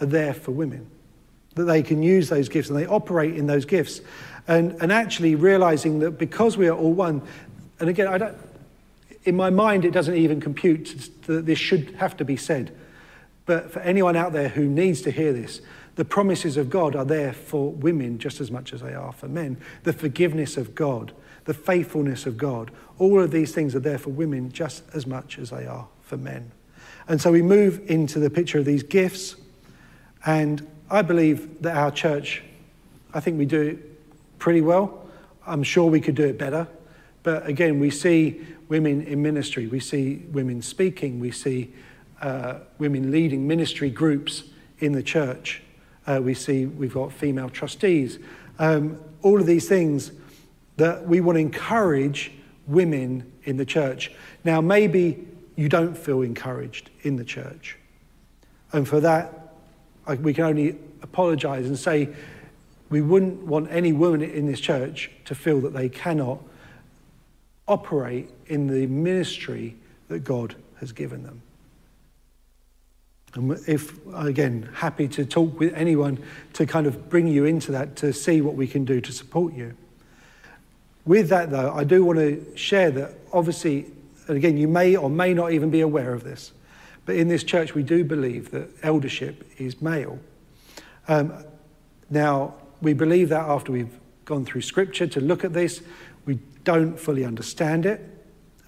are 0.00 0.06
there 0.06 0.34
for 0.34 0.52
women, 0.52 0.90
that 1.54 1.64
they 1.64 1.82
can 1.82 2.02
use 2.02 2.28
those 2.28 2.48
gifts 2.48 2.70
and 2.70 2.78
they 2.78 2.86
operate 2.86 3.36
in 3.36 3.46
those 3.46 3.64
gifts. 3.64 4.00
And, 4.48 4.72
and 4.80 4.90
actually 4.90 5.34
realizing 5.34 5.98
that 6.00 6.12
because 6.12 6.56
we 6.56 6.68
are 6.68 6.76
all 6.76 6.92
one, 6.92 7.22
and 7.78 7.88
again, 7.88 8.08
I 8.08 8.18
don't, 8.18 8.36
in 9.24 9.36
my 9.36 9.50
mind, 9.50 9.84
it 9.84 9.90
doesn't 9.90 10.16
even 10.16 10.40
compute 10.40 11.10
that 11.26 11.46
this 11.46 11.58
should 11.58 11.90
have 11.96 12.16
to 12.16 12.24
be 12.24 12.36
said. 12.36 12.74
But 13.44 13.70
for 13.70 13.80
anyone 13.80 14.16
out 14.16 14.32
there 14.32 14.48
who 14.48 14.64
needs 14.64 15.02
to 15.02 15.10
hear 15.10 15.32
this, 15.32 15.60
the 16.00 16.04
promises 16.06 16.56
of 16.56 16.70
God 16.70 16.96
are 16.96 17.04
there 17.04 17.34
for 17.34 17.72
women 17.72 18.18
just 18.18 18.40
as 18.40 18.50
much 18.50 18.72
as 18.72 18.80
they 18.80 18.94
are 18.94 19.12
for 19.12 19.28
men. 19.28 19.58
The 19.82 19.92
forgiveness 19.92 20.56
of 20.56 20.74
God, 20.74 21.12
the 21.44 21.52
faithfulness 21.52 22.24
of 22.24 22.38
God, 22.38 22.70
all 22.98 23.22
of 23.22 23.30
these 23.30 23.52
things 23.52 23.74
are 23.74 23.80
there 23.80 23.98
for 23.98 24.08
women 24.08 24.50
just 24.50 24.82
as 24.94 25.06
much 25.06 25.38
as 25.38 25.50
they 25.50 25.66
are 25.66 25.86
for 26.00 26.16
men. 26.16 26.52
And 27.06 27.20
so 27.20 27.30
we 27.30 27.42
move 27.42 27.82
into 27.90 28.18
the 28.18 28.30
picture 28.30 28.58
of 28.58 28.64
these 28.64 28.82
gifts. 28.82 29.36
And 30.24 30.66
I 30.88 31.02
believe 31.02 31.60
that 31.60 31.76
our 31.76 31.90
church, 31.90 32.44
I 33.12 33.20
think 33.20 33.36
we 33.36 33.44
do 33.44 33.78
pretty 34.38 34.62
well. 34.62 35.06
I'm 35.46 35.62
sure 35.62 35.90
we 35.90 36.00
could 36.00 36.14
do 36.14 36.24
it 36.24 36.38
better. 36.38 36.66
But 37.24 37.46
again, 37.46 37.78
we 37.78 37.90
see 37.90 38.40
women 38.68 39.02
in 39.02 39.20
ministry, 39.20 39.66
we 39.66 39.80
see 39.80 40.24
women 40.32 40.62
speaking, 40.62 41.20
we 41.20 41.30
see 41.30 41.74
uh, 42.22 42.60
women 42.78 43.10
leading 43.10 43.46
ministry 43.46 43.90
groups 43.90 44.44
in 44.78 44.92
the 44.92 45.02
church. 45.02 45.62
Uh, 46.06 46.20
we 46.22 46.34
see 46.34 46.66
we've 46.66 46.94
got 46.94 47.12
female 47.12 47.48
trustees. 47.48 48.18
Um, 48.58 48.98
all 49.22 49.40
of 49.40 49.46
these 49.46 49.68
things 49.68 50.12
that 50.76 51.06
we 51.06 51.20
want 51.20 51.36
to 51.36 51.40
encourage 51.40 52.32
women 52.66 53.30
in 53.44 53.56
the 53.56 53.64
church. 53.64 54.12
Now, 54.44 54.60
maybe 54.60 55.26
you 55.56 55.68
don't 55.68 55.96
feel 55.96 56.22
encouraged 56.22 56.90
in 57.02 57.16
the 57.16 57.24
church. 57.24 57.76
And 58.72 58.86
for 58.86 59.00
that, 59.00 59.54
I, 60.06 60.14
we 60.14 60.32
can 60.32 60.44
only 60.44 60.78
apologize 61.02 61.66
and 61.66 61.78
say 61.78 62.08
we 62.88 63.00
wouldn't 63.00 63.42
want 63.42 63.70
any 63.70 63.92
woman 63.92 64.22
in 64.22 64.46
this 64.46 64.60
church 64.60 65.10
to 65.26 65.34
feel 65.34 65.60
that 65.60 65.72
they 65.72 65.88
cannot 65.88 66.40
operate 67.68 68.30
in 68.46 68.66
the 68.66 68.86
ministry 68.86 69.76
that 70.08 70.20
God 70.20 70.56
has 70.78 70.92
given 70.92 71.22
them. 71.22 71.42
And 73.34 73.52
if, 73.68 73.94
again, 74.14 74.68
happy 74.74 75.06
to 75.08 75.24
talk 75.24 75.58
with 75.58 75.72
anyone 75.74 76.18
to 76.54 76.66
kind 76.66 76.86
of 76.86 77.08
bring 77.08 77.28
you 77.28 77.44
into 77.44 77.72
that 77.72 77.96
to 77.96 78.12
see 78.12 78.40
what 78.40 78.54
we 78.54 78.66
can 78.66 78.84
do 78.84 79.00
to 79.00 79.12
support 79.12 79.54
you. 79.54 79.74
With 81.04 81.28
that, 81.28 81.50
though, 81.50 81.72
I 81.72 81.84
do 81.84 82.04
want 82.04 82.18
to 82.18 82.56
share 82.56 82.90
that 82.92 83.14
obviously, 83.32 83.86
and 84.26 84.36
again, 84.36 84.56
you 84.56 84.68
may 84.68 84.96
or 84.96 85.08
may 85.08 85.32
not 85.32 85.52
even 85.52 85.70
be 85.70 85.80
aware 85.80 86.12
of 86.12 86.24
this, 86.24 86.52
but 87.06 87.16
in 87.16 87.28
this 87.28 87.44
church, 87.44 87.74
we 87.74 87.82
do 87.82 88.04
believe 88.04 88.50
that 88.50 88.68
eldership 88.82 89.48
is 89.58 89.80
male. 89.80 90.18
Um, 91.08 91.44
now, 92.10 92.54
we 92.82 92.92
believe 92.92 93.28
that 93.30 93.48
after 93.48 93.72
we've 93.72 93.98
gone 94.24 94.44
through 94.44 94.62
scripture 94.62 95.06
to 95.06 95.20
look 95.20 95.44
at 95.44 95.52
this, 95.52 95.82
we 96.26 96.38
don't 96.64 96.98
fully 96.98 97.24
understand 97.24 97.86
it. 97.86 98.00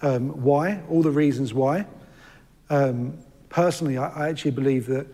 Um, 0.01 0.29
why? 0.43 0.81
All 0.89 1.01
the 1.01 1.11
reasons 1.11 1.53
why. 1.53 1.85
Um, 2.69 3.17
personally, 3.53 3.97
I, 3.97 4.25
I 4.25 4.29
actually 4.29 4.51
believe 4.51 4.87
that 4.87 5.07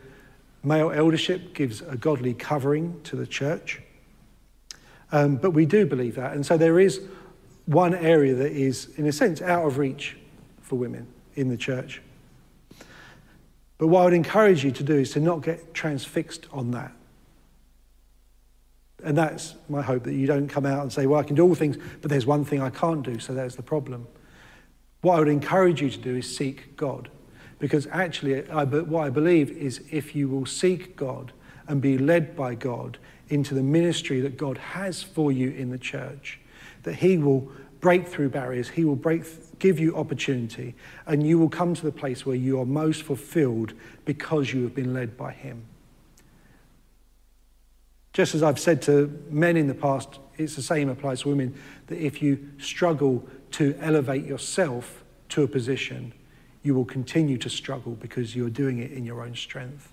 male 0.64 0.92
eldership 0.92 1.54
gives 1.54 1.82
a 1.82 1.98
godly 1.98 2.34
covering 2.34 3.00
to 3.04 3.16
the 3.16 3.28
church. 3.28 3.82
Um, 5.12 5.36
but 5.36 5.52
we 5.52 5.66
do 5.66 5.86
believe 5.86 6.16
that. 6.16 6.34
And 6.34 6.46
so 6.46 6.58
there 6.58 6.80
is 6.80 7.02
one 7.66 7.94
area 7.94 8.34
that 8.36 8.52
is, 8.54 8.90
in 8.98 9.06
a 9.06 9.12
sense, 9.12 9.42
out 9.42 9.68
of 9.68 9.78
reach 9.78 10.18
for 10.62 10.78
women 10.78 11.06
in 11.36 11.50
the 11.50 11.58
church. 11.58 12.02
But 13.78 13.88
what 13.88 14.02
I 14.02 14.04
would 14.06 14.14
encourage 14.14 14.64
you 14.64 14.72
to 14.72 14.84
do 14.84 14.96
is 14.96 15.12
to 15.12 15.20
not 15.20 15.42
get 15.44 15.74
transfixed 15.74 16.48
on 16.52 16.72
that. 16.72 16.94
And 19.04 19.18
that's 19.18 19.56
my 19.68 19.82
hope 19.82 20.04
that 20.04 20.14
you 20.14 20.28
don't 20.28 20.48
come 20.48 20.66
out 20.66 20.82
and 20.82 20.92
say, 20.92 21.06
well, 21.06 21.20
I 21.20 21.24
can 21.24 21.36
do 21.36 21.44
all 21.44 21.56
things, 21.56 21.78
but 22.02 22.10
there's 22.10 22.26
one 22.26 22.46
thing 22.46 22.62
I 22.62 22.70
can't 22.70 23.04
do, 23.04 23.20
so 23.20 23.34
there's 23.34 23.56
the 23.56 23.64
problem. 23.64 24.08
What 25.02 25.16
I 25.16 25.20
would 25.20 25.30
encourage 25.30 25.82
you 25.82 25.90
to 25.90 25.98
do 25.98 26.16
is 26.18 26.36
seek 26.36 26.78
God. 26.78 27.10
Because 27.60 27.88
actually, 27.88 28.50
I, 28.50 28.64
what 28.64 29.06
I 29.06 29.10
believe 29.10 29.52
is 29.52 29.84
if 29.92 30.16
you 30.16 30.30
will 30.30 30.46
seek 30.46 30.96
God 30.96 31.34
and 31.68 31.82
be 31.82 31.98
led 31.98 32.36
by 32.36 32.56
God 32.56 32.98
into 33.28 33.54
the 33.54 33.62
ministry 33.62 34.22
that 34.22 34.38
God 34.38 34.58
has 34.58 35.04
for 35.04 35.32
you 35.32 35.52
in 35.52 35.70
the 35.70 35.78
church, 35.78 36.40
that 36.84 36.96
He 36.96 37.18
will 37.18 37.52
break 37.82 38.08
through 38.08 38.30
barriers, 38.30 38.70
He 38.70 38.86
will 38.86 38.96
break, 38.96 39.24
give 39.60 39.80
you 39.80 39.96
opportunity, 39.96 40.74
and 41.06 41.26
you 41.26 41.38
will 41.38 41.50
come 41.50 41.76
to 41.76 41.84
the 41.84 41.92
place 41.92 42.26
where 42.26 42.36
you 42.36 42.60
are 42.60 42.66
most 42.66 43.04
fulfilled 43.04 43.74
because 44.06 44.54
you 44.54 44.64
have 44.64 44.74
been 44.74 44.94
led 44.94 45.18
by 45.18 45.32
Him. 45.34 45.66
Just 48.14 48.34
as 48.36 48.42
I've 48.42 48.60
said 48.60 48.82
to 48.84 49.22
men 49.30 49.56
in 49.56 49.68
the 49.68 49.76
past, 49.76 50.20
it's 50.38 50.56
the 50.56 50.62
same 50.62 50.90
applies 50.90 51.22
to 51.22 51.30
women, 51.30 51.56
that 51.88 51.98
if 51.98 52.22
you 52.22 52.50
struggle 52.58 53.28
to 53.52 53.78
elevate 53.80 54.26
yourself 54.26 55.04
to 55.30 55.44
a 55.44 55.48
position, 55.48 56.14
you 56.64 56.76
will 56.76 56.86
continue 56.86 57.38
to 57.38 57.50
struggle 57.50 57.94
because 57.94 58.36
you're 58.36 58.50
doing 58.50 58.80
it 58.80 58.92
in 58.92 59.06
your 59.06 59.22
own 59.22 59.36
strength. 59.36 59.92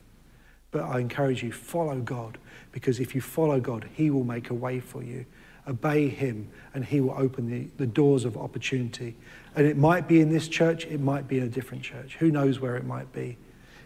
But 0.70 0.82
I 0.82 0.98
encourage 0.98 1.42
you, 1.42 1.52
follow 1.52 2.00
God, 2.00 2.38
because 2.72 3.00
if 3.00 3.14
you 3.14 3.20
follow 3.20 3.60
God, 3.60 3.88
He 3.94 4.10
will 4.10 4.24
make 4.24 4.50
a 4.50 4.54
way 4.54 4.80
for 4.80 5.02
you. 5.02 5.24
Obey 5.68 6.08
Him, 6.08 6.48
and 6.74 6.84
He 6.84 7.00
will 7.00 7.14
open 7.16 7.48
the, 7.48 7.68
the 7.76 7.86
doors 7.86 8.24
of 8.24 8.36
opportunity. 8.36 9.16
And 9.54 9.66
it 9.66 9.76
might 9.76 10.06
be 10.06 10.20
in 10.20 10.30
this 10.30 10.48
church, 10.48 10.86
it 10.86 11.00
might 11.00 11.28
be 11.28 11.38
in 11.38 11.44
a 11.44 11.48
different 11.48 11.82
church. 11.82 12.16
Who 12.16 12.30
knows 12.30 12.60
where 12.60 12.76
it 12.76 12.84
might 12.84 13.12
be? 13.12 13.36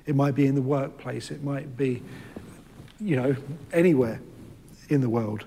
It 0.06 0.16
might 0.16 0.34
be 0.34 0.46
in 0.46 0.54
the 0.54 0.62
workplace, 0.62 1.30
it 1.30 1.42
might 1.42 1.76
be, 1.76 2.02
you 2.98 3.16
know, 3.16 3.36
anywhere 3.72 4.20
in 4.88 5.00
the 5.00 5.08
world. 5.08 5.44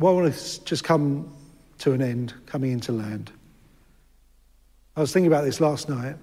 Well, 0.00 0.12
I 0.12 0.22
want 0.22 0.34
to 0.34 0.64
just 0.64 0.82
come 0.82 1.32
to 1.78 1.92
an 1.92 2.02
end, 2.02 2.34
coming 2.46 2.72
into 2.72 2.92
land. 2.92 3.30
I 4.96 5.00
was 5.00 5.12
thinking 5.12 5.26
about 5.26 5.44
this 5.44 5.60
last 5.60 5.88
night. 5.88 6.16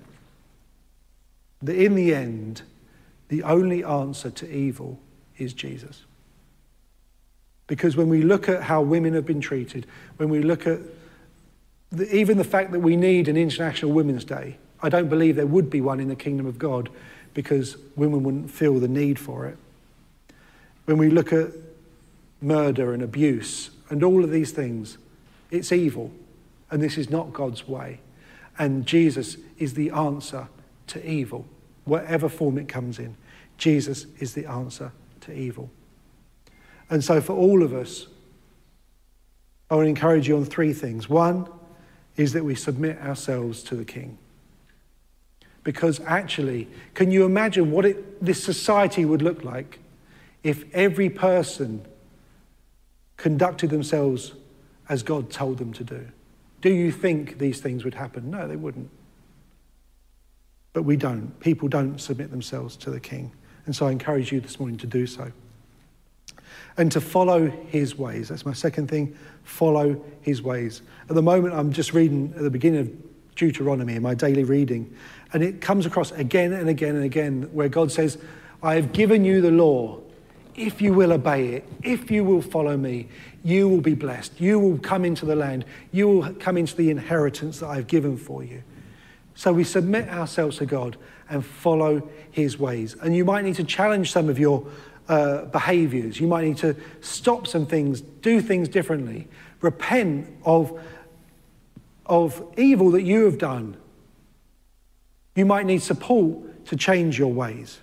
That 1.61 1.75
in 1.75 1.95
the 1.95 2.13
end, 2.15 2.63
the 3.27 3.43
only 3.43 3.83
answer 3.83 4.31
to 4.31 4.49
evil 4.49 4.99
is 5.37 5.53
Jesus. 5.53 6.03
Because 7.67 7.95
when 7.95 8.09
we 8.09 8.23
look 8.23 8.49
at 8.49 8.63
how 8.63 8.81
women 8.81 9.13
have 9.13 9.25
been 9.25 9.41
treated, 9.41 9.85
when 10.17 10.29
we 10.29 10.41
look 10.41 10.67
at 10.67 10.79
the, 11.91 12.13
even 12.15 12.37
the 12.37 12.43
fact 12.43 12.71
that 12.71 12.79
we 12.79 12.95
need 12.95 13.27
an 13.27 13.37
International 13.37 13.91
Women's 13.91 14.25
Day, 14.25 14.57
I 14.81 14.89
don't 14.89 15.09
believe 15.09 15.35
there 15.35 15.45
would 15.45 15.69
be 15.69 15.81
one 15.81 15.99
in 15.99 16.07
the 16.07 16.15
kingdom 16.15 16.45
of 16.45 16.57
God 16.57 16.89
because 17.33 17.77
women 17.95 18.23
wouldn't 18.23 18.49
feel 18.49 18.79
the 18.79 18.87
need 18.87 19.19
for 19.19 19.45
it. 19.45 19.57
When 20.85 20.97
we 20.97 21.09
look 21.09 21.31
at 21.31 21.51
murder 22.41 22.93
and 22.93 23.03
abuse 23.03 23.69
and 23.89 24.03
all 24.03 24.23
of 24.23 24.31
these 24.31 24.51
things, 24.51 24.97
it's 25.51 25.71
evil, 25.71 26.11
and 26.71 26.81
this 26.81 26.97
is 26.97 27.09
not 27.09 27.33
God's 27.33 27.67
way. 27.67 27.99
And 28.57 28.85
Jesus 28.85 29.37
is 29.57 29.73
the 29.73 29.91
answer 29.91 30.47
to 30.87 31.09
evil, 31.09 31.45
whatever 31.85 32.29
form 32.29 32.57
it 32.57 32.67
comes 32.67 32.99
in. 32.99 33.15
Jesus 33.57 34.05
is 34.19 34.33
the 34.33 34.45
answer 34.45 34.91
to 35.21 35.33
evil. 35.33 35.69
And 36.89 37.03
so, 37.03 37.21
for 37.21 37.33
all 37.33 37.63
of 37.63 37.73
us, 37.73 38.07
I 39.69 39.75
want 39.75 39.85
to 39.85 39.89
encourage 39.89 40.27
you 40.27 40.35
on 40.37 40.45
three 40.45 40.73
things. 40.73 41.07
One 41.07 41.47
is 42.17 42.33
that 42.33 42.43
we 42.43 42.55
submit 42.55 42.99
ourselves 42.99 43.63
to 43.63 43.75
the 43.75 43.85
King. 43.85 44.17
Because 45.63 46.01
actually, 46.01 46.67
can 46.93 47.11
you 47.11 47.23
imagine 47.25 47.71
what 47.71 47.85
it, 47.85 48.23
this 48.23 48.43
society 48.43 49.05
would 49.05 49.21
look 49.21 49.43
like 49.43 49.79
if 50.43 50.65
every 50.73 51.09
person 51.09 51.85
conducted 53.15 53.69
themselves 53.69 54.33
as 54.91 55.03
God 55.03 55.31
told 55.31 55.57
them 55.57 55.71
to 55.71 55.85
do. 55.85 56.05
Do 56.59 56.69
you 56.69 56.91
think 56.91 57.37
these 57.37 57.61
things 57.61 57.85
would 57.85 57.93
happen? 57.95 58.29
No, 58.29 58.45
they 58.45 58.57
wouldn't. 58.57 58.89
But 60.73 60.83
we 60.83 60.97
don't. 60.97 61.39
People 61.39 61.69
don't 61.69 61.97
submit 61.97 62.29
themselves 62.29 62.75
to 62.77 62.91
the 62.91 62.99
king. 62.99 63.31
And 63.65 63.73
so 63.73 63.87
I 63.87 63.91
encourage 63.91 64.33
you 64.33 64.41
this 64.41 64.59
morning 64.59 64.77
to 64.79 64.87
do 64.87 65.07
so. 65.07 65.31
And 66.77 66.91
to 66.91 66.99
follow 66.99 67.47
his 67.69 67.97
ways. 67.97 68.27
That's 68.27 68.45
my 68.45 68.51
second 68.51 68.89
thing. 68.89 69.17
Follow 69.45 70.03
his 70.21 70.41
ways. 70.41 70.81
At 71.07 71.15
the 71.15 71.21
moment, 71.21 71.53
I'm 71.53 71.71
just 71.71 71.93
reading 71.93 72.33
at 72.35 72.41
the 72.41 72.49
beginning 72.49 72.81
of 72.81 73.35
Deuteronomy 73.35 73.95
in 73.95 74.01
my 74.01 74.13
daily 74.13 74.43
reading. 74.43 74.93
And 75.31 75.41
it 75.41 75.61
comes 75.61 75.85
across 75.85 76.11
again 76.11 76.51
and 76.51 76.67
again 76.67 76.95
and 76.97 77.05
again 77.05 77.43
where 77.53 77.69
God 77.69 77.93
says, 77.93 78.17
I 78.61 78.75
have 78.75 78.91
given 78.91 79.23
you 79.23 79.39
the 79.39 79.51
law 79.51 80.01
if 80.55 80.81
you 80.81 80.93
will 80.93 81.13
obey 81.13 81.49
it, 81.49 81.67
if 81.81 82.11
you 82.11 82.23
will 82.23 82.41
follow 82.41 82.77
me, 82.77 83.07
you 83.43 83.67
will 83.67 83.81
be 83.81 83.95
blessed. 83.95 84.39
You 84.39 84.59
will 84.59 84.77
come 84.77 85.03
into 85.03 85.25
the 85.25 85.35
land. 85.35 85.65
You 85.91 86.07
will 86.07 86.33
come 86.35 86.57
into 86.57 86.75
the 86.75 86.89
inheritance 86.89 87.59
that 87.59 87.67
I've 87.67 87.87
given 87.87 88.17
for 88.17 88.43
you. 88.43 88.63
So 89.33 89.51
we 89.51 89.63
submit 89.63 90.09
ourselves 90.09 90.57
to 90.57 90.65
God 90.65 90.97
and 91.29 91.43
follow 91.43 92.07
his 92.29 92.59
ways. 92.59 92.95
And 93.01 93.15
you 93.15 93.25
might 93.25 93.43
need 93.43 93.55
to 93.55 93.63
challenge 93.63 94.11
some 94.11 94.29
of 94.29 94.37
your 94.37 94.65
uh, 95.07 95.45
behaviors. 95.45 96.19
You 96.19 96.27
might 96.27 96.45
need 96.45 96.57
to 96.57 96.75
stop 96.99 97.47
some 97.47 97.65
things, 97.65 98.01
do 98.01 98.41
things 98.41 98.67
differently, 98.67 99.27
repent 99.61 100.27
of, 100.43 100.79
of 102.05 102.43
evil 102.57 102.91
that 102.91 103.03
you 103.03 103.25
have 103.25 103.37
done. 103.37 103.77
You 105.35 105.45
might 105.45 105.65
need 105.65 105.81
support 105.81 106.65
to 106.65 106.75
change 106.75 107.17
your 107.17 107.33
ways. 107.33 107.79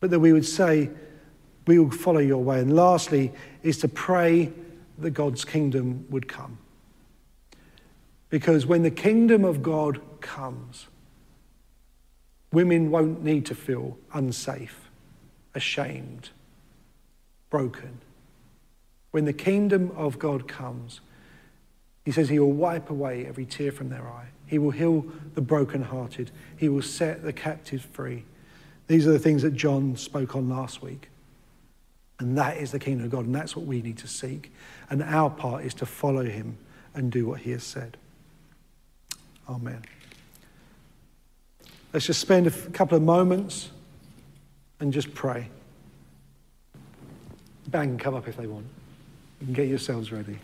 But 0.00 0.10
that 0.10 0.20
we 0.20 0.32
would 0.32 0.46
say, 0.46 0.90
we 1.66 1.78
will 1.78 1.90
follow 1.90 2.20
your 2.20 2.42
way. 2.42 2.60
And 2.60 2.74
lastly, 2.74 3.32
is 3.62 3.78
to 3.78 3.88
pray 3.88 4.52
that 4.98 5.10
God's 5.10 5.44
kingdom 5.44 6.06
would 6.10 6.28
come. 6.28 6.58
Because 8.30 8.66
when 8.66 8.82
the 8.82 8.90
kingdom 8.90 9.44
of 9.44 9.62
God 9.62 10.00
comes, 10.20 10.86
women 12.52 12.90
won't 12.90 13.22
need 13.22 13.46
to 13.46 13.54
feel 13.54 13.96
unsafe, 14.12 14.90
ashamed, 15.54 16.30
broken. 17.50 18.00
When 19.10 19.24
the 19.24 19.32
kingdom 19.32 19.92
of 19.96 20.18
God 20.18 20.48
comes, 20.48 21.00
He 22.04 22.12
says 22.12 22.28
he 22.28 22.38
will 22.38 22.52
wipe 22.52 22.90
away 22.90 23.24
every 23.26 23.46
tear 23.46 23.72
from 23.72 23.88
their 23.88 24.06
eye. 24.06 24.26
He 24.46 24.58
will 24.58 24.72
heal 24.72 25.06
the 25.34 25.40
brokenhearted. 25.40 26.30
He 26.56 26.68
will 26.68 26.82
set 26.82 27.22
the 27.22 27.32
captives 27.32 27.84
free. 27.84 28.24
These 28.88 29.06
are 29.06 29.12
the 29.12 29.18
things 29.18 29.42
that 29.42 29.54
John 29.54 29.96
spoke 29.96 30.36
on 30.36 30.48
last 30.50 30.82
week. 30.82 31.08
And 32.20 32.38
that 32.38 32.56
is 32.58 32.70
the 32.70 32.78
kingdom 32.78 33.06
of 33.06 33.10
God, 33.10 33.26
and 33.26 33.34
that's 33.34 33.56
what 33.56 33.66
we 33.66 33.82
need 33.82 33.98
to 33.98 34.06
seek. 34.06 34.52
And 34.88 35.02
our 35.02 35.30
part 35.30 35.64
is 35.64 35.74
to 35.74 35.86
follow 35.86 36.24
him 36.24 36.56
and 36.94 37.10
do 37.10 37.26
what 37.26 37.40
he 37.40 37.50
has 37.50 37.64
said. 37.64 37.96
Amen. 39.48 39.82
Let's 41.92 42.06
just 42.06 42.20
spend 42.20 42.46
a 42.46 42.50
couple 42.50 42.96
of 42.96 43.02
moments 43.02 43.70
and 44.80 44.92
just 44.92 45.14
pray. 45.14 45.48
Bang, 47.68 47.98
come 47.98 48.14
up 48.14 48.28
if 48.28 48.36
they 48.36 48.46
want. 48.46 48.66
You 49.40 49.46
can 49.46 49.54
get 49.54 49.68
yourselves 49.68 50.12
ready. 50.12 50.38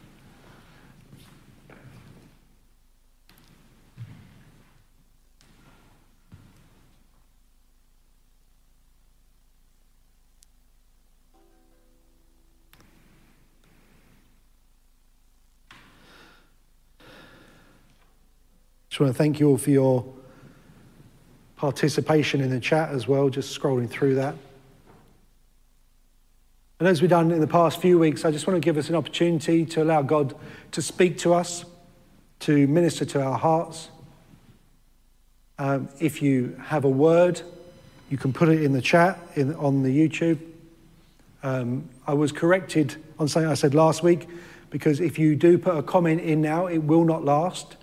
Just 19.00 19.06
want 19.06 19.16
to 19.16 19.22
thank 19.22 19.40
you 19.40 19.48
all 19.48 19.56
for 19.56 19.70
your 19.70 20.04
participation 21.56 22.42
in 22.42 22.50
the 22.50 22.60
chat 22.60 22.90
as 22.90 23.08
well, 23.08 23.30
just 23.30 23.58
scrolling 23.58 23.88
through 23.88 24.16
that. 24.16 24.34
And 26.78 26.86
as 26.86 27.00
we've 27.00 27.08
done 27.08 27.30
in 27.30 27.40
the 27.40 27.46
past 27.46 27.80
few 27.80 27.98
weeks, 27.98 28.26
I 28.26 28.30
just 28.30 28.46
want 28.46 28.58
to 28.58 28.60
give 28.60 28.76
us 28.76 28.90
an 28.90 28.94
opportunity 28.94 29.64
to 29.64 29.82
allow 29.82 30.02
God 30.02 30.34
to 30.72 30.82
speak 30.82 31.16
to 31.20 31.32
us, 31.32 31.64
to 32.40 32.66
minister 32.66 33.06
to 33.06 33.22
our 33.22 33.38
hearts. 33.38 33.88
Um, 35.58 35.88
if 35.98 36.20
you 36.20 36.60
have 36.66 36.84
a 36.84 36.90
word, 36.90 37.40
you 38.10 38.18
can 38.18 38.34
put 38.34 38.50
it 38.50 38.62
in 38.62 38.74
the 38.74 38.82
chat 38.82 39.18
in, 39.34 39.54
on 39.54 39.82
the 39.82 39.88
YouTube. 39.88 40.40
Um, 41.42 41.88
I 42.06 42.12
was 42.12 42.32
corrected 42.32 42.96
on 43.18 43.28
something 43.28 43.50
I 43.50 43.54
said 43.54 43.74
last 43.74 44.02
week 44.02 44.28
because 44.68 45.00
if 45.00 45.18
you 45.18 45.36
do 45.36 45.56
put 45.56 45.78
a 45.78 45.82
comment 45.82 46.20
in 46.20 46.42
now, 46.42 46.66
it 46.66 46.80
will 46.80 47.06
not 47.06 47.24
last. 47.24 47.78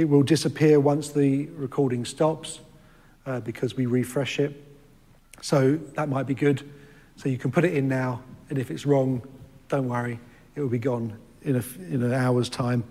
It 0.00 0.08
will 0.08 0.22
disappear 0.22 0.80
once 0.80 1.10
the 1.10 1.44
recording 1.48 2.06
stops 2.06 2.60
uh, 3.26 3.40
because 3.40 3.76
we 3.76 3.84
refresh 3.84 4.40
it. 4.40 4.64
So 5.42 5.76
that 5.92 6.08
might 6.08 6.26
be 6.26 6.32
good. 6.32 6.66
So 7.16 7.28
you 7.28 7.36
can 7.36 7.50
put 7.50 7.66
it 7.66 7.74
in 7.74 7.86
now, 7.86 8.22
and 8.48 8.58
if 8.58 8.70
it's 8.70 8.86
wrong, 8.86 9.20
don't 9.68 9.90
worry, 9.90 10.18
it 10.54 10.62
will 10.62 10.70
be 10.70 10.78
gone 10.78 11.18
in, 11.42 11.56
a, 11.56 11.62
in 11.90 12.02
an 12.02 12.14
hour's 12.14 12.48
time. 12.48 12.82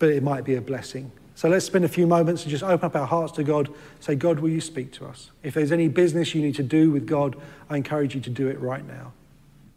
But 0.00 0.08
it 0.08 0.24
might 0.24 0.42
be 0.42 0.56
a 0.56 0.60
blessing. 0.60 1.12
So 1.36 1.48
let's 1.48 1.66
spend 1.66 1.84
a 1.84 1.88
few 1.88 2.08
moments 2.08 2.42
and 2.42 2.50
just 2.50 2.64
open 2.64 2.86
up 2.86 2.96
our 2.96 3.06
hearts 3.06 3.30
to 3.34 3.44
God. 3.44 3.72
Say, 4.00 4.16
God, 4.16 4.40
will 4.40 4.50
you 4.50 4.60
speak 4.60 4.90
to 4.94 5.06
us? 5.06 5.30
If 5.44 5.54
there's 5.54 5.70
any 5.70 5.86
business 5.86 6.34
you 6.34 6.42
need 6.42 6.56
to 6.56 6.64
do 6.64 6.90
with 6.90 7.06
God, 7.06 7.36
I 7.70 7.76
encourage 7.76 8.16
you 8.16 8.20
to 8.22 8.30
do 8.30 8.48
it 8.48 8.58
right 8.58 8.84
now. 8.84 9.12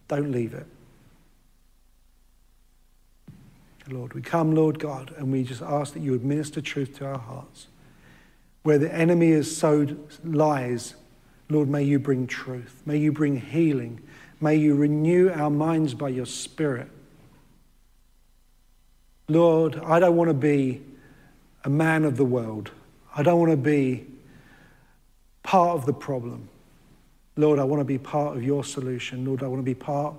Don't 0.07 0.31
leave 0.31 0.55
it. 0.55 0.65
Lord. 3.87 4.13
We 4.13 4.21
come, 4.21 4.53
Lord 4.55 4.79
God, 4.79 5.13
and 5.17 5.31
we 5.31 5.43
just 5.43 5.61
ask 5.61 5.93
that 5.93 6.01
you 6.01 6.11
would 6.11 6.23
minister 6.23 6.61
truth 6.61 6.97
to 6.97 7.05
our 7.05 7.17
hearts. 7.17 7.67
Where 8.63 8.77
the 8.77 8.93
enemy 8.93 9.31
has 9.31 9.55
sowed 9.55 10.07
lies, 10.23 10.95
Lord, 11.49 11.67
may 11.67 11.83
you 11.83 11.99
bring 11.99 12.27
truth. 12.27 12.81
May 12.85 12.97
you 12.97 13.11
bring 13.11 13.37
healing. 13.41 14.01
May 14.39 14.55
you 14.55 14.75
renew 14.75 15.31
our 15.31 15.49
minds 15.49 15.93
by 15.93 16.09
your 16.09 16.25
Spirit. 16.25 16.89
Lord, 19.27 19.79
I 19.83 19.99
don't 19.99 20.15
want 20.15 20.29
to 20.29 20.33
be 20.33 20.81
a 21.63 21.69
man 21.69 22.05
of 22.05 22.17
the 22.17 22.25
world. 22.25 22.71
I 23.15 23.23
don't 23.23 23.39
want 23.39 23.51
to 23.51 23.57
be 23.57 24.05
part 25.43 25.77
of 25.77 25.85
the 25.85 25.93
problem. 25.93 26.49
Lord, 27.35 27.59
I 27.59 27.63
want 27.63 27.79
to 27.79 27.85
be 27.85 27.97
part 27.97 28.35
of 28.35 28.43
your 28.43 28.63
solution. 28.63 29.25
Lord, 29.25 29.41
I 29.41 29.47
want 29.47 29.59
to 29.59 29.63
be 29.63 29.75
part 29.75 30.15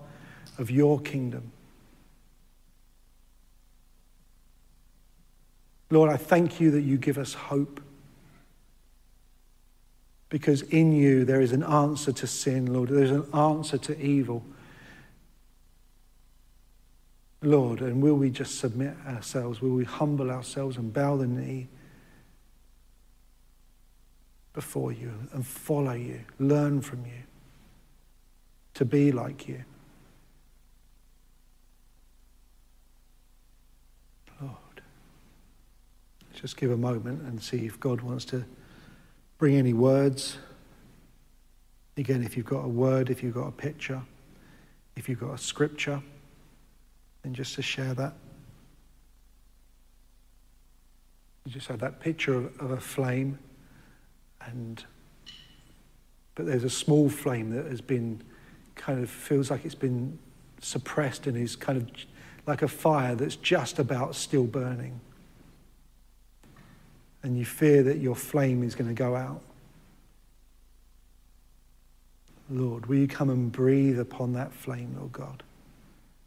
of 0.58 0.70
your 0.70 1.00
kingdom. 1.00 1.52
Lord, 5.92 6.08
I 6.08 6.16
thank 6.16 6.58
you 6.58 6.70
that 6.70 6.80
you 6.80 6.96
give 6.96 7.18
us 7.18 7.34
hope. 7.34 7.78
Because 10.30 10.62
in 10.62 10.92
you 10.92 11.26
there 11.26 11.42
is 11.42 11.52
an 11.52 11.62
answer 11.62 12.12
to 12.12 12.26
sin, 12.26 12.72
Lord. 12.72 12.88
There's 12.88 13.10
an 13.10 13.26
answer 13.34 13.76
to 13.76 14.00
evil. 14.00 14.42
Lord, 17.42 17.82
and 17.82 18.02
will 18.02 18.14
we 18.14 18.30
just 18.30 18.58
submit 18.58 18.94
ourselves? 19.06 19.60
Will 19.60 19.74
we 19.74 19.84
humble 19.84 20.30
ourselves 20.30 20.78
and 20.78 20.94
bow 20.94 21.18
the 21.18 21.26
knee 21.26 21.68
before 24.54 24.92
you 24.92 25.12
and 25.34 25.46
follow 25.46 25.92
you, 25.92 26.20
learn 26.38 26.80
from 26.80 27.04
you, 27.04 27.24
to 28.72 28.86
be 28.86 29.12
like 29.12 29.46
you? 29.46 29.62
Just 36.32 36.56
give 36.56 36.70
a 36.70 36.76
moment 36.76 37.22
and 37.22 37.42
see 37.42 37.66
if 37.66 37.78
God 37.78 38.00
wants 38.00 38.24
to 38.26 38.44
bring 39.38 39.56
any 39.56 39.72
words. 39.72 40.38
Again, 41.96 42.22
if 42.22 42.36
you've 42.36 42.46
got 42.46 42.64
a 42.64 42.68
word, 42.68 43.10
if 43.10 43.22
you've 43.22 43.34
got 43.34 43.46
a 43.46 43.52
picture, 43.52 44.02
if 44.96 45.08
you've 45.08 45.20
got 45.20 45.34
a 45.34 45.38
scripture, 45.38 46.02
then 47.22 47.34
just 47.34 47.54
to 47.56 47.62
share 47.62 47.94
that. 47.94 48.14
You 51.44 51.52
just 51.52 51.68
had 51.68 51.80
that 51.80 52.00
picture 52.00 52.34
of, 52.34 52.60
of 52.60 52.70
a 52.70 52.80
flame, 52.80 53.38
and 54.46 54.84
but 56.34 56.46
there's 56.46 56.64
a 56.64 56.70
small 56.70 57.10
flame 57.10 57.50
that 57.50 57.66
has 57.66 57.80
been 57.80 58.22
kind 58.74 59.02
of 59.02 59.10
feels 59.10 59.50
like 59.50 59.64
it's 59.64 59.74
been 59.74 60.18
suppressed 60.60 61.26
and 61.26 61.36
is 61.36 61.56
kind 61.56 61.78
of 61.78 61.90
like 62.46 62.62
a 62.62 62.68
fire 62.68 63.14
that's 63.14 63.36
just 63.36 63.78
about 63.78 64.14
still 64.14 64.44
burning 64.44 65.00
and 67.22 67.38
you 67.38 67.44
fear 67.44 67.82
that 67.82 67.98
your 67.98 68.16
flame 68.16 68.62
is 68.62 68.74
going 68.74 68.88
to 68.88 68.94
go 68.94 69.14
out. 69.14 69.42
Lord, 72.50 72.86
will 72.86 72.96
you 72.96 73.08
come 73.08 73.30
and 73.30 73.50
breathe 73.50 73.98
upon 73.98 74.32
that 74.34 74.52
flame, 74.52 74.96
Lord 74.98 75.12
God, 75.12 75.42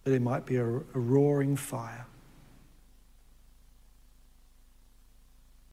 that 0.03 0.13
it 0.13 0.21
might 0.21 0.45
be 0.45 0.55
a, 0.55 0.65
a 0.65 0.81
roaring 0.93 1.55
fire 1.55 2.05